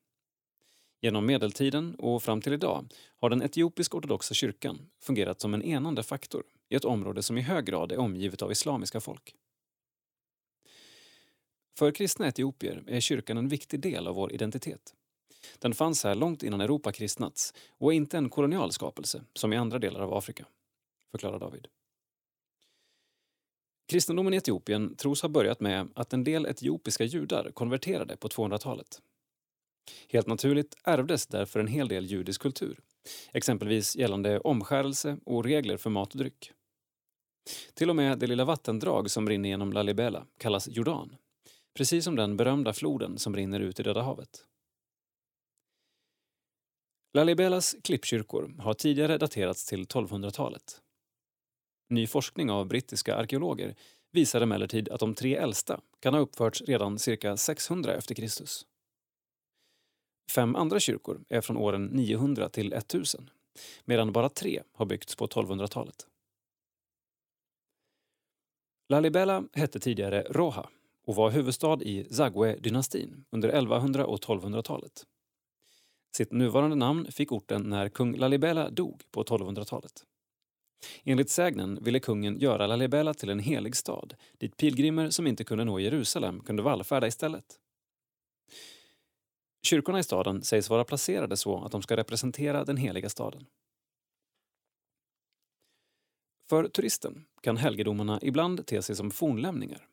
[1.02, 2.88] Genom medeltiden och fram till idag
[3.20, 7.66] har den etiopisk-ortodoxa kyrkan fungerat som en enande faktor i ett område som i hög
[7.66, 9.36] grad är omgivet av islamiska folk.
[11.78, 14.94] För kristna etiopier är kyrkan en viktig del av vår identitet.
[15.60, 19.58] Den fanns här långt innan Europa kristnats och är inte en kolonial skapelse som i
[19.58, 20.46] andra delar av Afrika,
[21.12, 21.68] förklarar David.
[23.88, 29.02] Kristendomen i Etiopien tros ha börjat med att en del etiopiska judar konverterade på 200-talet.
[30.10, 32.80] Helt naturligt ärvdes därför en hel del judisk kultur,
[33.32, 36.52] exempelvis gällande omskärelse och regler för mat och dryck.
[37.74, 41.16] Till och med det lilla vattendrag som rinner genom Lalibela kallas Jordan,
[41.78, 44.46] precis som den berömda floden som rinner ut i Döda havet.
[47.14, 50.82] Lalibelas klippkyrkor har tidigare daterats till 1200-talet.
[51.90, 53.76] Ny forskning av brittiska arkeologer
[54.12, 58.28] visar emellertid att de tre äldsta kan ha uppförts redan cirka 600 e.Kr.
[60.30, 63.30] Fem andra kyrkor är från åren 900 till 1000
[63.86, 66.08] medan bara tre har byggts på 1200-talet.
[68.90, 70.70] Lalibela hette tidigare Roha
[71.06, 75.06] och var huvudstad i Zagwe-dynastin under 1100 och 1200-talet.
[76.16, 80.04] Sitt nuvarande namn fick orten när kung Lalibela dog på 1200-talet.
[81.04, 85.64] Enligt sägnen ville kungen göra Lalibela till en helig stad dit pilgrimer som inte kunde
[85.66, 87.60] nå Jerusalem kunde vallfärda istället.
[89.62, 93.46] Kyrkorna i staden sägs vara placerade så att de ska representera den heliga staden.
[96.50, 99.88] För turisten kan helgedomarna ibland te sig som fornlämningar.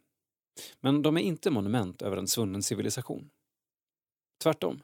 [0.80, 3.30] Men de är inte monument över en svunnen civilisation.
[4.42, 4.82] Tvärtom.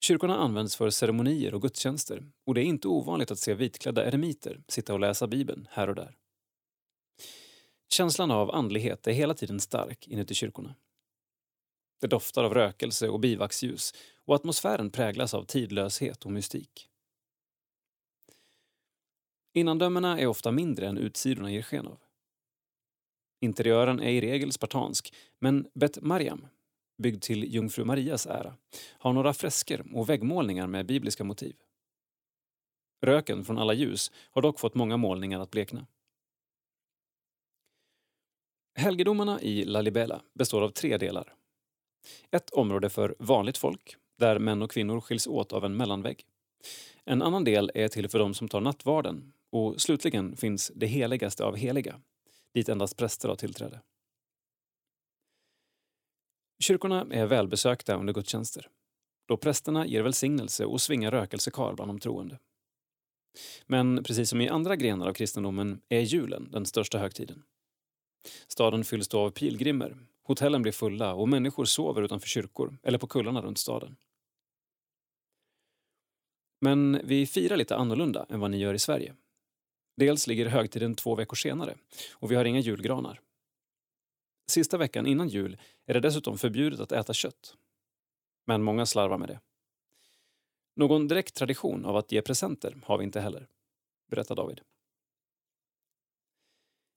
[0.00, 4.62] Kyrkorna används för ceremonier och gudstjänster och det är inte ovanligt att se vitklädda eremiter
[4.68, 6.16] sitta och läsa Bibeln här och där.
[7.88, 10.74] Känslan av andlighet är hela tiden stark inuti kyrkorna.
[12.00, 13.94] Det doftar av rökelse och bivaxljus
[14.24, 16.88] och atmosfären präglas av tidlöshet och mystik.
[19.52, 21.98] Innandömena är ofta mindre än utsidorna ger sken av.
[23.40, 26.46] Interiören är i regel spartansk, men Bet Mariam,
[26.98, 28.54] byggd till Jungfru Marias ära,
[28.98, 31.56] har några fresker och väggmålningar med bibliska motiv.
[33.02, 35.86] Röken från alla ljus har dock fått många målningar att blekna.
[38.74, 41.34] Helgedomarna i Lalibela består av tre delar.
[42.30, 46.24] Ett område för vanligt folk, där män och kvinnor skiljs åt av en mellanvägg.
[47.04, 51.44] En annan del är till för de som tar nattvarden och slutligen finns det heligaste
[51.44, 52.00] av heliga,
[52.54, 53.80] dit endast präster har tillträde.
[56.62, 58.68] Kyrkorna är välbesökta under gudstjänster
[59.30, 62.38] då prästerna ger välsignelse och svingar rökelsekar bland de troende.
[63.66, 67.42] Men precis som i andra grenar av kristendomen är julen den största högtiden.
[68.48, 69.96] Staden fylls då av pilgrimer,
[70.30, 73.96] hotellen blir fulla och människor sover utanför kyrkor eller på kullarna runt staden.
[76.60, 79.14] Men vi firar lite annorlunda än vad ni gör i Sverige.
[79.96, 81.76] Dels ligger högtiden två veckor senare
[82.14, 83.20] och vi har inga julgranar.
[84.46, 87.56] Sista veckan innan jul är det dessutom förbjudet att äta kött.
[88.46, 89.40] Men många slarvar med det.
[90.76, 93.48] Någon direkt tradition av att ge presenter har vi inte heller,
[94.10, 94.60] berättar David.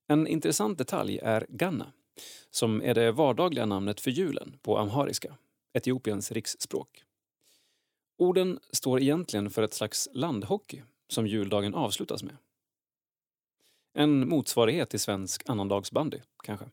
[0.06, 1.92] En intressant detalj är ganna,
[2.50, 5.36] som är det vardagliga namnet för julen på amhariska,
[5.72, 7.04] Etiopiens riksspråk.
[8.16, 12.36] Orden står egentligen för ett slags landhockey som juldagen avslutas med.
[13.92, 16.70] En motsvarighet till svensk annandagsbandy, kanske.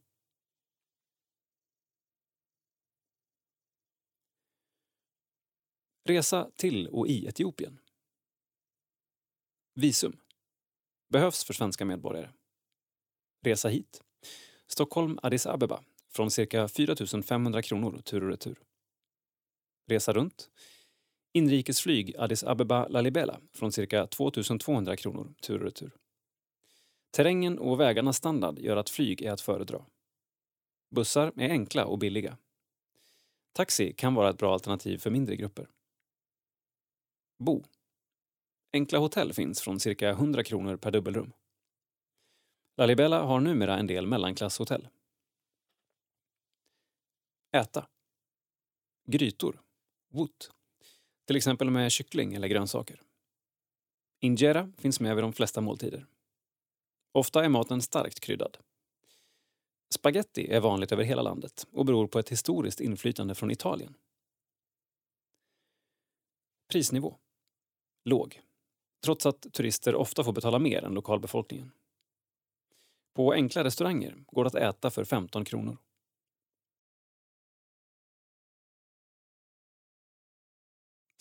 [6.03, 7.79] Resa till och i Etiopien.
[9.73, 10.19] Visum.
[11.09, 12.29] Behövs för svenska medborgare.
[13.41, 14.03] Resa hit.
[14.71, 18.59] Stockholm-Addis Abeba från cirka 4 500 kronor tur och retur.
[19.87, 20.49] Resa runt.
[21.33, 25.91] Inrikesflyg Addis Abeba-Lalibela från cirka 2 200 kronor tur och retur.
[27.11, 29.85] Terrängen och vägarnas standard gör att flyg är att föredra.
[30.89, 32.37] Bussar är enkla och billiga.
[33.53, 35.67] Taxi kan vara ett bra alternativ för mindre grupper.
[37.39, 37.63] Bo.
[38.73, 41.33] Enkla hotell finns från cirka 100 kronor per dubbelrum.
[42.77, 44.87] Lalibela har numera en del mellanklasshotell.
[47.51, 47.87] Äta.
[49.07, 49.61] Grytor.
[50.09, 50.51] Wot.
[51.25, 53.01] Till exempel med kyckling eller grönsaker.
[54.19, 56.05] Injera finns med vid de flesta måltider.
[57.11, 58.57] Ofta är maten starkt kryddad.
[59.93, 63.95] Spaghetti är vanligt över hela landet och beror på ett historiskt inflytande från Italien.
[66.71, 67.17] Prisnivå.
[68.05, 68.41] Låg.
[69.03, 71.71] Trots att turister ofta får betala mer än lokalbefolkningen.
[73.13, 75.77] På enkla restauranger går det att äta för 15 kronor.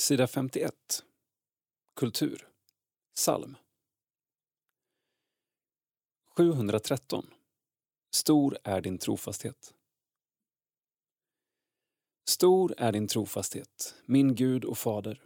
[0.00, 0.74] Sida 51.
[1.96, 2.48] Kultur.
[3.14, 3.56] Psalm.
[6.36, 7.26] 713.
[8.14, 9.74] Stor är din trofasthet.
[12.28, 15.22] Stor är din trofasthet, min Gud och Fader.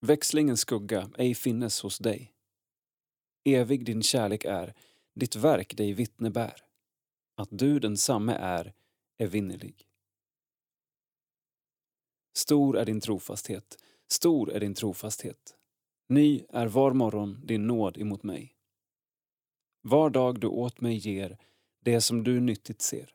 [0.00, 2.32] Växlingens skugga ej finnes hos dig.
[3.44, 4.74] Evig din kärlek är,
[5.14, 6.64] ditt verk dig vittne bär.
[7.34, 8.74] Att du densamme är,
[9.18, 9.88] evinnerlig.
[12.34, 15.56] Stor är din trofasthet, stor är din trofasthet.
[16.08, 18.56] Ny är var morgon din nåd emot mig.
[19.82, 21.38] Var dag du åt mig ger
[21.80, 23.14] det som du nyttigt ser.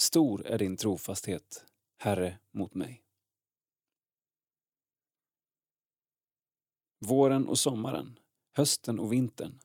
[0.00, 1.64] Stor är din trofasthet,
[1.98, 3.02] Herre, mot mig.
[6.98, 8.18] Våren och sommaren,
[8.52, 9.60] hösten och vintern,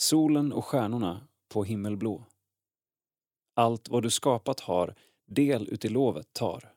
[0.00, 2.24] solen och stjärnorna på himmelblå.
[3.54, 4.94] Allt vad du skapat har
[5.26, 6.72] del uti lovet tar,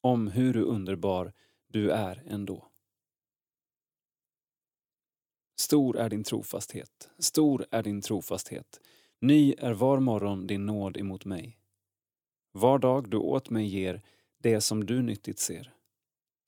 [0.00, 1.32] om hur du underbar
[1.66, 2.68] du är ändå.
[5.56, 8.80] Stor är din trofasthet, stor är din trofasthet.
[9.20, 11.58] Ny är var morgon din nåd emot mig.
[12.52, 14.02] Var dag du åt mig ger
[14.38, 15.74] det som du nyttigt ser.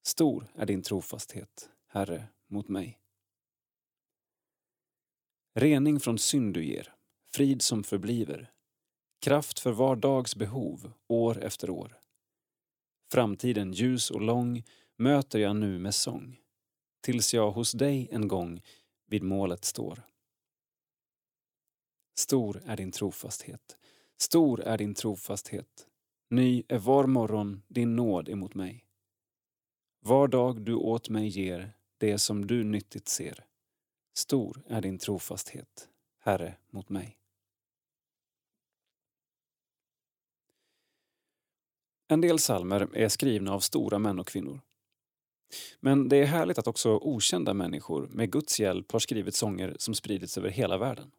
[0.02, 2.98] Stor är din trofasthet, Herre, mot mig.
[5.58, 6.94] Rening från synd du ger,
[7.34, 8.50] frid som förbliver,
[9.20, 11.98] kraft för var dags behov, år efter år.
[13.12, 14.64] Framtiden ljus och lång
[14.96, 16.40] möter jag nu med sång,
[17.02, 18.62] tills jag hos dig en gång
[19.06, 20.02] vid målet står.
[22.18, 23.76] Stor är din trofasthet,
[24.18, 25.86] stor är din trofasthet.
[26.30, 28.84] Ny är var morgon din nåd emot mig.
[30.00, 33.44] Var dag du åt mig ger det som du nyttigt ser.
[34.18, 35.88] Stor är din trofasthet,
[36.20, 37.18] Herre, mot mig.
[42.08, 44.60] En del salmer är skrivna av stora män och kvinnor.
[45.80, 49.94] Men det är härligt att också okända människor med Guds hjälp har skrivit sånger som
[49.94, 51.10] spridits över hela världen.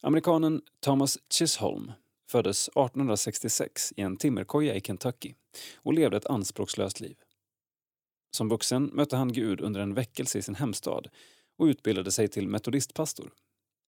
[0.00, 1.92] Amerikanen Thomas Chisholm
[2.30, 5.34] föddes 1866 i en timmerkoja i Kentucky
[5.76, 7.16] och levde ett anspråkslöst liv.
[8.30, 11.08] Som vuxen mötte han Gud under en väckelse i sin hemstad
[11.56, 13.32] och utbildade sig till metodistpastor.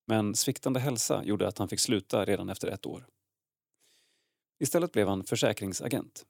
[0.06, 3.06] Men sviktande hälsa gjorde att han fick sluta redan efter ett år.
[4.58, 6.26] Istället blev han försäkringsagent.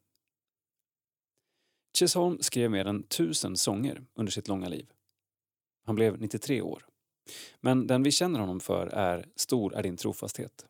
[1.99, 4.93] Chisholm skrev mer än tusen sånger under sitt långa liv.
[5.87, 6.87] Han blev 93 år.
[7.61, 10.67] Men den vi känner honom för är Stor är din trofasthet.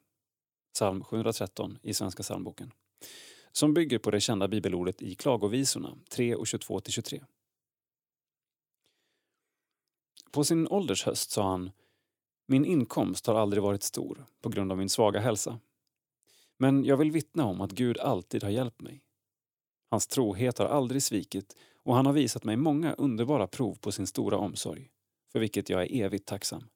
[0.74, 2.72] Psalm 713 i Svenska psalmboken.
[3.52, 7.24] Som bygger på det kända bibelordet i Klagovisorna 3 och 22-23.
[10.30, 11.70] På sin ålders höst sa han
[12.46, 15.60] Min inkomst har aldrig varit stor på grund av min svaga hälsa.
[16.58, 19.02] Men jag vill vittna om att Gud alltid har hjälpt mig.
[19.90, 24.06] Hans trohet har aldrig svikit och han har visat mig många underbara prov på sin
[24.06, 24.90] stora omsorg,
[25.32, 26.68] för vilket jag är evigt tacksam.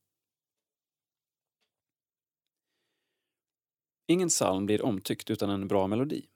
[4.06, 6.26] Ingen psalm blir omtyckt utan en bra melodi.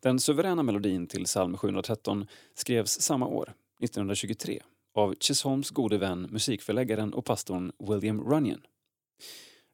[0.00, 4.62] Den suveräna melodin till psalm 713 skrevs samma år, 1923,
[4.94, 8.66] av Chisholms gode vän, musikförläggaren och pastorn William Runyon.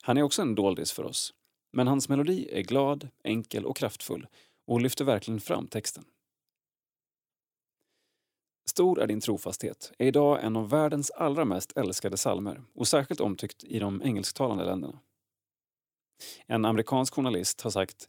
[0.02, 1.35] Han är också en doldis för oss,
[1.72, 4.26] men hans melodi är glad, enkel och kraftfull
[4.66, 6.05] och lyfter verkligen fram texten.
[8.68, 13.20] Stor är din trofasthet är idag en av världens allra mest älskade salmer och särskilt
[13.20, 14.98] omtyckt i de engelsktalande länderna.
[16.47, 18.09] En amerikansk journalist har sagt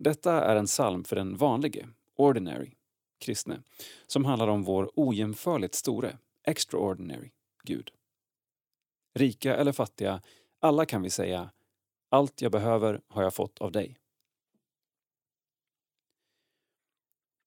[0.00, 2.72] detta är en psalm för den vanlige, ordinary,
[3.18, 3.62] kristne,
[4.06, 7.30] som handlar om vår ojämförligt store, extraordinary,
[7.62, 7.90] Gud.
[9.14, 10.22] Rika eller fattiga,
[10.60, 11.50] alla kan vi säga
[12.08, 13.96] allt jag behöver har jag fått av dig.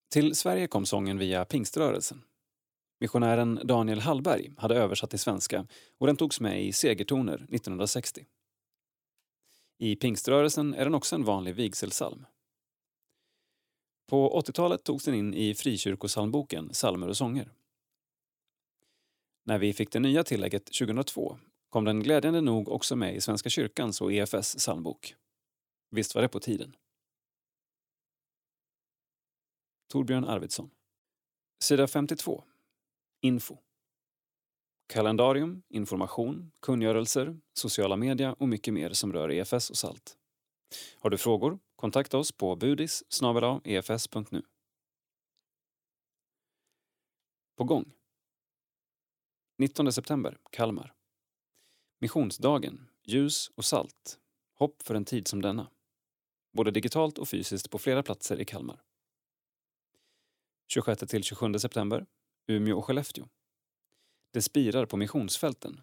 [0.09, 2.23] Till Sverige kom sången via pingströrelsen.
[2.99, 5.67] Missionären Daniel Hallberg hade översatt till svenska
[5.97, 8.25] och den togs med i Segertoner 1960.
[9.77, 12.25] I pingströrelsen är den också en vanlig vigselsalm.
[14.07, 17.51] På 80-talet togs den in i frikyrkosalmboken Salmer och sånger.
[19.45, 21.37] När vi fick det nya tillägget 2002
[21.69, 25.15] kom den glädjande nog också med i Svenska kyrkans och EFS psalmbok.
[25.89, 26.75] Visst var det på tiden.
[29.87, 30.69] Torbjörn Arvidsson.
[31.63, 32.43] Sida 52.
[33.21, 33.57] Info.
[34.87, 40.17] Kalendarium, information, kungörelser, sociala media och mycket mer som rör EFS och SALT.
[40.99, 41.59] Har du frågor?
[41.83, 43.03] Kontakta oss på budis
[43.63, 44.39] efs.nu.
[44.39, 44.41] E
[47.55, 47.93] på gång.
[49.57, 50.93] 19 september, Kalmar.
[51.99, 54.19] Missionsdagen, ljus och salt.
[54.55, 55.69] Hopp för en tid som denna.
[56.53, 58.83] Både digitalt och fysiskt på flera platser i Kalmar.
[60.75, 62.05] 26-27 september,
[62.47, 63.27] Umeå och Skellefteå.
[64.31, 65.81] Det spirar på missionsfälten.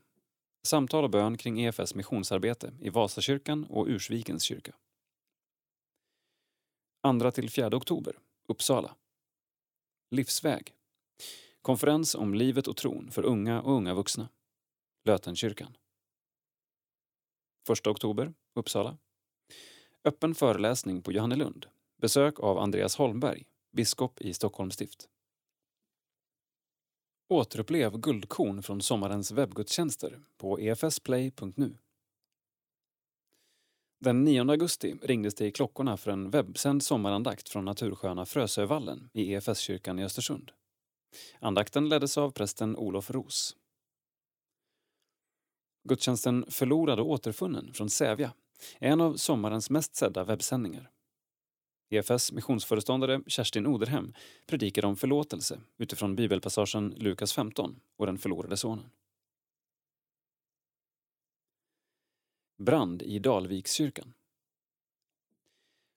[0.63, 4.75] Samtal och bön kring EFS missionsarbete i Vasakyrkan och Ursvikens kyrka.
[7.03, 8.19] 2-4 oktober,
[8.49, 8.97] Uppsala.
[10.11, 10.75] Livsväg.
[11.63, 14.29] Konferens om livet och tron för unga och unga vuxna.
[15.05, 15.77] Lötenkyrkan.
[17.73, 18.99] 1 oktober, Uppsala.
[20.05, 21.67] Öppen föreläsning på Johannelund.
[21.97, 25.09] Besök av Andreas Holmberg, biskop i Stockholms stift.
[27.29, 31.77] Återupplev guldkorn från sommarens webbgudstjänster på efsplay.nu.
[34.05, 39.33] Den 9 augusti ringdes det i klockorna för en webbsänd sommarandakt från natursköna Frösövallen i
[39.33, 40.53] EFS-kyrkan i Östersund.
[41.41, 43.57] Andakten leddes av prästen Olof Ros.
[45.89, 48.33] Gudstjänsten Förlorad och återfunnen från Sävja
[48.79, 50.91] är en av sommarens mest sedda webbsändningar.
[51.91, 54.15] EFS missionsföreståndare Kerstin Oderhem
[54.47, 58.91] predikar om förlåtelse utifrån bibelpassagen Lukas 15 och den förlorade sonen.
[62.61, 64.15] Brand i Dalvikskyrkan.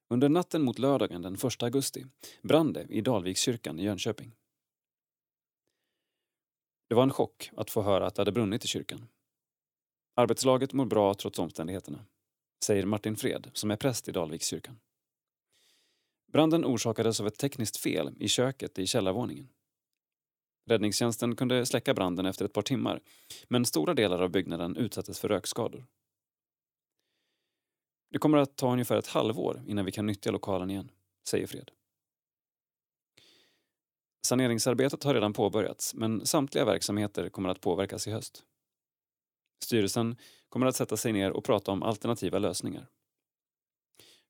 [0.08, 2.06] Under natten mot lördagen den 1 augusti
[2.42, 4.32] brann det i Dalvikskyrkan i Jönköping.
[6.88, 9.08] Det var en chock att få höra att det hade brunnit i kyrkan.
[10.14, 12.04] Arbetslaget mår bra trots omständigheterna,
[12.64, 14.80] säger Martin Fred som är präst i Dalvikskyrkan.
[16.32, 19.48] Branden orsakades av ett tekniskt fel i köket i källarvåningen.
[20.66, 23.00] Räddningstjänsten kunde släcka branden efter ett par timmar,
[23.48, 25.86] men stora delar av byggnaden utsattes för rökskador.
[28.14, 30.90] Det kommer att ta ungefär ett halvår innan vi kan nyttja lokalen igen,
[31.28, 31.70] säger Fred.
[34.26, 38.44] Saneringsarbetet har redan påbörjats men samtliga verksamheter kommer att påverkas i höst.
[39.64, 40.16] Styrelsen
[40.48, 42.88] kommer att sätta sig ner och prata om alternativa lösningar.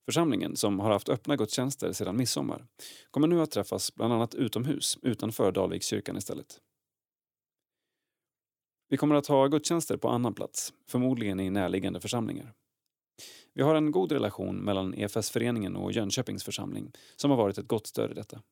[0.04, 2.66] Församlingen, som har haft öppna gudstjänster sedan midsommar,
[3.10, 6.60] kommer nu att träffas bland annat utomhus utanför Dalvikskyrkan istället.
[8.88, 12.54] Vi kommer att ha gudstjänster på annan plats, förmodligen i närliggande församlingar.
[13.52, 17.86] Vi har en god relation mellan EFS-föreningen och Jönköpings församling som har varit ett gott
[17.86, 18.42] stöd i detta.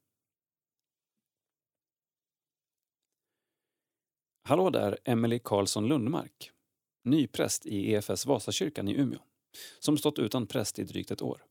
[4.45, 6.51] Hallå där, Emelie Karlsson Lundmark,
[7.05, 9.21] ny präst i EFS Vasakyrkan i Umeå,
[9.79, 11.45] som stått utan präst i drygt ett år.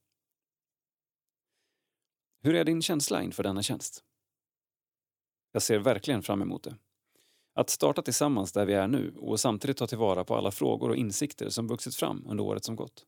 [2.43, 4.03] Hur är din känsla inför denna tjänst?
[5.51, 6.75] Jag ser verkligen fram emot det.
[7.53, 10.95] Att starta tillsammans där vi är nu och samtidigt ta tillvara på alla frågor och
[10.95, 13.05] insikter som vuxit fram under året som gått.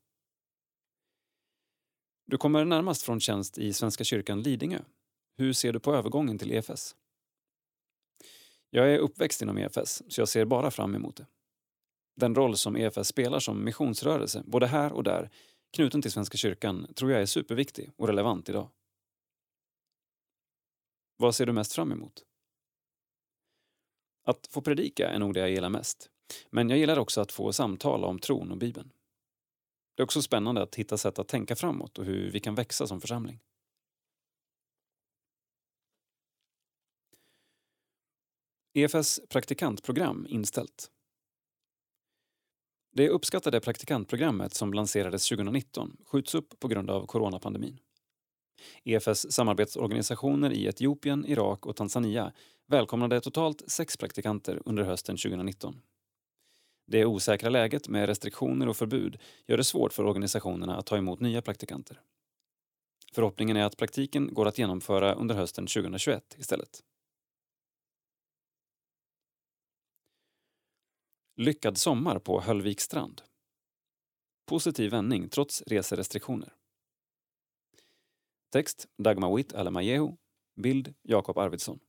[2.25, 4.79] Du kommer närmast från tjänst i Svenska kyrkan Lidingö.
[5.37, 6.95] Hur ser du på övergången till EFS?
[8.69, 11.27] Jag är uppväxt inom EFS, så jag ser bara fram emot det.
[12.15, 15.29] Den roll som EFS spelar som missionsrörelse, både här och där,
[15.75, 18.69] knuten till Svenska kyrkan, tror jag är superviktig och relevant idag.
[21.17, 22.23] Vad ser du mest fram emot?
[24.23, 26.09] Att få predika är nog det jag gillar mest.
[26.49, 28.91] Men jag gillar också att få samtala om tron och Bibeln.
[29.95, 32.87] Det är också spännande att hitta sätt att tänka framåt och hur vi kan växa
[32.87, 33.39] som församling.
[38.73, 40.91] EFS praktikantprogram inställt.
[42.95, 47.79] Det uppskattade praktikantprogrammet som lanserades 2019 skjuts upp på grund av coronapandemin.
[48.83, 52.33] EFS samarbetsorganisationer i Etiopien, Irak och Tanzania
[52.67, 55.81] välkomnade totalt sex praktikanter under hösten 2019.
[56.87, 61.19] Det osäkra läget med restriktioner och förbud gör det svårt för organisationerna att ta emot
[61.19, 62.01] nya praktikanter.
[63.13, 66.83] Förhoppningen är att praktiken går att genomföra under hösten 2021 istället.
[71.35, 73.21] Lyckad sommar på Höllviks strand.
[74.45, 76.53] Positiv vändning trots reserestriktioner.
[78.51, 80.11] Text Dagmar Witt Alemajehu.
[80.55, 81.79] Bild Jakob Arvidsson.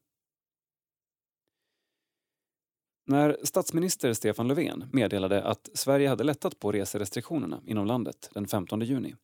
[3.06, 8.80] När statsminister Stefan Löfven meddelade att Sverige hade lättat på reserestriktionerna inom landet den 15
[8.80, 9.14] juni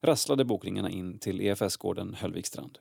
[0.00, 2.78] rasslade bokningarna in till EFS-gården Höllvikstrand.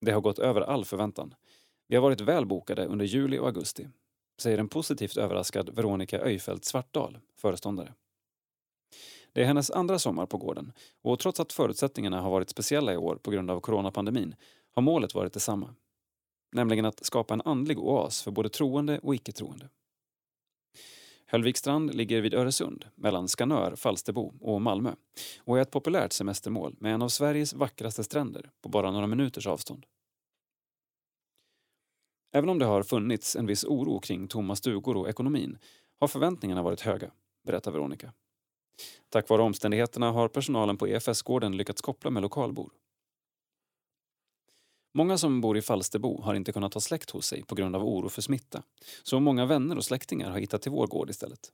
[0.00, 1.34] Det har gått över all förväntan.
[1.88, 3.88] Vi har varit väl bokade under juli och augusti,
[4.40, 7.94] säger en positivt överraskad Veronica Öjfeldt Svartdal, föreståndare.
[9.32, 10.72] Det är hennes andra sommar på gården
[11.02, 14.34] och trots att förutsättningarna har varit speciella i år på grund av coronapandemin
[14.74, 15.74] har målet varit detsamma.
[16.52, 19.68] Nämligen att skapa en andlig oas för både troende och icke-troende.
[21.26, 24.94] Höllvikstrand ligger vid Öresund, mellan Skanör, Falsterbo och Malmö
[25.44, 29.46] och är ett populärt semestermål med en av Sveriges vackraste stränder på bara några minuters
[29.46, 29.86] avstånd.
[32.32, 35.58] Även om det har funnits en viss oro kring tomma stugor och ekonomin
[36.00, 37.10] har förväntningarna varit höga,
[37.46, 38.12] berättar Veronica.
[39.08, 42.72] Tack vare omständigheterna har personalen på EFS-gården lyckats koppla med lokalbor.
[44.92, 47.84] Många som bor i Falsterbo har inte kunnat ha släkt hos sig på grund av
[47.84, 48.62] oro för smitta,
[49.02, 51.52] så många vänner och släktingar har hittat till vår gård istället.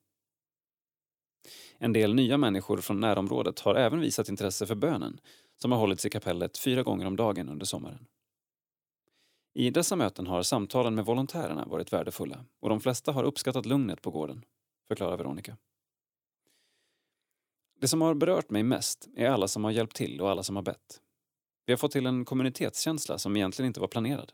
[1.79, 5.21] En del nya människor från närområdet har även visat intresse för bönen
[5.57, 8.07] som har hållits i kapellet fyra gånger om dagen under sommaren.
[9.55, 14.03] I dessa möten har samtalen med volontärerna varit värdefulla och de flesta har uppskattat lugnet
[14.03, 14.45] på gården,
[14.89, 15.57] förklarar Veronica.
[17.81, 20.57] Det som har berört mig mest är alla som har hjälpt till och alla som
[20.57, 21.01] har bett.
[21.67, 24.33] Vi har fått till en kommunitetskänsla som egentligen inte var planerad.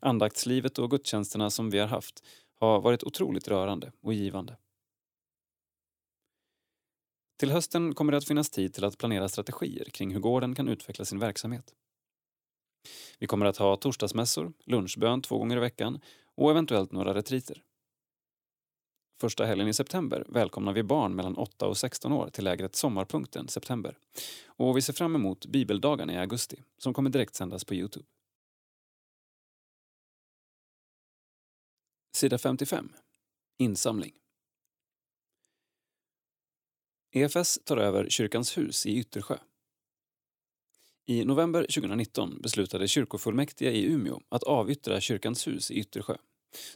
[0.00, 2.24] Andaktslivet och gudstjänsterna som vi har haft
[2.60, 4.56] har varit otroligt rörande och givande.
[7.38, 10.68] Till hösten kommer det att finnas tid till att planera strategier kring hur gården kan
[10.68, 11.74] utveckla sin verksamhet.
[13.18, 16.00] Vi kommer att ha torsdagsmässor, lunchbön två gånger i veckan
[16.34, 17.62] och eventuellt några retriter.
[19.20, 23.48] Första helgen i september välkomnar vi barn mellan 8 och 16 år till lägret Sommarpunkten
[23.48, 23.98] september.
[24.46, 28.06] Och vi ser fram emot bibeldagarna i augusti som kommer direkt sändas på Youtube.
[32.16, 32.92] Sida 55.
[33.58, 34.12] Insamling.
[37.12, 39.38] EFS tar över Kyrkans hus i Yttersjö.
[41.06, 46.16] I november 2019 beslutade kyrkofullmäktige i Umeå att avyttra Kyrkans hus i Yttersjö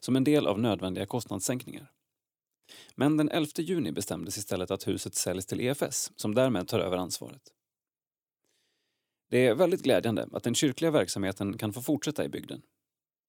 [0.01, 1.91] som en del av nödvändiga kostnadssänkningar.
[2.95, 6.97] Men den 11 juni bestämdes istället att huset säljs till EFS som därmed tar över
[6.97, 7.43] ansvaret.
[9.31, 12.63] Det är väldigt glädjande att den kyrkliga verksamheten kan få fortsätta i bygden,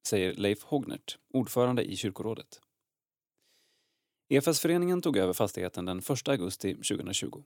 [0.07, 2.62] säger Leif Hognert, ordförande i kyrkorådet.
[4.30, 7.44] EFS-föreningen tog över fastigheten den 1 augusti 2020.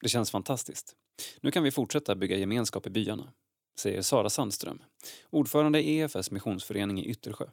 [0.00, 0.96] Det känns fantastiskt.
[1.40, 3.32] Nu kan vi fortsätta bygga gemenskap i byarna.
[3.78, 4.82] säger Sara Sandström,
[5.30, 7.46] ordförande i EFS missionsförening i Yttersjö.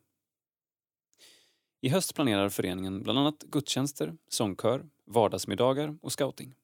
[1.82, 6.56] I höst planerar föreningen bland annat gudstjänster, sångkör, vardagsmiddagar och scouting.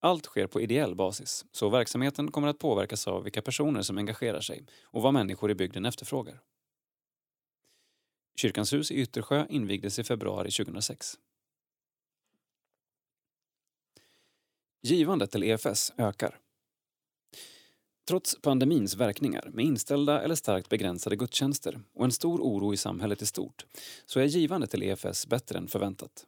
[0.00, 4.40] Allt sker på ideell basis, så verksamheten kommer att påverkas av vilka personer som engagerar
[4.40, 6.40] sig och vad människor i bygden efterfrågar.
[8.36, 11.18] Kyrkans hus i Yttersjö invigdes i februari 2006.
[14.82, 16.38] Givandet till EFS ökar.
[18.08, 23.22] Trots pandemins verkningar med inställda eller starkt begränsade gudstjänster och en stor oro i samhället
[23.22, 23.66] i stort
[24.06, 26.26] så är givandet till EFS bättre än förväntat.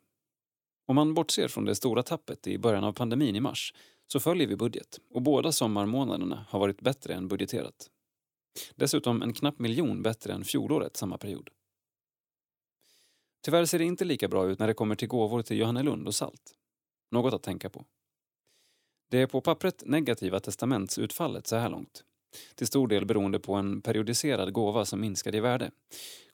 [0.86, 3.74] Om man bortser från det stora tappet i början av pandemin i mars
[4.06, 7.90] så följer vi budget och båda sommarmånaderna har varit bättre än budgeterat.
[8.74, 11.50] Dessutom en knapp miljon bättre än fjolåret samma period.
[13.44, 16.14] Tyvärr ser det inte lika bra ut när det kommer till gåvor till Johannelund och
[16.14, 16.54] Salt.
[17.10, 17.84] Något att tänka på.
[19.10, 22.04] Det är på pappret negativa testamentsutfallet så här långt.
[22.54, 25.70] Till stor del beroende på en periodiserad gåva som minskade i värde.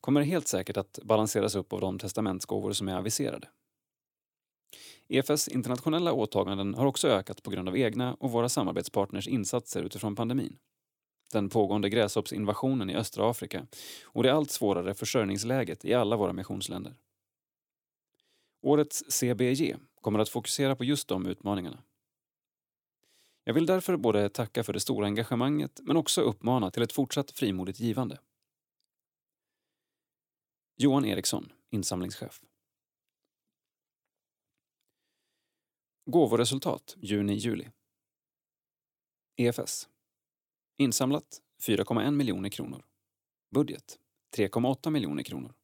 [0.00, 3.48] Kommer helt säkert att balanseras upp av de testamentsgåvor som är aviserade.
[5.08, 10.16] EFS internationella åtaganden har också ökat på grund av egna och våra samarbetspartners insatser utifrån
[10.16, 10.56] pandemin.
[11.32, 13.66] Den pågående gräshoppsinvasionen i östra Afrika
[14.04, 16.94] och det allt svårare försörjningsläget i alla våra missionsländer.
[18.62, 21.82] Årets CBG kommer att fokusera på just de utmaningarna.
[23.48, 27.30] Jag vill därför både tacka för det stora engagemanget men också uppmana till ett fortsatt
[27.30, 28.20] frimodigt givande.
[30.76, 32.42] Johan Eriksson, insamlingschef.
[36.04, 37.70] Gåvoresultat juni-juli.
[39.36, 39.88] EFS.
[40.76, 42.84] Insamlat 4,1 miljoner kronor.
[43.50, 43.98] Budget
[44.36, 45.54] 3,8 miljoner kronor.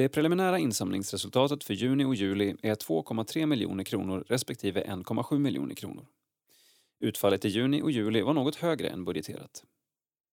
[0.00, 6.06] Det preliminära insamlingsresultatet för juni och juli är 2,3 miljoner kronor respektive 1,7 miljoner kronor.
[7.00, 9.64] Utfallet i juni och juli var något högre än budgeterat.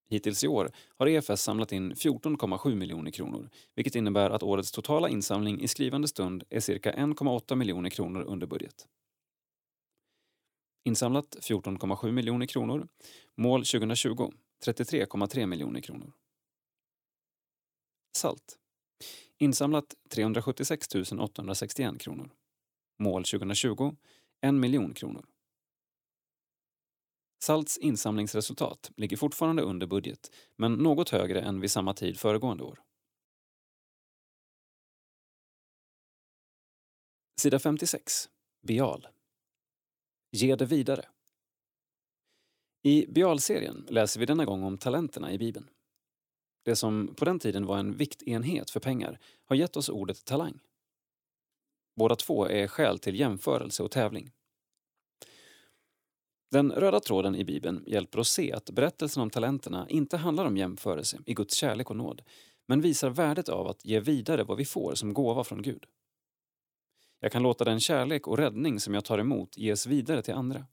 [0.10, 5.10] Hittills i år har EFS samlat in 14,7 miljoner kronor vilket innebär att årets totala
[5.10, 8.88] insamling i skrivande stund är cirka 1,8 miljoner kronor under budget.
[10.84, 12.88] Insamlat 14,7 miljoner kronor.
[13.36, 14.32] Mål 2020
[14.66, 16.14] 33,3 miljoner kronor.
[18.18, 18.58] Salt.
[19.40, 20.88] Insamlat 376
[21.20, 22.32] 861 kronor.
[23.00, 23.96] Mål 2020
[24.42, 25.26] 1 miljon kronor.
[27.44, 32.84] Salts insamlingsresultat ligger fortfarande under budget, men något högre än vid samma tid föregående år.
[37.42, 38.30] Sida 56.
[38.62, 39.08] Bial.
[40.32, 41.10] Ge det vidare.
[42.84, 45.70] I Bial-serien läser vi denna gång om talenterna i Bibeln.
[46.68, 50.60] Det som på den tiden var en viktenhet för pengar har gett oss ordet talang.
[51.96, 54.32] Båda två är skäl till jämförelse och tävling.
[56.52, 60.58] Den röda tråden i Bibeln hjälper oss se att berättelsen om talenterna inte handlar om
[60.58, 62.22] jämförelse i Guds kärlek och nåd,
[62.68, 65.86] men visar värdet av att ge vidare vad vi får som gåva från Gud.
[67.20, 70.66] Jag kan låta den kärlek och räddning som jag tar emot ges vidare till andra.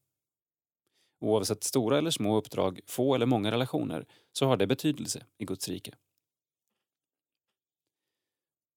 [1.24, 5.68] Oavsett stora eller små uppdrag, få eller många relationer, så har det betydelse i Guds
[5.68, 5.94] rike.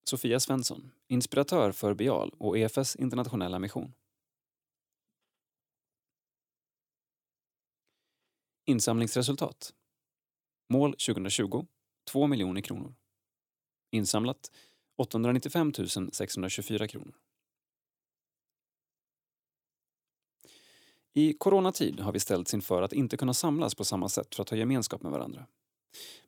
[0.09, 3.93] Sofia Svensson, inspiratör för Bial och EFS internationella mission.
[8.65, 9.73] Insamlingsresultat.
[10.69, 11.67] Mål 2020
[12.11, 12.95] 2 miljoner kronor.
[13.91, 14.51] Insamlat
[14.97, 15.71] 895
[16.11, 17.15] 624 kronor.
[21.17, 24.49] I coronatid har vi ställts inför att inte kunna samlas på samma sätt för att
[24.49, 25.45] ha gemenskap med varandra.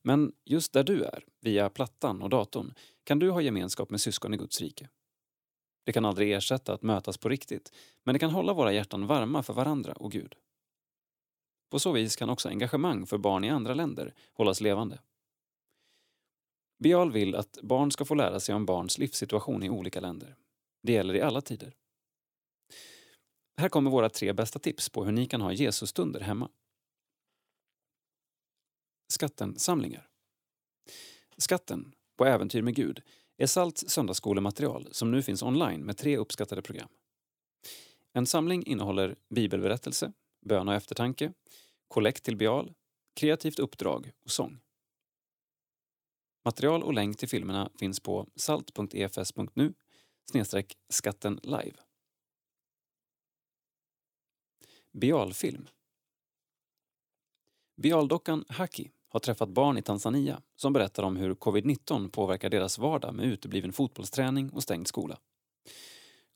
[0.01, 4.33] Men just där du är, via plattan och datorn, kan du ha gemenskap med syskon
[4.33, 4.89] i Guds rike.
[5.85, 9.43] Det kan aldrig ersätta att mötas på riktigt, men det kan hålla våra hjärtan varma
[9.43, 10.35] för varandra och Gud.
[11.71, 14.99] På så vis kan också engagemang för barn i andra länder hållas levande.
[16.83, 20.35] Bial vill att barn ska få lära sig om barns livssituation i olika länder.
[20.83, 21.75] Det gäller i alla tider.
[23.59, 26.49] Här kommer våra tre bästa tips på hur ni kan ha Jesusstunder hemma.
[29.13, 30.09] Skattensamlingar.
[31.37, 33.01] Skatten, på Äventyr med Gud,
[33.37, 36.89] är Salts söndagsskolematerial som nu finns online med tre uppskattade program.
[38.13, 40.13] En samling innehåller bibelberättelse,
[40.45, 41.33] bön och eftertanke,
[41.87, 42.73] kollekt till Bial,
[43.15, 44.59] kreativt uppdrag och sång.
[46.45, 49.73] Material och länk till filmerna finns på salt.efs.nu
[50.89, 51.88] skatten live.
[54.99, 55.67] Bialfilm.
[57.81, 63.13] Bialdockan Haki har träffat barn i Tanzania som berättar om hur covid-19 påverkar deras vardag
[63.13, 65.19] med utebliven fotbollsträning och stängd skola.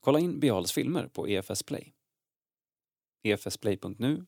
[0.00, 1.94] Kolla in Bials filmer på EFS Play.
[3.22, 4.26] efsplay.nu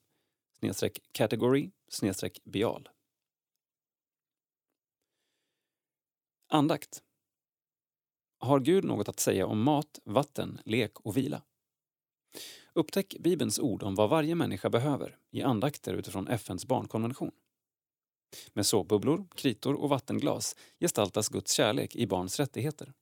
[0.58, 2.88] snedstreck category snedstreck bial.
[6.48, 7.02] Andakt.
[8.38, 11.42] Har Gud något att säga om mat, vatten, lek och vila?
[12.77, 17.31] Upptäck Bibelns ord om vad varje människa behöver i andakter utifrån FNs barnkonvention.
[18.53, 22.93] Med såpbubblor, kritor och vattenglas gestaltas Guds kärlek i barns rättigheter.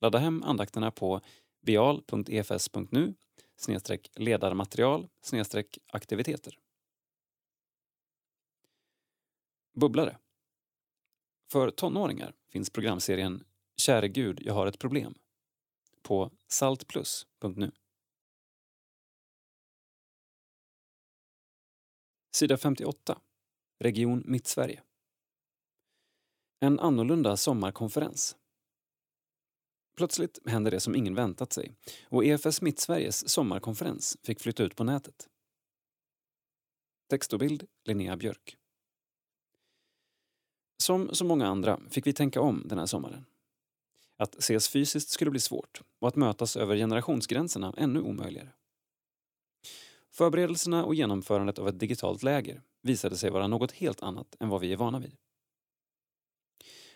[0.00, 1.20] Ladda hem andakterna på
[1.66, 3.14] bial.efs.nu
[4.14, 5.08] ledarmaterial
[5.92, 6.58] aktiviteter.
[9.74, 10.18] Bubblare.
[11.50, 13.44] För tonåringar finns programserien
[13.76, 15.14] Käre Gud, jag har ett problem
[16.02, 17.72] på saltplus.nu.
[22.34, 23.18] Sida 58.
[23.78, 24.82] Region Mittsverige.
[26.60, 28.36] En annorlunda sommarkonferens.
[29.96, 31.72] Plötsligt hände det som ingen väntat sig
[32.08, 35.28] och EFS Mittsveriges sommarkonferens fick flytta ut på nätet.
[37.08, 38.56] Text och bild Linnea Björk.
[40.76, 43.26] Som så många andra fick vi tänka om den här sommaren.
[44.16, 48.52] Att ses fysiskt skulle bli svårt och att mötas över generationsgränserna ännu omöjligare.
[50.14, 54.60] Förberedelserna och genomförandet av ett digitalt läger visade sig vara något helt annat än vad
[54.60, 55.16] vi är vana vid.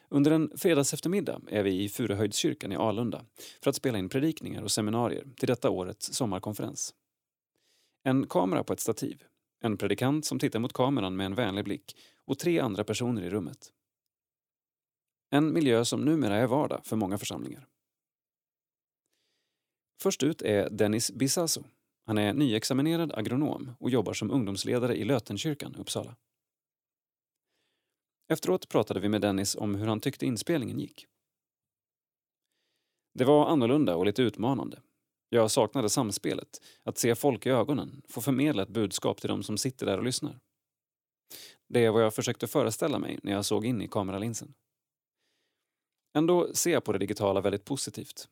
[0.09, 3.25] Under en fredagseftermiddag är vi i Furuhöjdskyrkan i Alunda
[3.63, 6.95] för att spela in predikningar och seminarier till detta årets sommarkonferens.
[8.03, 9.25] En kamera på ett stativ,
[9.61, 13.31] en predikant som tittar mot kameran med en vänlig blick och tre andra personer i
[13.31, 13.73] rummet.
[15.31, 17.67] En miljö som numera är vardag för många församlingar.
[20.01, 21.65] Först ut är Dennis Bisasso.
[22.09, 26.17] Han är nyexaminerad agronom och jobbar som ungdomsledare i Lötenkyrkan, Uppsala.
[28.29, 31.07] Efteråt pratade vi med Dennis om hur han tyckte inspelningen gick.
[33.15, 34.83] Det var annorlunda och lite utmanande.
[35.29, 39.59] Jag saknade samspelet, att se folk i ögonen, få förmedla ett budskap till de som
[39.59, 40.41] sitter där och lyssnar.
[41.67, 44.55] Det är vad jag försökte föreställa mig när jag såg in i kameralinsen.
[46.15, 48.29] Ändå ser jag på det digitala väldigt positivt.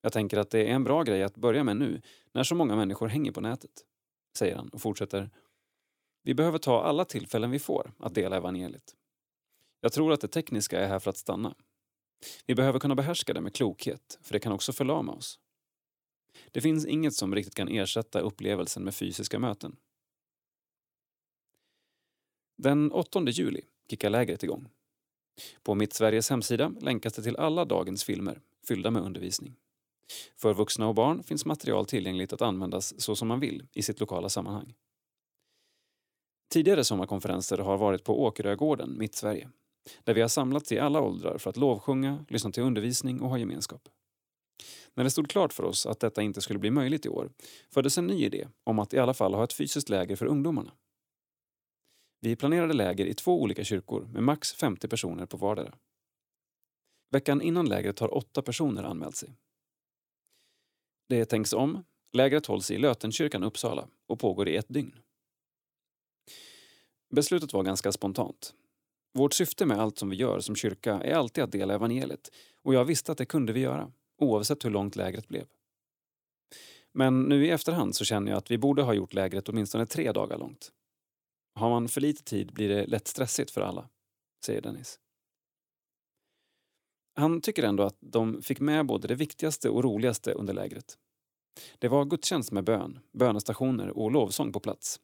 [0.00, 2.02] Jag tänker att det är en bra grej att börja med nu,
[2.32, 3.84] när så många människor hänger på nätet.
[4.38, 5.30] Säger han och fortsätter.
[6.22, 8.94] Vi behöver ta alla tillfällen vi får att dela evangeliet.
[9.80, 11.54] Jag tror att det tekniska är här för att stanna.
[12.46, 15.38] Vi behöver kunna behärska det med klokhet, för det kan också förlama oss.
[16.50, 19.76] Det finns inget som riktigt kan ersätta upplevelsen med fysiska möten.
[22.56, 24.68] Den 8 juli kickar lägret igång.
[25.62, 29.56] På Mitt Sveriges hemsida länkas det till alla dagens filmer, fyllda med undervisning.
[30.36, 34.00] För vuxna och barn finns material tillgängligt att användas så som man vill i sitt
[34.00, 34.74] lokala sammanhang.
[36.52, 39.50] Tidigare sommarkonferenser har varit på Åkerögården, Mittsverige,
[40.04, 43.38] där vi har samlats i alla åldrar för att lovsjunga, lyssna till undervisning och ha
[43.38, 43.88] gemenskap.
[44.94, 47.30] När det stod klart för oss att detta inte skulle bli möjligt i år
[47.70, 50.72] föddes en ny idé om att i alla fall ha ett fysiskt läger för ungdomarna.
[52.20, 55.74] Vi planerade läger i två olika kyrkor med max 50 personer på vardera.
[57.10, 59.36] Veckan innan lägret har åtta personer anmält sig.
[61.08, 61.84] Det tänks om.
[62.12, 64.98] Lägret hålls i Lötenkyrkan, Uppsala och pågår i ett dygn.
[67.10, 68.54] Beslutet var ganska spontant.
[69.14, 72.30] Vårt syfte med allt som vi gör som kyrka är alltid att dela evangeliet
[72.62, 75.46] och jag visste att det kunde vi göra, oavsett hur långt lägret blev.
[76.92, 80.12] Men nu i efterhand så känner jag att vi borde ha gjort lägret åtminstone tre
[80.12, 80.72] dagar långt.
[81.54, 83.88] Har man för lite tid blir det lätt stressigt för alla,
[84.44, 84.98] säger Dennis.
[87.18, 90.98] Han tycker ändå att de fick med både det viktigaste och roligaste under lägret.
[91.78, 95.00] Det var gudstjänst med bön, bönestationer och lovsång på plats.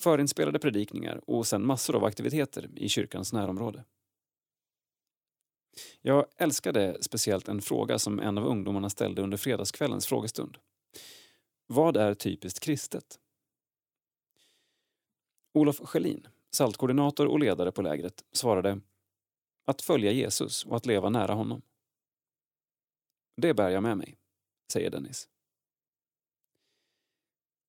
[0.00, 3.84] Förinspelade predikningar och sen massor av aktiviteter i kyrkans närområde.
[6.02, 10.58] Jag älskade speciellt en fråga som en av ungdomarna ställde under fredagskvällens frågestund.
[11.66, 13.20] Vad är typiskt kristet?
[15.54, 18.80] Olof Schelin, saltkoordinator och ledare på lägret, svarade
[19.66, 21.62] att följa Jesus och att leva nära honom.
[23.36, 24.18] Det bär jag med mig,
[24.72, 25.28] säger Dennis.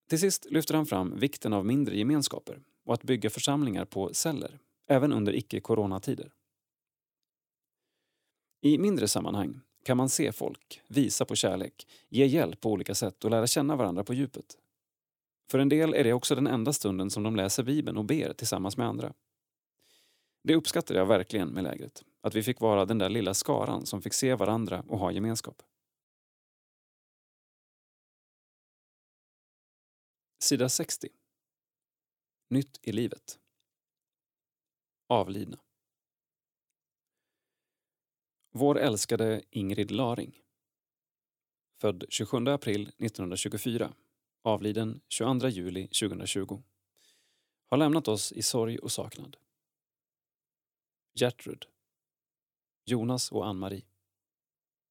[0.10, 4.60] Till sist lyfter han fram vikten av mindre gemenskaper och att bygga församlingar på celler,
[4.88, 6.32] även under icke-coronatider.
[8.62, 13.26] I mindre sammanhang kan man se folk, visa på kärlek, ge hjälp på olika sätt
[13.26, 14.58] och lära känna varandra på djupet.
[15.52, 18.34] För en del är det också den enda stunden som de läser Bibeln och ber
[18.34, 19.14] tillsammans med andra.
[20.48, 24.02] Det uppskattade jag verkligen med lägret, att vi fick vara den där lilla skaran som
[24.02, 25.62] fick se varandra och ha gemenskap.
[30.40, 31.10] Sida 60.
[32.50, 33.40] Nytt i livet.
[35.08, 35.60] Avlidna.
[38.52, 40.42] Vår älskade Ingrid Laring.
[41.82, 43.94] Född 27 april 1924.
[44.44, 46.64] Avliden 22 juli 2020.
[47.66, 49.38] har lämnat oss i sorg och saknad.
[51.20, 51.66] Gertrud,
[52.86, 53.86] Jonas och Ann-Marie,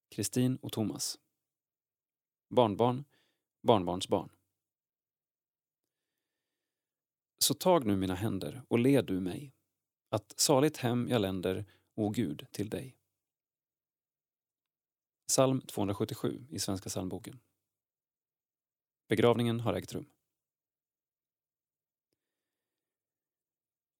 [0.09, 1.19] Kristin och Thomas,
[2.49, 3.05] barnbarn,
[3.61, 4.29] barnbarnsbarn.
[7.39, 9.53] Så tag nu mina händer och led du mig,
[10.09, 12.97] att saligt hem jag länder, o Gud, till dig.
[15.27, 17.39] Psalm 277 i Svenska psalmboken.
[19.07, 20.09] Begravningen har ägt rum.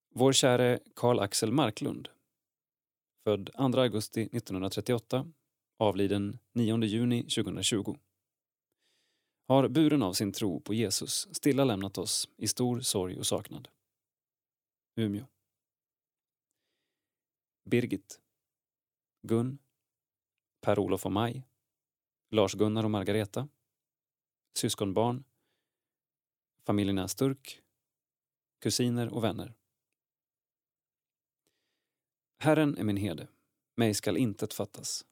[0.09, 2.09] Vår käre Karl Axel Marklund,
[3.27, 5.31] född 2 augusti 1938,
[5.77, 7.97] avliden 9 juni 2020,
[9.47, 13.67] har buren av sin tro på Jesus stilla lämnat oss i stor sorg och saknad.
[14.95, 15.25] Umeå.
[17.65, 18.21] Birgit.
[19.21, 19.57] Gun.
[20.61, 21.43] Per-Olof och Maj.
[22.31, 23.49] Lars-Gunnar och Margareta.
[24.57, 25.23] Syskonbarn.
[26.65, 27.61] Familjerna Sturk.
[28.61, 29.56] Kusiner och vänner.
[32.39, 33.27] Herren är min herde,
[33.75, 35.05] mig skall intet fattas.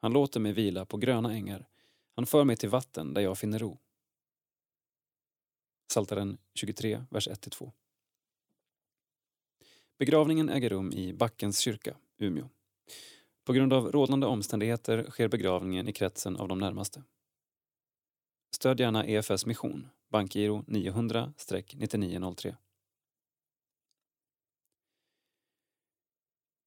[0.00, 1.68] Han låter mig vila på gröna ängar,
[2.16, 3.78] han för mig till vatten där jag finner ro.
[5.92, 7.72] Saltaren 23, vers 1-2.
[9.98, 12.48] Begravningen äger rum i Backens kyrka, Umeå.
[13.44, 17.02] På grund av rådande omständigheter sker begravningen i kretsen av de närmaste.
[18.54, 22.56] Stöd gärna EFS mission, bankgiro 900-9903.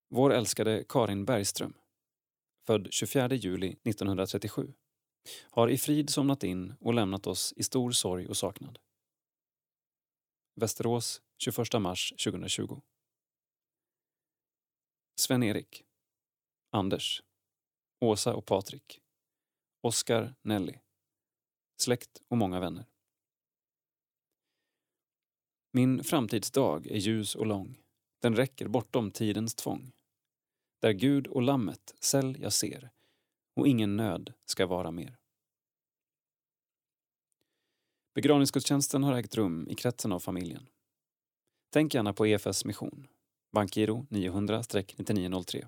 [0.10, 1.74] Vår älskade Karin Bergström,
[2.66, 4.74] född 24 juli 1937,
[5.52, 8.80] har i frid somnat in och lämnat oss i stor sorg och saknad.
[10.56, 12.82] Västerås 21 mars 2020.
[15.20, 15.84] Sven-Erik,
[16.72, 17.24] Anders,
[18.00, 19.02] Åsa och Patrik,
[19.82, 20.80] Oskar, Nelly,
[21.82, 22.86] släkt och många vänner.
[25.72, 27.78] Min framtidsdag är ljus och lång.
[28.22, 29.92] Den räcker bortom tidens tvång.
[30.80, 32.90] Där Gud och Lammet säll jag ser
[33.56, 35.18] och ingen nöd ska vara mer.
[38.14, 40.70] Begravningsgudstjänsten har ägt rum i kretsen av familjen.
[41.70, 43.08] Tänk gärna på EFS mission,
[43.52, 45.68] bankgiro 900-9903.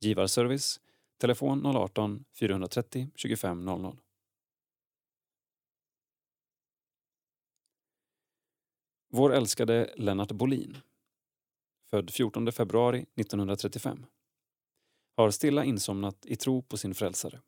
[0.00, 0.80] Givarservice,
[1.18, 3.96] telefon 018-430 25 00.
[9.08, 10.76] Vår älskade Lennart Bolin
[11.90, 14.06] född 14 februari 1935,
[15.16, 17.40] har stilla insomnat i tro på sin frälsare.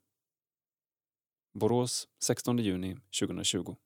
[1.52, 3.76] Borås 16 juni 2020.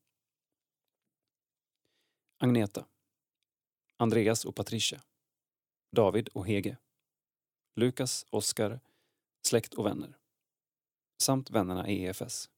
[2.38, 2.86] Agneta.
[3.96, 5.02] Andreas och Patricia.
[5.96, 6.76] David och Hege.
[7.76, 8.80] Lukas, Oskar,
[9.46, 10.18] släkt och vänner.
[11.22, 12.50] Samt vännerna i EFS.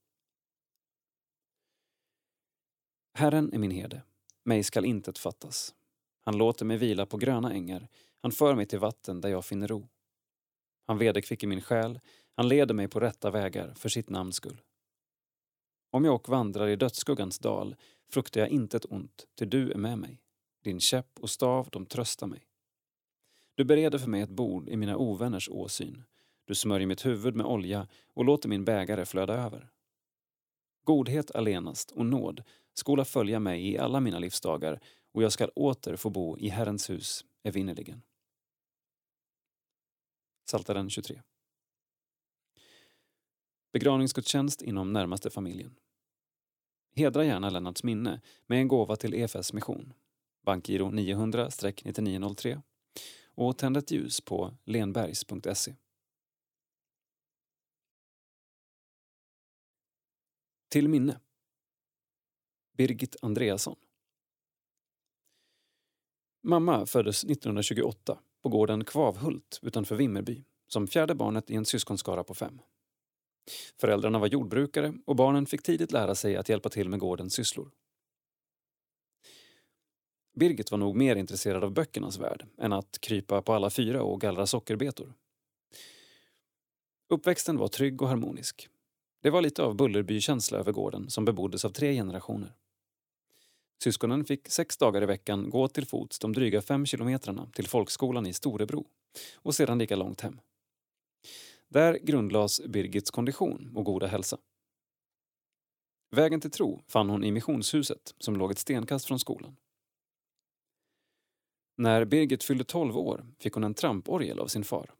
[3.14, 4.02] Herren är min herde,
[4.44, 5.74] mig skall intet fattas.
[6.24, 7.88] Han låter mig vila på gröna ängar,
[8.22, 9.88] han för mig till vatten där jag finner ro.
[10.86, 12.00] Han vederkvicker min själ,
[12.36, 14.60] han leder mig på rätta vägar för sitt namns skull.
[15.90, 17.76] Om jag och vandrar i dödsskuggans dal
[18.10, 20.20] fruktar jag intet ont, ty du är med mig.
[20.62, 22.46] Din käpp och stav, de tröstar mig.
[23.54, 26.04] Du bereder för mig ett bord i mina ovänners åsyn.
[26.44, 29.70] Du smörjer mitt huvud med olja och låter min bägare flöda över.
[30.84, 32.42] Godhet allenast och nåd
[32.74, 34.80] skola följa mig i alla mina livsdagar
[35.14, 38.02] och jag skall åter få bo i Herrens hus evinnerligen.
[40.44, 41.22] Saltaren 23.
[43.72, 45.76] Begravningsgudstjänst inom närmaste familjen.
[46.96, 49.92] Hedra gärna Lennarts minne med en gåva till EFS mission,
[50.42, 52.62] bankgiro 900-9903
[53.26, 55.74] och tänd ett ljus på lenbergs.se.
[60.68, 61.20] Till minne
[62.76, 63.76] Birgit Andreasson
[66.46, 72.34] Mamma föddes 1928 på gården Kvavhult utanför Vimmerby som fjärde barnet i en syskonskara på
[72.34, 72.60] fem.
[73.80, 77.70] Föräldrarna var jordbrukare och barnen fick tidigt lära sig att hjälpa till med gårdens sysslor.
[80.36, 84.20] Birgit var nog mer intresserad av böckernas värld än att krypa på alla fyra och
[84.20, 85.14] gallra sockerbetor.
[87.08, 88.68] Uppväxten var trygg och harmonisk.
[89.22, 92.54] Det var lite av Bullerbykänsla över gården som beboddes av tre generationer.
[93.82, 98.26] Syskonen fick sex dagar i veckan gå till fots de dryga fem kilometrarna till folkskolan
[98.26, 98.86] i Storebro
[99.34, 100.40] och sedan lika långt hem.
[101.68, 104.38] Där grundlades Birgits kondition och goda hälsa.
[106.10, 109.56] Vägen till tro fann hon i missionshuset som låg ett stenkast från skolan.
[111.76, 114.90] När Birgit fyllde 12 år fick hon en tramporgel av sin far.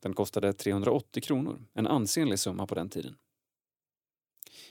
[0.00, 3.16] Den kostade 380 kronor, en ansenlig summa på den tiden.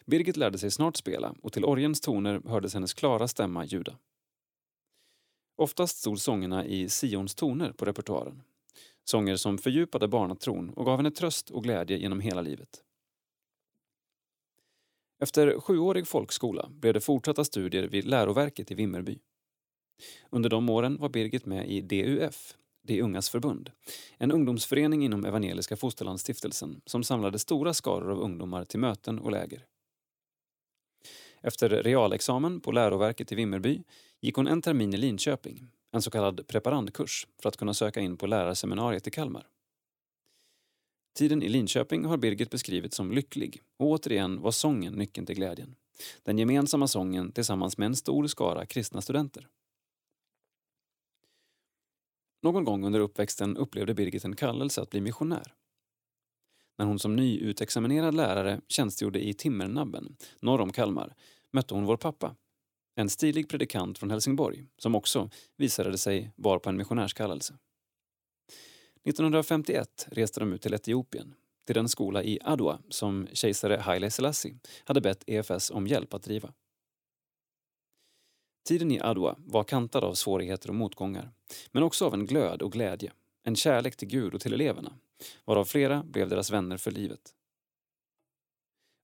[0.06, 3.98] Birgit lärde sig snart spela och till orgens toner hördes hennes klara stämma ljuda.
[5.56, 8.42] Oftast stod sångerna i Sions toner på repertoaren.
[9.04, 12.84] Sånger som fördjupade barnatron och gav henne tröst och glädje genom hela livet.
[15.22, 19.20] Efter sjuårig folkskola blev det fortsatta studier vid läroverket i Vimmerby.
[20.30, 23.72] Under de åren var Birgit med i DUF, De ungas förbund,
[24.18, 29.66] en ungdomsförening inom Evangeliska Fosterlandsstiftelsen som samlade stora skaror av ungdomar till möten och läger.
[31.42, 33.84] Efter realexamen på läroverket i Vimmerby
[34.22, 38.18] gick hon en termin i Linköping, en så kallad preparandkurs, för att kunna söka in
[38.18, 39.48] på lärarseminariet i Kalmar.
[41.16, 45.76] Tiden i Linköping har Birgit beskrivit som lycklig och återigen var sången nyckeln till glädjen.
[46.24, 49.48] Den gemensamma sången tillsammans med en stor skara kristna studenter.
[52.42, 55.56] Någon gång under uppväxten upplevde Birgit en kallelse att bli missionär.
[56.80, 61.16] När hon som nyutexaminerad lärare tjänstgjorde i Timmernabben, norr om Kalmar,
[61.52, 62.36] mötte hon vår pappa.
[62.96, 67.58] En stilig predikant från Helsingborg som också visade sig var på en missionärskallelse.
[69.04, 71.34] 1951 reste de ut till Etiopien,
[71.66, 76.24] till den skola i Adwa som kejsare Haile Selassie hade bett EFS om hjälp att
[76.24, 76.54] driva.
[78.68, 81.32] Tiden i Adwa var kantad av svårigheter och motgångar,
[81.72, 83.12] men också av en glöd och glädje,
[83.44, 84.94] en kärlek till Gud och till eleverna,
[85.46, 87.36] varav flera blev deras vänner för livet.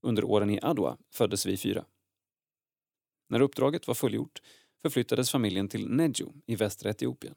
[0.02, 1.86] Under åren i Adwa föddes vi fyra.
[3.30, 4.42] När uppdraget var fullgjort
[4.82, 7.36] förflyttades familjen till Nejo i västra Etiopien.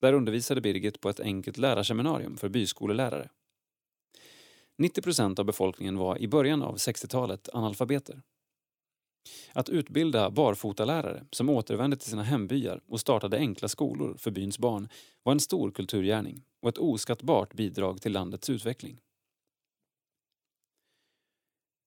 [0.00, 3.30] Där undervisade Birgit på ett enkelt lärarseminarium för byskolelärare.
[4.78, 8.22] 90 procent av befolkningen var i början av 60-talet analfabeter.
[9.52, 14.88] Att utbilda barfotalärare som återvände till sina hembyar och startade enkla skolor för byns barn
[15.22, 19.00] var en stor kulturgärning och ett oskattbart bidrag till landets utveckling.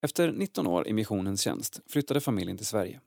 [0.01, 3.01] Efter 19 år i missionens tjänst flyttade familjen till Sverige.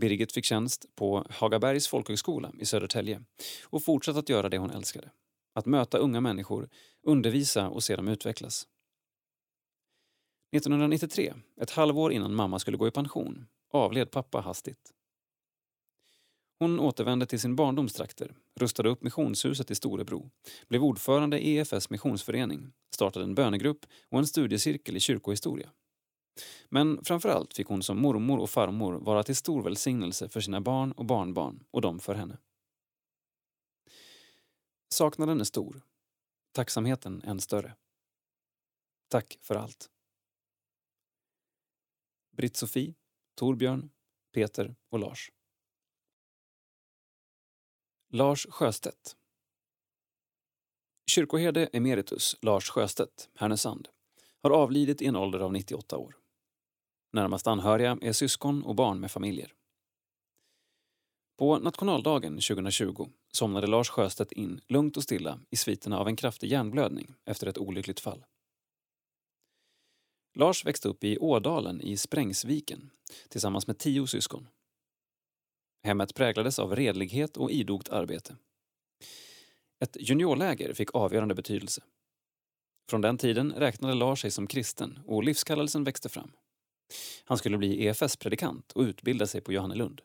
[0.00, 3.22] Birgit fick tjänst på Hagabergs folkhögskola i Södertälje
[3.64, 5.10] och fortsatte att göra det hon älskade.
[5.54, 6.68] Att möta unga människor,
[7.02, 8.66] undervisa och se dem utvecklas.
[10.52, 14.92] 1993, ett halvår innan mamma skulle gå i pension, avled pappa hastigt.
[16.58, 20.30] Hon återvände till sin barndomstrakter, rustade upp missionshuset i Storebro,
[20.68, 25.70] blev ordförande i EFS missionsförening, startade en bönegrupp och en studiecirkel i kyrkohistoria.
[26.68, 30.92] Men framförallt fick hon som mormor och farmor vara till stor välsignelse för sina barn
[30.92, 32.38] och barnbarn och de för henne.
[34.88, 35.82] Saknaden är stor.
[36.52, 37.74] Tacksamheten än större.
[39.08, 39.90] Tack för allt.
[42.40, 42.94] Britt-Sofie,
[43.34, 43.90] Torbjörn,
[44.34, 45.30] Peter och Lars.
[48.12, 49.16] Lars Sjöstedt
[51.10, 53.88] Kyrkoherde emeritus Lars Sjöstedt, Härnösand,
[54.42, 56.16] har avlidit i en ålder av 98 år.
[57.12, 59.52] Närmast anhöriga är syskon och barn med familjer.
[61.38, 66.50] På nationaldagen 2020 somnade Lars Sjöstedt in lugnt och stilla i sviterna av en kraftig
[66.50, 68.24] hjärnblödning efter ett olyckligt fall.
[70.34, 72.90] Lars växte upp i Ådalen i Sprängsviken
[73.28, 74.48] tillsammans med tio syskon.
[75.82, 78.36] Hemmet präglades av redlighet och idogt arbete.
[79.80, 81.82] Ett juniorläger fick avgörande betydelse.
[82.90, 86.32] Från den tiden räknade Lars sig som kristen och livskallelsen växte fram.
[87.24, 90.00] Han skulle bli EFS-predikant och utbilda sig på Johannelund.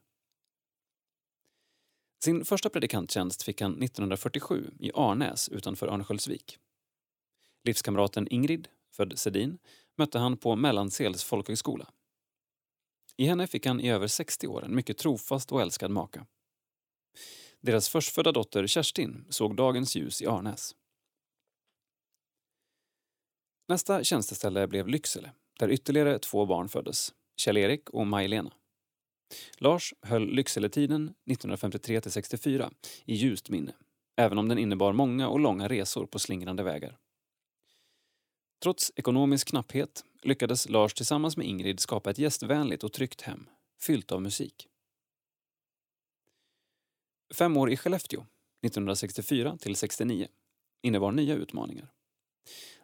[2.24, 6.58] Sin första predikanttjänst fick han 1947 i Arnäs utanför Örnsköldsvik.
[7.64, 9.58] Livskamraten Ingrid, född Sedin,
[9.98, 11.90] mötte han på Mellansels folkhögskola.
[13.18, 16.26] I henne fick han i över 60 år en mycket trofast och älskad maka.
[17.62, 20.76] Deras förstfödda dotter Kerstin såg dagens ljus i Arnäs.
[23.68, 28.54] Nästa tjänsteställe blev Lycksele, där ytterligare två barn föddes, Kjell-Erik och Maj-Lena.
[29.58, 32.74] Lars höll Lyckseletiden 1953-64
[33.06, 33.74] i ljust minne,
[34.18, 36.98] även om den innebar många och långa resor på slingrande vägar.
[38.66, 43.50] Trots ekonomisk knapphet lyckades Lars tillsammans med Ingrid skapa ett gästvänligt och tryggt hem,
[43.82, 44.68] fyllt av musik.
[47.34, 50.28] Fem år i Skellefteå, 1964 till 69,
[50.82, 51.92] innebar nya utmaningar.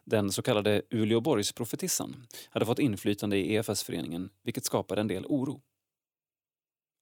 [0.04, 5.62] Den så kallade Uleåborgsprofetissan hade fått inflytande i EFS-föreningen vilket skapade en del oro.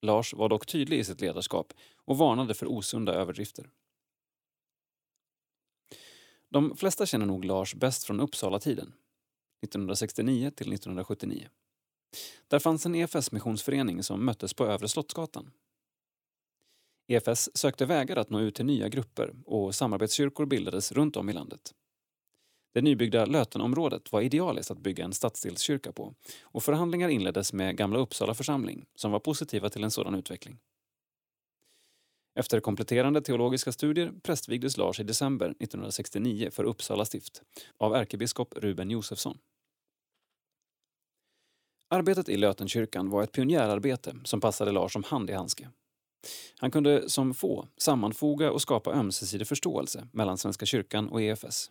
[0.03, 1.73] Lars var dock tydlig i sitt ledarskap
[2.05, 3.71] och varnade för osunda överdrifter.
[6.53, 8.93] De flesta känner nog Lars bäst från Uppsala-tiden,
[9.63, 11.49] 1969 till 1979.
[12.49, 15.51] Där fanns en EFS-missionsförening som möttes på Övre Slottsgatan.
[17.07, 21.33] EFS sökte vägar att nå ut till nya grupper och samarbetskyrkor bildades runt om i
[21.33, 21.75] landet.
[22.75, 27.99] Det nybyggda Lötenområdet var idealiskt att bygga en stadsdelskyrka på och förhandlingar inleddes med Gamla
[27.99, 30.59] Uppsala församling som var positiva till en sådan utveckling.
[32.41, 37.43] Efter kompletterande teologiska studier prästvigdes Lars i december 1969 för Uppsala stift
[37.79, 39.39] av ärkebiskop Ruben Josefsson.
[41.89, 45.69] Arbetet i Lötenkyrkan var ett pionjärarbete som passade Lars som hand i handske.
[46.59, 51.71] Han kunde som få sammanfoga och skapa ömsesidig förståelse mellan Svenska kyrkan och EFS.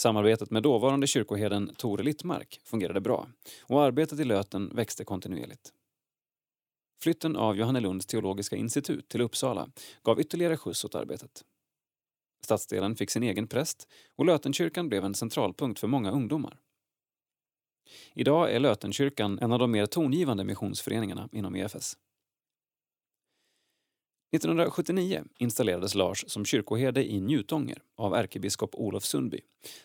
[0.00, 3.28] Samarbetet med dåvarande kyrkoherden Tore Littmark fungerade bra
[3.62, 5.72] och arbetet i Löten växte kontinuerligt.
[7.02, 9.68] Flytten av Johannelunds teologiska institut till Uppsala
[10.02, 11.44] gav ytterligare skjuts åt arbetet.
[12.44, 16.58] Stadsdelen fick sin egen präst och Lötenkyrkan blev en centralpunkt för många ungdomar.
[18.14, 21.96] Idag är Lötenkyrkan en av de mer tongivande missionsföreningarna inom EFS.
[24.36, 29.40] 1979 installerades Lars som kyrkoherde i Njutånger av ärkebiskop Olof Sundby,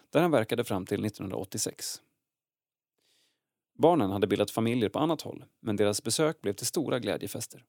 [0.10, 2.02] där han verkade fram till 1986.
[3.78, 7.66] Barnen hade bildat familjer på annat håll, men deras besök blev till stora glädjefester.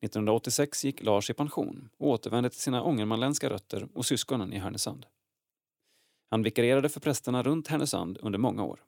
[0.00, 5.06] 1986 gick Lars i pension och återvände till sina ångermanländska rötter och syskonen i Härnösand.
[6.30, 8.84] Han vikarierade för prästerna runt Härnösand under många år.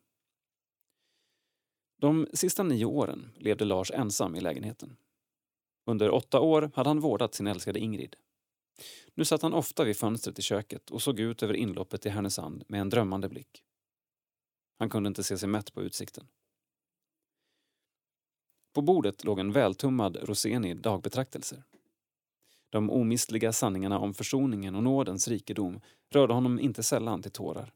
[2.00, 4.96] De sista nio åren levde Lars ensam i lägenheten.
[5.86, 8.16] Under åtta år hade han vårdat sin älskade Ingrid.
[9.14, 12.64] Nu satt han ofta vid fönstret i köket och såg ut över inloppet till Härnösand
[12.68, 13.64] med en drömmande blick.
[14.80, 16.26] Han kunde inte se sig mätt på utsikten.
[18.72, 21.64] På bordet låg en vältummad Roseni dagbetraktelser.
[22.70, 25.80] De omistliga sanningarna om försoningen och nådens rikedom
[26.10, 27.74] rörde honom inte sällan till tårar.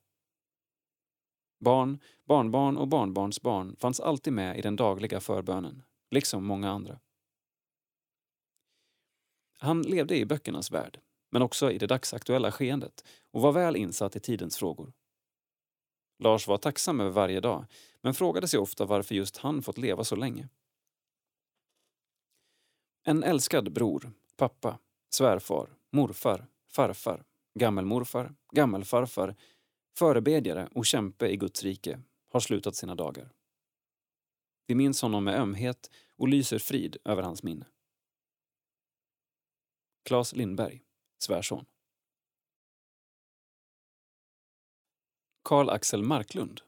[1.61, 7.01] Barn, barnbarn och barnbarnsbarn fanns alltid med i den dagliga förbönen, liksom många andra.
[9.59, 11.01] Han levde i böckernas värld,
[11.31, 14.93] men också i det dagsaktuella skeendet och var väl insatt i tidens frågor.
[16.19, 17.67] Lars var tacksam över varje dag,
[18.01, 20.49] men frågade sig ofta varför just han fått leva så länge.
[23.03, 24.79] En älskad bror, pappa,
[25.11, 27.25] svärfar, morfar, farfar,
[27.55, 29.35] gammelmorfar, gammelfarfar,
[29.97, 32.01] förebedjare och kämpe i Guds rike
[32.31, 33.33] har slutat sina dagar.
[34.67, 37.67] Vi minns honom med ömhet och lyser frid över hans minne.
[40.05, 40.83] Claes Lindberg,
[41.19, 41.65] svärson.
[45.45, 46.61] Karl Axel Marklund.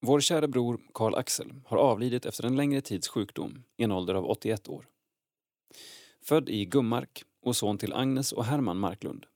[0.00, 4.14] Vår kära bror Karl Axel har avlidit efter en längre tids sjukdom i en ålder
[4.14, 4.88] av 81 år.
[6.22, 9.26] Född i Gummark och son till Agnes och Herman Marklund.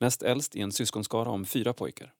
[0.00, 2.14] Näst äldst i en syskonskara om fyra pojkar.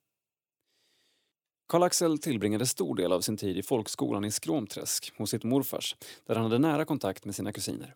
[1.69, 5.97] Karl-Axel tillbringade stor del av sin tid i folkskolan i Skråmträsk hos sitt morfars
[6.27, 7.95] där han hade nära kontakt med sina kusiner.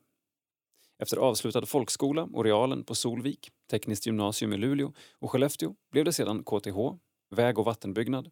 [0.98, 6.12] Efter avslutad folkskola och realen på Solvik, tekniskt gymnasium i Luleå och Skellefteå blev det
[6.12, 7.00] sedan KTH,
[7.30, 8.30] väg och vattenbyggnad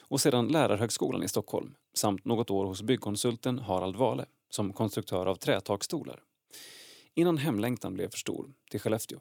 [0.00, 5.34] och sedan Lärarhögskolan i Stockholm samt något år hos byggkonsulten Harald Wale som konstruktör av
[5.34, 6.22] trätakstolar.
[7.14, 9.20] Innan hemlängtan blev för stor till Skellefteå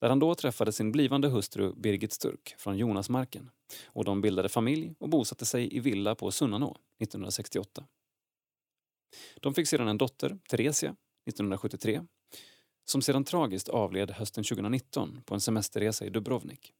[0.00, 3.50] där han då träffade sin blivande hustru Birgit Sturk från Jonasmarken
[3.86, 7.84] och de bildade familj och bosatte sig i villa på Sunnanå 1968.
[9.40, 10.90] De fick sedan en dotter, Theresia,
[11.28, 12.02] 1973
[12.84, 16.72] som sedan tragiskt avled hösten 2019 på en semesterresa i Dubrovnik.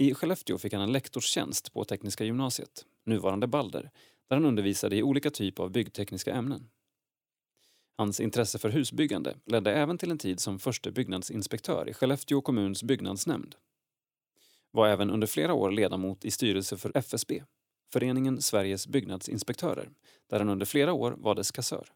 [0.00, 3.90] I Skellefteå fick han en lektorstjänst på Tekniska gymnasiet, nuvarande Balder,
[4.28, 6.70] där han undervisade i olika typer av byggtekniska ämnen.
[7.96, 12.82] Hans intresse för husbyggande ledde även till en tid som förste byggnadsinspektör i Skellefteå kommuns
[12.82, 13.54] byggnadsnämnd.
[14.70, 17.42] Var även under flera år ledamot i styrelse för FSB,
[17.92, 19.90] Föreningen Sveriges byggnadsinspektörer,
[20.30, 21.88] där han under flera år var dess kassör.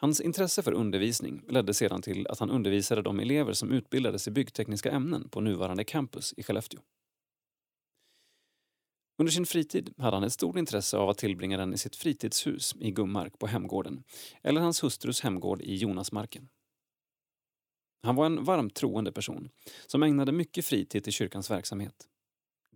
[0.00, 4.30] Hans intresse för undervisning ledde sedan till att han undervisade de elever som utbildades i
[4.30, 6.80] byggtekniska ämnen på nuvarande campus i Skellefteå.
[9.18, 12.74] Under sin fritid hade han ett stort intresse av att tillbringa den i sitt fritidshus
[12.80, 14.04] i Gummark på hemgården
[14.42, 16.48] eller hans hustrus hemgård i Jonasmarken.
[18.02, 19.50] Han var en varmt troende person
[19.86, 22.08] som ägnade mycket fritid till kyrkans verksamhet.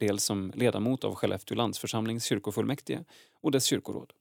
[0.00, 3.04] Dels som ledamot av Skellefteå landsförsamlings kyrkofullmäktige
[3.40, 4.12] och dess kyrkoråd.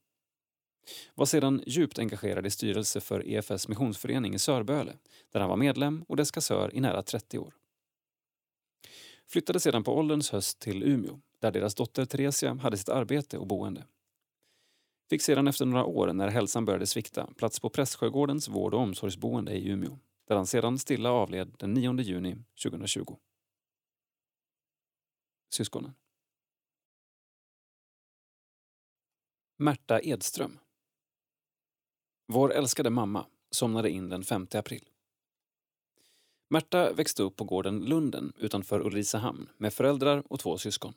[1.14, 4.96] Var sedan djupt engagerad i styrelse för EFS missionsförening i Sörböle
[5.32, 7.54] där han var medlem och dess kassör i nära 30 år.
[9.26, 13.46] Flyttade sedan på ålderns höst till Umeå där deras dotter Theresia hade sitt arbete och
[13.46, 13.84] boende.
[15.10, 19.52] Fick sedan efter några år, när hälsan började svikta, plats på Prästsjögårdens vård och omsorgsboende
[19.52, 19.98] i Umeå,
[20.28, 23.16] där han sedan stilla avled den 9 juni 2020.
[25.50, 25.94] Syskonen.
[29.56, 30.58] Märta Edström.
[32.26, 34.88] Vår älskade mamma somnade in den 5 april.
[36.50, 40.94] Märta växte upp på gården Lunden utanför Ulricehamn med föräldrar och två syskon.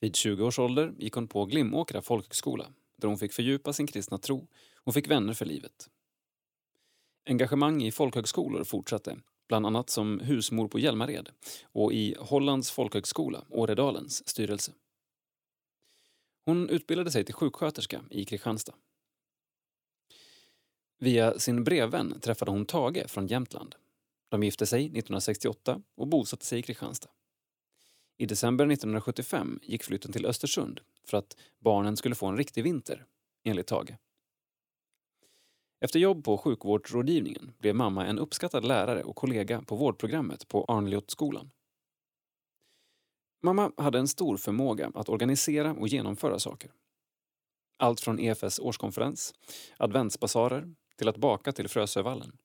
[0.00, 4.18] Vid 20 års ålder gick hon på Glimåkra folkhögskola där hon fick fördjupa sin kristna
[4.18, 4.48] tro
[4.84, 5.88] och fick vänner för livet.
[7.26, 9.16] Engagemang i folkhögskolor fortsatte,
[9.48, 11.28] bland annat som husmor på Hjälmared
[11.62, 14.72] och i Hollands folkhögskola, Åredalens, styrelse.
[16.44, 18.74] Hon utbildade sig till sjuksköterska i Kristianstad.
[21.00, 23.74] Via sin brevvän träffade hon Tage från Jämtland.
[24.28, 27.10] De gifte sig 1968 och bosatte sig i Kristianstad.
[28.16, 33.04] I december 1975 gick flytten till Östersund för att barnen skulle få en riktig vinter,
[33.44, 33.96] enligt Tage.
[35.80, 41.50] Efter jobb på sjukvårdsrådgivningen blev mamma en uppskattad lärare och kollega på vårdprogrammet på Arnljotskolan.
[43.42, 46.70] Mamma hade en stor förmåga att organisera och genomföra saker.
[47.76, 49.34] Allt från EFS årskonferens,
[49.76, 52.38] adventsbasarer till att baka till Frösövallen.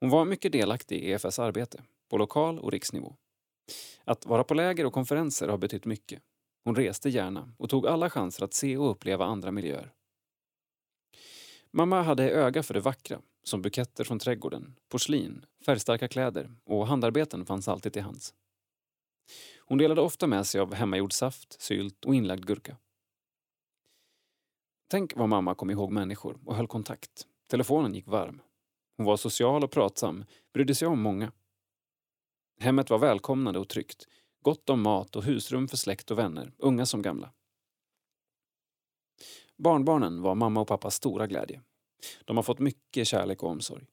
[0.00, 3.16] Hon var mycket delaktig i EFS arbete, på lokal och riksnivå.
[4.04, 6.22] Att vara på läger och konferenser har betytt mycket.
[6.64, 9.92] Hon reste gärna och tog alla chanser att se och uppleva andra miljöer.
[11.70, 17.46] Mamma hade öga för det vackra, som buketter från trädgården, porslin, färgstarka kläder och handarbeten
[17.46, 18.34] fanns alltid till hands.
[19.58, 22.76] Hon delade ofta med sig av hemmagjord saft, sylt och inlagd gurka.
[24.92, 27.26] Tänk vad mamma kom ihåg människor och höll kontakt.
[27.46, 28.42] Telefonen gick varm.
[28.96, 31.32] Hon var social och pratsam, brydde sig om många.
[32.60, 34.08] Hemmet var välkomnande och tryggt.
[34.42, 37.32] Gott om mat och husrum för släkt och vänner, unga som gamla.
[39.56, 41.62] Barnbarnen var mamma och pappas stora glädje.
[42.24, 43.86] De har fått mycket kärlek och omsorg.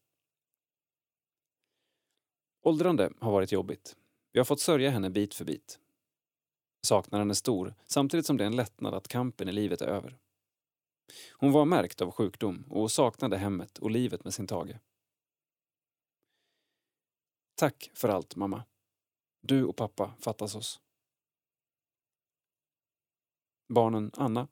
[2.64, 3.96] Åldrande har varit jobbigt.
[4.32, 5.80] Vi har fått sörja henne bit för bit.
[6.82, 10.18] Saknaden är stor, samtidigt som det är en lättnad att kampen i livet är över.
[11.32, 14.80] Hon var märkt av sjukdom och saknade hemmet och livet med sin Tage.
[17.56, 18.64] Tack för allt, mamma.
[19.42, 20.82] Du och pappa fattas oss.
[23.68, 24.48] Barnen Anna,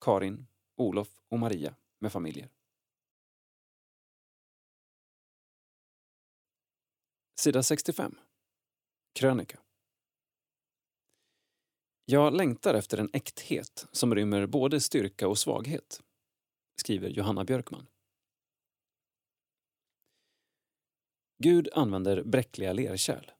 [0.00, 0.46] Karin,
[0.76, 2.50] Olof och Maria med familjer.
[7.40, 8.18] Sida 65.
[9.12, 9.58] Krönika.
[12.10, 16.02] Jag längtar efter en äkthet som rymmer både styrka och svaghet,
[16.76, 17.86] skriver Johanna Björkman.
[21.38, 23.30] Gud använder bräckliga lerkärl.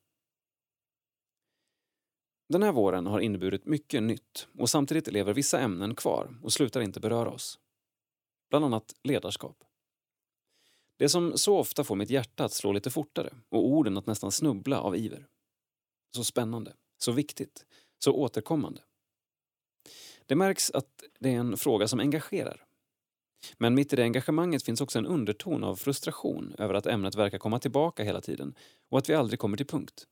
[2.48, 6.80] Den här våren har inneburit mycket nytt och samtidigt lever vissa ämnen kvar och slutar
[6.80, 7.58] inte beröra oss.
[8.50, 9.64] Bland annat ledarskap.
[10.96, 14.32] Det som så ofta får mitt hjärta att slå lite fortare och orden att nästan
[14.32, 15.26] snubbla av iver.
[16.16, 17.66] Så spännande, så viktigt,
[18.04, 18.82] så återkommande.
[20.26, 22.66] Det märks att det är en fråga som engagerar.
[23.58, 27.38] Men mitt i det engagemanget finns också en underton av frustration över att ämnet verkar
[27.38, 28.54] komma tillbaka hela tiden
[28.90, 30.06] och att vi aldrig kommer till punkt.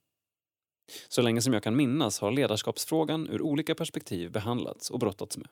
[1.08, 5.48] Så länge som jag kan minnas har ledarskapsfrågan ur olika perspektiv behandlats och brottats med.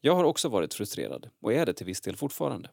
[0.00, 2.70] Jag har också varit frustrerad och är det till viss del fortfarande.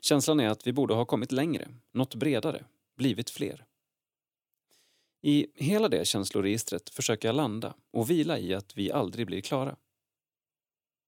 [0.00, 2.64] Känslan är att vi borde ha kommit längre, nått bredare,
[2.96, 3.64] blivit fler.
[5.24, 9.76] I hela det känsloregistret försöker jag landa och vila i att vi aldrig blir klara.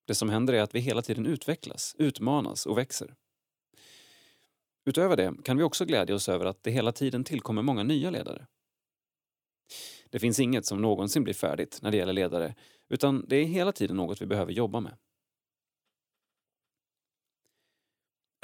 [0.07, 3.15] Det som händer är att vi hela tiden utvecklas, utmanas och växer.
[4.85, 8.11] Utöver det kan vi också glädja oss över att det hela tiden tillkommer många nya
[8.11, 8.47] ledare.
[10.11, 12.55] Det finns inget som någonsin blir färdigt när det gäller ledare,
[12.89, 14.97] utan det är hela tiden något vi behöver jobba med.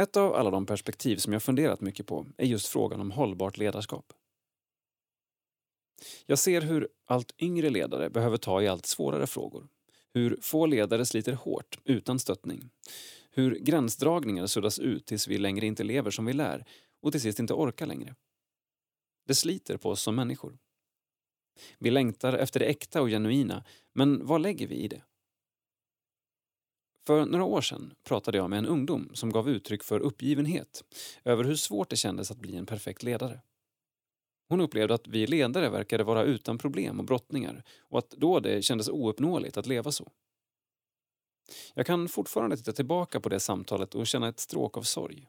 [0.02, 3.56] Ett av alla de perspektiv som jag funderat mycket på är just frågan om hållbart
[3.58, 4.12] ledarskap.
[6.26, 9.68] Jag ser hur allt yngre ledare behöver ta i allt svårare frågor.
[10.14, 12.70] Hur få ledare sliter hårt utan stöttning.
[13.30, 16.64] Hur gränsdragningar suddas ut tills vi längre inte lever som vi lär
[17.02, 18.14] och till sist inte orkar längre.
[19.26, 20.58] Det sliter på oss som människor.
[21.78, 25.02] Vi längtar efter det äkta och genuina, men vad lägger vi i det?
[27.06, 30.84] För några år sedan pratade jag med en ungdom som gav uttryck för uppgivenhet
[31.24, 33.40] över hur svårt det kändes att bli en perfekt ledare.
[34.50, 38.62] Hon upplevde att vi ledare verkade vara utan problem och brottningar och att då det
[38.62, 40.12] kändes ouppnåeligt att leva så.
[41.74, 45.28] Jag kan fortfarande titta tillbaka på det samtalet och känna ett stråk av sorg.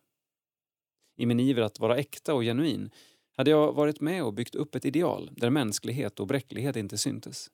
[1.17, 2.91] I min iver att vara äkta och genuin
[3.37, 7.51] hade jag varit med och byggt upp ett ideal där mänsklighet och bräcklighet inte syntes.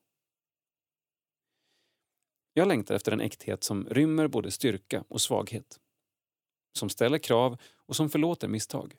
[2.53, 5.79] Jag längtar efter en äkthet som rymmer både styrka och svaghet.
[6.77, 8.97] Som ställer krav och som förlåter misstag.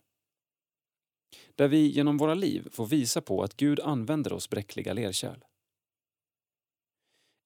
[1.58, 5.44] Där vi genom våra liv får visa på att Gud använder oss bräckliga lerkärl.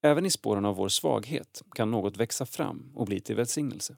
[0.02, 3.96] Även i spåren av vår svaghet kan något växa fram och bli till välsignelse.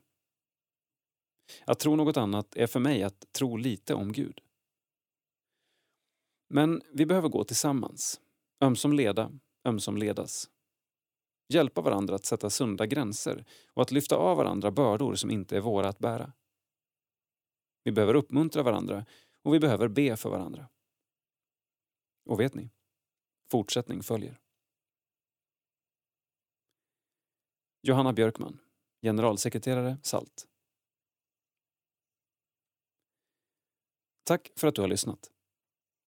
[1.65, 4.41] Att tro något annat är för mig att tro lite om Gud.
[6.49, 8.21] Men vi behöver gå tillsammans,
[8.61, 9.33] ömsom leda,
[9.65, 10.51] ömsom ledas.
[11.49, 15.61] hjälpa varandra att sätta sunda gränser och att lyfta av varandra bördor som inte är
[15.61, 16.33] våra att bära.
[17.85, 19.07] Vi behöver uppmuntra varandra
[19.45, 20.69] och vi behöver be för varandra.
[22.25, 22.71] Och vet ni?
[23.47, 24.41] Fortsättning följer.
[27.83, 28.61] Johanna Björkman,
[29.03, 30.47] generalsekreterare SALT.
[34.25, 35.34] Tack för att du har lyssnat.